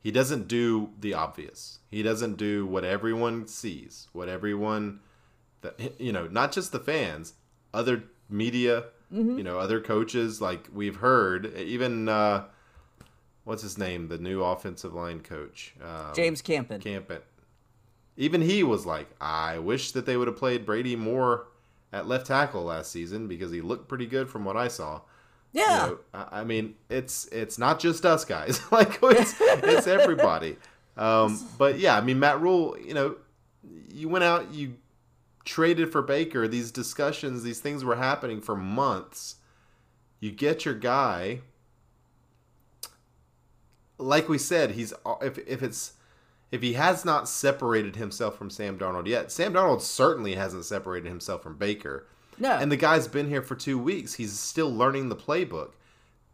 he 0.00 0.10
doesn't 0.10 0.48
do 0.48 0.90
the 1.00 1.14
obvious. 1.14 1.78
He 1.90 2.02
doesn't 2.02 2.36
do 2.36 2.66
what 2.66 2.84
everyone 2.84 3.46
sees, 3.46 4.08
what 4.12 4.28
everyone, 4.28 5.00
that 5.62 5.98
you 5.98 6.12
know, 6.12 6.26
not 6.26 6.52
just 6.52 6.72
the 6.72 6.78
fans, 6.78 7.32
other 7.72 8.04
media, 8.28 8.84
you 9.10 9.42
know, 9.42 9.58
other 9.58 9.80
coaches. 9.80 10.40
Like 10.40 10.68
we've 10.72 10.96
heard, 10.96 11.56
even 11.56 12.08
uh, 12.08 12.44
what's 13.44 13.62
his 13.62 13.78
name, 13.78 14.08
the 14.08 14.18
new 14.18 14.42
offensive 14.42 14.94
line 14.94 15.20
coach, 15.20 15.74
um, 15.82 16.14
James 16.14 16.42
Campen. 16.42 16.80
Campbell. 16.80 17.18
Even 18.16 18.42
he 18.42 18.62
was 18.62 18.86
like, 18.86 19.08
I 19.20 19.58
wish 19.58 19.90
that 19.92 20.06
they 20.06 20.16
would 20.16 20.28
have 20.28 20.36
played 20.36 20.64
Brady 20.64 20.94
more 20.94 21.48
at 21.92 22.06
left 22.06 22.26
tackle 22.26 22.64
last 22.64 22.92
season 22.92 23.26
because 23.26 23.50
he 23.50 23.60
looked 23.60 23.88
pretty 23.88 24.06
good 24.06 24.28
from 24.28 24.44
what 24.44 24.56
I 24.56 24.68
saw. 24.68 25.00
You 25.52 25.62
yeah. 25.62 25.86
know, 25.86 25.98
I 26.12 26.40
I 26.40 26.44
mean, 26.44 26.74
it's 26.88 27.26
it's 27.26 27.58
not 27.58 27.78
just 27.80 28.04
us 28.04 28.24
guys. 28.24 28.60
like 28.70 28.98
it's 29.02 29.34
it's 29.40 29.86
everybody. 29.86 30.56
Um, 30.96 31.44
but 31.58 31.80
yeah, 31.80 31.96
I 31.96 32.00
mean, 32.02 32.20
Matt 32.20 32.40
Rhule, 32.40 32.76
you 32.78 32.94
know, 32.94 33.16
you 33.92 34.08
went 34.08 34.22
out, 34.22 34.54
you 34.54 34.76
traded 35.44 35.90
for 35.92 36.02
Baker. 36.02 36.46
These 36.48 36.70
discussions, 36.70 37.42
these 37.42 37.60
things 37.60 37.84
were 37.84 37.96
happening 37.96 38.40
for 38.40 38.56
months. 38.56 39.36
You 40.20 40.30
get 40.30 40.64
your 40.64 40.74
guy. 40.74 41.40
Like 43.98 44.28
we 44.28 44.38
said, 44.38 44.72
he's 44.72 44.92
if 45.22 45.38
if 45.46 45.62
it's 45.62 45.92
if 46.50 46.62
he 46.62 46.74
has 46.74 47.04
not 47.04 47.28
separated 47.28 47.96
himself 47.96 48.36
from 48.36 48.50
Sam 48.50 48.78
Darnold 48.78 49.06
yet, 49.06 49.30
Sam 49.30 49.52
Darnold 49.54 49.80
certainly 49.80 50.34
hasn't 50.34 50.64
separated 50.64 51.08
himself 51.08 51.42
from 51.42 51.56
Baker. 51.56 52.06
No. 52.38 52.50
And 52.50 52.70
the 52.70 52.76
guy's 52.76 53.06
been 53.06 53.28
here 53.28 53.42
for 53.42 53.54
two 53.54 53.78
weeks. 53.78 54.14
He's 54.14 54.38
still 54.38 54.72
learning 54.74 55.08
the 55.08 55.16
playbook. 55.16 55.70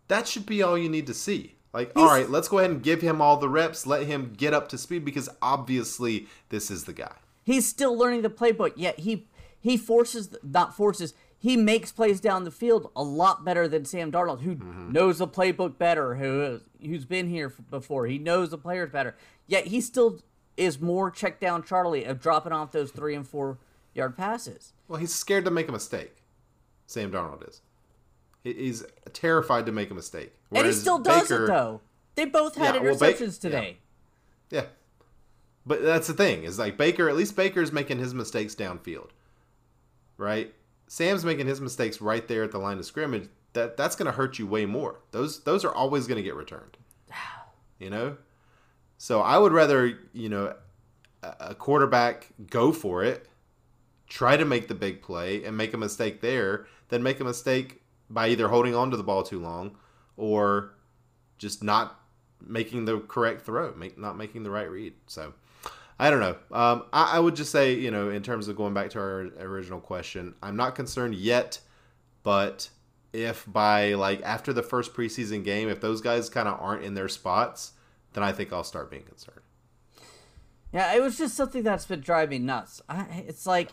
That 0.08 0.26
should 0.26 0.46
be 0.46 0.62
all 0.62 0.76
you 0.78 0.88
need 0.88 1.06
to 1.08 1.14
see. 1.14 1.56
Like, 1.72 1.92
all 1.94 2.04
He's- 2.04 2.12
right, 2.22 2.30
let's 2.30 2.48
go 2.48 2.58
ahead 2.58 2.70
and 2.70 2.82
give 2.82 3.00
him 3.02 3.20
all 3.20 3.36
the 3.36 3.48
reps. 3.48 3.86
Let 3.86 4.06
him 4.06 4.32
get 4.36 4.52
up 4.54 4.68
to 4.70 4.78
speed 4.78 5.04
because 5.04 5.28
obviously 5.42 6.26
this 6.48 6.70
is 6.70 6.84
the 6.84 6.92
guy. 6.94 7.12
He's 7.42 7.66
still 7.66 7.96
learning 7.96 8.22
the 8.22 8.30
playbook, 8.30 8.72
yet 8.76 9.00
he 9.00 9.26
he 9.58 9.76
forces 9.76 10.36
not 10.42 10.76
forces. 10.76 11.14
He 11.38 11.56
makes 11.56 11.90
plays 11.90 12.20
down 12.20 12.44
the 12.44 12.50
field 12.50 12.90
a 12.94 13.02
lot 13.02 13.44
better 13.44 13.66
than 13.66 13.86
Sam 13.86 14.12
Darnold, 14.12 14.42
who 14.42 14.56
mm-hmm. 14.56 14.92
knows 14.92 15.18
the 15.18 15.26
playbook 15.26 15.78
better, 15.78 16.16
who 16.16 16.60
who's 16.80 17.04
been 17.04 17.28
here 17.28 17.52
before. 17.70 18.06
He 18.06 18.18
knows 18.18 18.50
the 18.50 18.58
players 18.58 18.90
better. 18.90 19.16
Yet 19.46 19.66
he 19.66 19.80
still 19.80 20.20
is 20.56 20.80
more 20.80 21.10
check 21.10 21.40
down 21.40 21.62
Charlie 21.62 22.04
of 22.04 22.20
dropping 22.20 22.52
off 22.52 22.72
those 22.72 22.90
three 22.90 23.14
and 23.14 23.26
four 23.26 23.58
yard 23.94 24.16
passes. 24.16 24.74
Well, 24.88 25.00
he's 25.00 25.14
scared 25.14 25.44
to 25.46 25.50
make 25.50 25.68
a 25.68 25.72
mistake. 25.72 26.16
Sam 26.86 27.10
Darnold 27.10 27.48
is. 27.48 27.62
He's 28.42 28.84
terrified 29.12 29.66
to 29.66 29.72
make 29.72 29.90
a 29.90 29.94
mistake. 29.94 30.32
and 30.52 30.66
he 30.66 30.72
still 30.72 30.98
does 30.98 31.22
Baker- 31.28 31.44
it 31.44 31.46
though. 31.48 31.80
They 32.16 32.24
both 32.24 32.56
had 32.56 32.74
Yeah, 32.74 32.82
well, 32.82 32.94
interceptions 32.94 33.40
Ba- 33.40 33.48
yeah. 33.48 33.60
today. 33.60 33.78
Yeah. 34.50 34.64
But 35.70 35.84
that's 35.84 36.08
the 36.08 36.14
thing 36.14 36.42
is 36.42 36.58
like 36.58 36.76
Baker, 36.76 37.08
at 37.08 37.14
least 37.14 37.36
Baker's 37.36 37.70
making 37.70 38.00
his 38.00 38.12
mistakes 38.12 38.56
downfield, 38.56 39.10
right? 40.16 40.52
Sam's 40.88 41.24
making 41.24 41.46
his 41.46 41.60
mistakes 41.60 42.00
right 42.00 42.26
there 42.26 42.42
at 42.42 42.50
the 42.50 42.58
line 42.58 42.78
of 42.78 42.84
scrimmage. 42.84 43.28
That 43.52 43.76
that's 43.76 43.94
going 43.94 44.06
to 44.06 44.12
hurt 44.12 44.36
you 44.40 44.48
way 44.48 44.66
more. 44.66 44.98
Those 45.12 45.44
those 45.44 45.64
are 45.64 45.72
always 45.72 46.08
going 46.08 46.16
to 46.16 46.24
get 46.24 46.34
returned. 46.34 46.76
You 47.78 47.88
know, 47.88 48.16
so 48.98 49.20
I 49.20 49.38
would 49.38 49.52
rather 49.52 49.96
you 50.12 50.28
know 50.28 50.56
a 51.22 51.36
a 51.38 51.54
quarterback 51.54 52.26
go 52.50 52.72
for 52.72 53.04
it, 53.04 53.28
try 54.08 54.36
to 54.36 54.44
make 54.44 54.66
the 54.66 54.74
big 54.74 55.00
play 55.00 55.44
and 55.44 55.56
make 55.56 55.72
a 55.72 55.78
mistake 55.78 56.20
there, 56.20 56.66
than 56.88 57.04
make 57.04 57.20
a 57.20 57.24
mistake 57.24 57.80
by 58.10 58.26
either 58.26 58.48
holding 58.48 58.74
on 58.74 58.90
to 58.90 58.96
the 58.96 59.04
ball 59.04 59.22
too 59.22 59.38
long 59.38 59.76
or 60.16 60.74
just 61.38 61.62
not 61.62 61.99
making 62.46 62.84
the 62.84 63.00
correct 63.00 63.42
throw, 63.42 63.74
make, 63.74 63.98
not 63.98 64.16
making 64.16 64.42
the 64.42 64.50
right 64.50 64.70
read. 64.70 64.94
So 65.06 65.34
I 65.98 66.10
don't 66.10 66.20
know. 66.20 66.36
Um, 66.56 66.84
I, 66.92 67.16
I 67.16 67.18
would 67.20 67.36
just 67.36 67.52
say, 67.52 67.74
you 67.74 67.90
know, 67.90 68.10
in 68.10 68.22
terms 68.22 68.48
of 68.48 68.56
going 68.56 68.74
back 68.74 68.90
to 68.90 68.98
our 68.98 69.28
original 69.40 69.80
question, 69.80 70.34
I'm 70.42 70.56
not 70.56 70.74
concerned 70.74 71.14
yet, 71.14 71.60
but 72.22 72.70
if 73.12 73.44
by 73.46 73.94
like 73.94 74.22
after 74.22 74.52
the 74.52 74.62
first 74.62 74.94
preseason 74.94 75.44
game, 75.44 75.68
if 75.68 75.80
those 75.80 76.00
guys 76.00 76.28
kind 76.28 76.48
of 76.48 76.60
aren't 76.60 76.84
in 76.84 76.94
their 76.94 77.08
spots, 77.08 77.72
then 78.12 78.22
I 78.22 78.32
think 78.32 78.52
I'll 78.52 78.64
start 78.64 78.90
being 78.90 79.02
concerned. 79.02 79.40
Yeah, 80.72 80.94
it 80.94 81.02
was 81.02 81.18
just 81.18 81.34
something 81.34 81.62
that's 81.62 81.86
been 81.86 82.00
driving 82.00 82.46
nuts. 82.46 82.80
I, 82.88 83.24
it's 83.26 83.46
like, 83.46 83.70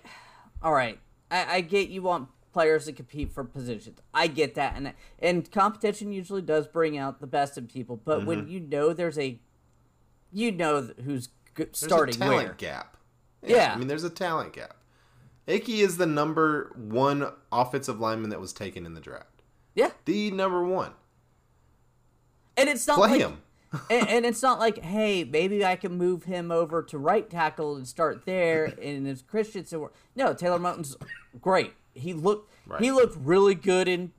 all 0.61 0.73
right, 0.73 0.99
I, 1.29 1.57
I 1.57 1.61
get 1.61 1.89
you 1.89 2.01
want 2.01 2.29
players 2.57 2.85
to 2.85 2.91
compete 2.91 3.31
for 3.31 3.43
positions. 3.43 3.99
I 4.15 4.25
get 4.25 4.55
that, 4.55 4.73
and 4.75 4.93
and 5.19 5.51
competition 5.51 6.11
usually 6.11 6.41
does 6.41 6.65
bring 6.67 6.97
out 6.97 7.19
the 7.19 7.27
best 7.27 7.55
in 7.55 7.67
people. 7.67 8.01
But 8.03 8.19
mm-hmm. 8.19 8.27
when 8.27 8.47
you 8.47 8.59
know 8.59 8.93
there's 8.93 9.19
a, 9.19 9.39
you 10.33 10.51
know 10.51 10.89
who's 11.05 11.29
starting 11.73 12.05
there's 12.05 12.15
a 12.15 12.19
talent 12.19 12.47
where. 12.47 12.55
gap. 12.55 12.97
Yeah, 13.43 13.55
yeah, 13.55 13.73
I 13.75 13.77
mean 13.77 13.87
there's 13.87 14.03
a 14.03 14.09
talent 14.09 14.53
gap. 14.53 14.75
Ickey 15.45 15.81
is 15.81 15.97
the 15.97 16.07
number 16.07 16.71
one 16.75 17.31
offensive 17.51 17.99
lineman 17.99 18.31
that 18.31 18.41
was 18.41 18.53
taken 18.53 18.87
in 18.87 18.95
the 18.95 19.01
draft. 19.01 19.43
Yeah, 19.75 19.91
the 20.05 20.31
number 20.31 20.63
one. 20.63 20.93
And 22.57 22.69
it's 22.69 22.87
not 22.87 22.97
play 22.97 23.09
like, 23.09 23.19
him. 23.19 23.41
and, 23.91 24.07
and, 24.07 24.25
it's 24.25 24.41
not 24.41 24.57
like, 24.57 24.79
hey, 24.79 25.23
maybe 25.25 25.63
I 25.63 25.75
can 25.75 25.95
move 25.95 26.23
him 26.23 26.51
over 26.51 26.81
to 26.83 26.97
right 26.97 27.29
tackle 27.29 27.75
and 27.75 27.87
start 27.87 28.25
there. 28.25 28.73
and 28.81 29.07
if 29.07 29.27
Christensen, 29.27 29.89
no, 30.15 30.33
Taylor 30.33 30.57
Moton's 30.57 30.95
great. 31.39 31.73
He 31.97 32.13
looked 32.13 32.51
right. 32.65 32.81
he 32.81 32.91
looked 32.91 33.17
really 33.17 33.55
good 33.55 33.87
in 33.87 34.11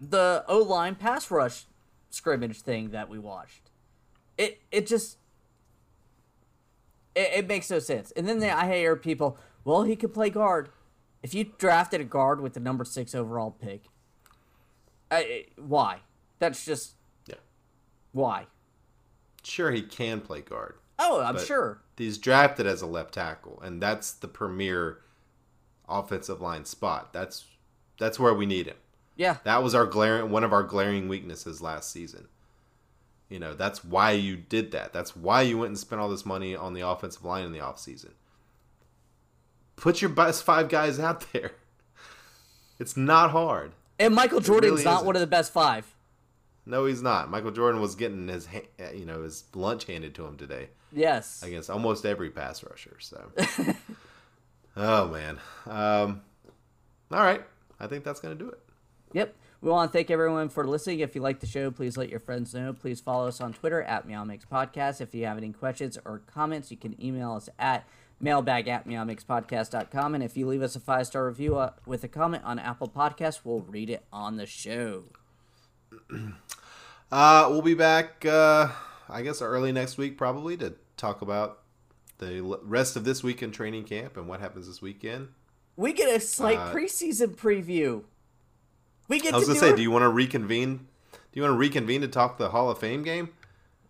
the 0.00 0.44
O 0.48 0.58
line 0.58 0.94
pass 0.94 1.30
rush 1.30 1.66
scrimmage 2.10 2.60
thing 2.60 2.90
that 2.90 3.08
we 3.08 3.18
watched. 3.18 3.70
It 4.36 4.60
it 4.70 4.86
just 4.86 5.18
it, 7.14 7.30
it 7.34 7.46
makes 7.46 7.70
no 7.70 7.78
sense. 7.78 8.12
And 8.12 8.28
then 8.28 8.42
I 8.42 8.72
hear 8.74 8.96
people, 8.96 9.38
well, 9.64 9.82
he 9.82 9.96
could 9.96 10.14
play 10.14 10.30
guard. 10.30 10.70
If 11.22 11.34
you 11.34 11.52
drafted 11.58 12.00
a 12.00 12.04
guard 12.04 12.40
with 12.40 12.54
the 12.54 12.60
number 12.60 12.84
six 12.84 13.14
overall 13.14 13.50
pick, 13.50 13.84
I, 15.10 15.46
why? 15.56 15.98
That's 16.38 16.64
just 16.64 16.94
yeah. 17.26 17.34
Why? 18.12 18.46
Sure, 19.42 19.70
he 19.70 19.82
can 19.82 20.20
play 20.20 20.40
guard. 20.40 20.76
Oh, 20.98 21.20
I'm 21.20 21.38
sure. 21.38 21.82
He's 21.96 22.18
drafted 22.18 22.66
as 22.66 22.82
a 22.82 22.86
left 22.86 23.14
tackle, 23.14 23.60
and 23.62 23.82
that's 23.82 24.12
the 24.12 24.28
premier 24.28 25.00
offensive 25.90 26.40
line 26.40 26.64
spot. 26.64 27.12
That's 27.12 27.44
that's 27.98 28.18
where 28.18 28.34
we 28.34 28.46
need 28.46 28.66
him. 28.66 28.76
Yeah. 29.16 29.38
That 29.44 29.62
was 29.62 29.74
our 29.74 29.86
glaring 29.86 30.30
one 30.30 30.44
of 30.44 30.52
our 30.52 30.62
glaring 30.62 31.08
weaknesses 31.08 31.60
last 31.60 31.90
season. 31.90 32.28
You 33.28 33.38
know, 33.38 33.54
that's 33.54 33.84
why 33.84 34.12
you 34.12 34.36
did 34.36 34.72
that. 34.72 34.92
That's 34.92 35.14
why 35.14 35.42
you 35.42 35.58
went 35.58 35.68
and 35.68 35.78
spent 35.78 36.00
all 36.00 36.08
this 36.08 36.26
money 36.26 36.56
on 36.56 36.74
the 36.74 36.80
offensive 36.80 37.24
line 37.24 37.44
in 37.44 37.52
the 37.52 37.60
offseason. 37.60 38.10
Put 39.76 40.02
your 40.02 40.10
best 40.10 40.42
five 40.42 40.68
guys 40.68 40.98
out 40.98 41.24
there. 41.32 41.52
It's 42.78 42.96
not 42.96 43.30
hard. 43.30 43.72
And 43.98 44.14
Michael 44.14 44.40
Jordan's 44.40 44.72
really 44.72 44.84
not 44.84 44.94
isn't. 44.96 45.06
one 45.06 45.16
of 45.16 45.20
the 45.20 45.26
best 45.26 45.52
five. 45.52 45.94
No, 46.66 46.86
he's 46.86 47.02
not. 47.02 47.30
Michael 47.30 47.50
Jordan 47.50 47.80
was 47.80 47.94
getting 47.94 48.28
his 48.28 48.48
you 48.94 49.04
know 49.04 49.22
his 49.22 49.44
lunch 49.54 49.84
handed 49.84 50.14
to 50.14 50.24
him 50.24 50.36
today. 50.36 50.68
Yes. 50.92 51.42
Against 51.42 51.70
almost 51.70 52.04
every 52.06 52.30
pass 52.30 52.64
rusher. 52.64 52.96
So 53.00 53.30
Oh 54.82 55.08
man. 55.08 55.38
Um, 55.66 56.22
all 57.12 57.20
right. 57.20 57.42
I 57.78 57.86
think 57.86 58.02
that's 58.02 58.18
gonna 58.18 58.34
do 58.34 58.48
it. 58.48 58.58
Yep. 59.12 59.36
We 59.60 59.70
want 59.70 59.92
to 59.92 59.98
thank 59.98 60.10
everyone 60.10 60.48
for 60.48 60.66
listening. 60.66 61.00
If 61.00 61.14
you 61.14 61.20
like 61.20 61.40
the 61.40 61.46
show, 61.46 61.70
please 61.70 61.98
let 61.98 62.08
your 62.08 62.18
friends 62.18 62.54
know. 62.54 62.72
Please 62.72 62.98
follow 62.98 63.28
us 63.28 63.42
on 63.42 63.52
Twitter 63.52 63.82
at 63.82 64.08
Meow 64.08 64.24
Mix 64.24 64.46
Podcast. 64.46 65.02
If 65.02 65.14
you 65.14 65.26
have 65.26 65.36
any 65.36 65.52
questions 65.52 65.98
or 66.06 66.22
comments, 66.26 66.70
you 66.70 66.78
can 66.78 66.98
email 67.04 67.32
us 67.32 67.50
at 67.58 67.86
mailbag 68.20 68.68
at 68.68 68.88
meowmixpodcast.com. 68.88 70.14
And 70.14 70.24
if 70.24 70.34
you 70.34 70.46
leave 70.46 70.62
us 70.62 70.76
a 70.76 70.80
five 70.80 71.06
star 71.06 71.26
review 71.26 71.58
uh, 71.58 71.72
with 71.84 72.02
a 72.04 72.08
comment 72.08 72.42
on 72.44 72.58
Apple 72.58 72.88
Podcasts, 72.88 73.40
we'll 73.44 73.60
read 73.60 73.90
it 73.90 74.06
on 74.10 74.36
the 74.36 74.46
show. 74.46 75.04
uh, 77.12 77.46
we'll 77.50 77.60
be 77.60 77.74
back, 77.74 78.24
uh, 78.24 78.68
I 79.10 79.20
guess, 79.20 79.42
early 79.42 79.72
next 79.72 79.98
week, 79.98 80.16
probably, 80.16 80.56
to 80.56 80.72
talk 80.96 81.20
about 81.20 81.58
the 82.20 82.58
rest 82.62 82.96
of 82.96 83.04
this 83.04 83.22
week 83.22 83.42
in 83.42 83.50
training 83.50 83.84
camp 83.84 84.16
and 84.16 84.28
what 84.28 84.40
happens 84.40 84.68
this 84.68 84.80
weekend. 84.80 85.28
We 85.76 85.92
get 85.92 86.14
a 86.14 86.20
slight 86.20 86.58
uh, 86.58 86.72
preseason 86.72 87.34
preview. 87.34 88.04
We 89.08 89.18
get. 89.18 89.34
I 89.34 89.38
was 89.38 89.48
to 89.48 89.54
gonna 89.54 89.60
say, 89.60 89.74
do 89.74 89.82
you 89.82 89.90
want 89.90 90.02
to 90.02 90.08
reconvene? 90.08 90.86
Do 91.12 91.18
you 91.32 91.42
want 91.42 91.54
to 91.54 91.58
reconvene 91.58 92.02
to 92.02 92.08
talk 92.08 92.38
the 92.38 92.50
Hall 92.50 92.70
of 92.70 92.78
Fame 92.78 93.02
game? 93.02 93.30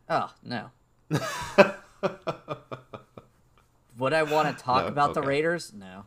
Oh 0.08 0.32
no. 0.42 0.70
Would 3.98 4.14
I 4.14 4.22
want 4.22 4.56
to 4.56 4.64
talk 4.64 4.84
no? 4.84 4.88
about 4.88 5.10
okay. 5.10 5.20
the 5.20 5.26
Raiders? 5.26 5.72
No. 5.74 6.04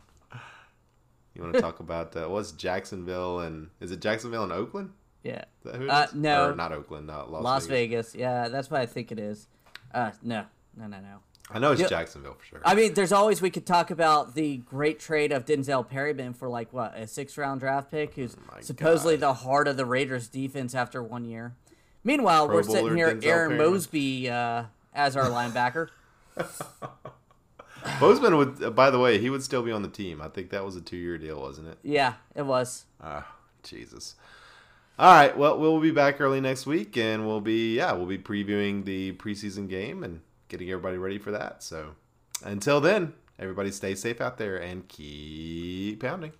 You 1.34 1.42
want 1.42 1.54
to 1.54 1.60
talk 1.60 1.80
about 1.80 2.16
uh, 2.16 2.28
what's 2.28 2.52
Jacksonville 2.52 3.40
and 3.40 3.68
is 3.80 3.90
it 3.90 4.00
Jacksonville 4.00 4.44
and 4.44 4.52
Oakland? 4.52 4.92
Yeah. 5.22 5.44
Uh, 5.64 6.06
no, 6.14 6.50
or 6.50 6.54
not 6.54 6.72
Oakland, 6.72 7.06
not 7.06 7.30
Las, 7.30 7.42
Las 7.42 7.66
Vegas. 7.66 8.12
Vegas. 8.12 8.20
Yeah, 8.20 8.48
that's 8.48 8.70
what 8.70 8.80
I 8.80 8.86
think 8.86 9.10
it 9.10 9.18
is. 9.18 9.48
Uh, 9.92 10.10
no, 10.22 10.44
no, 10.76 10.86
no, 10.86 11.00
no. 11.00 11.20
I 11.50 11.58
know 11.58 11.72
it's 11.72 11.80
you, 11.82 11.88
Jacksonville 11.88 12.34
for 12.34 12.44
sure. 12.44 12.60
I 12.64 12.74
mean, 12.74 12.94
there's 12.94 13.12
always 13.12 13.42
we 13.42 13.50
could 13.50 13.66
talk 13.66 13.90
about 13.90 14.34
the 14.34 14.58
great 14.58 14.98
trade 14.98 15.30
of 15.30 15.44
Denzel 15.44 15.86
Perryman 15.88 16.32
for 16.32 16.48
like 16.48 16.72
what 16.72 16.96
a 16.96 17.06
six 17.06 17.36
round 17.36 17.60
draft 17.60 17.90
pick, 17.90 18.14
who's 18.14 18.36
oh 18.50 18.60
supposedly 18.60 19.16
God. 19.16 19.28
the 19.28 19.34
heart 19.34 19.68
of 19.68 19.76
the 19.76 19.84
Raiders 19.84 20.28
defense 20.28 20.74
after 20.74 21.02
one 21.02 21.24
year. 21.24 21.54
Meanwhile, 22.02 22.46
Pro 22.46 22.56
we're 22.56 22.62
sitting 22.62 22.96
here, 22.96 23.14
Denzel 23.14 23.24
Aaron 23.24 23.50
Perryman. 23.50 23.58
Mosby 23.72 24.30
uh, 24.30 24.64
as 24.94 25.16
our 25.16 25.26
linebacker. 25.26 25.88
Bozeman 28.00 28.36
would, 28.36 28.74
by 28.74 28.90
the 28.90 28.98
way, 28.98 29.18
he 29.18 29.30
would 29.30 29.42
still 29.42 29.62
be 29.62 29.70
on 29.70 29.82
the 29.82 29.88
team. 29.88 30.20
I 30.20 30.28
think 30.28 30.50
that 30.50 30.64
was 30.64 30.76
a 30.76 30.80
two 30.80 30.96
year 30.96 31.18
deal, 31.18 31.40
wasn't 31.40 31.68
it? 31.68 31.78
Yeah, 31.82 32.14
it 32.34 32.42
was. 32.42 32.84
Ah, 33.02 33.26
Jesus. 33.62 34.16
All 34.98 35.12
right. 35.12 35.36
Well, 35.36 35.58
we'll 35.58 35.80
be 35.80 35.90
back 35.90 36.20
early 36.20 36.40
next 36.40 36.66
week, 36.66 36.96
and 36.96 37.26
we'll 37.26 37.40
be 37.40 37.76
yeah, 37.76 37.92
we'll 37.92 38.06
be 38.06 38.18
previewing 38.18 38.84
the 38.84 39.12
preseason 39.12 39.68
game 39.68 40.02
and 40.02 40.20
getting 40.48 40.70
everybody 40.70 40.96
ready 40.98 41.18
for 41.18 41.30
that. 41.32 41.62
So 41.62 41.94
until 42.44 42.80
then, 42.80 43.14
everybody 43.38 43.70
stay 43.70 43.94
safe 43.94 44.20
out 44.20 44.38
there 44.38 44.56
and 44.56 44.86
keep 44.88 46.00
pounding. 46.00 46.32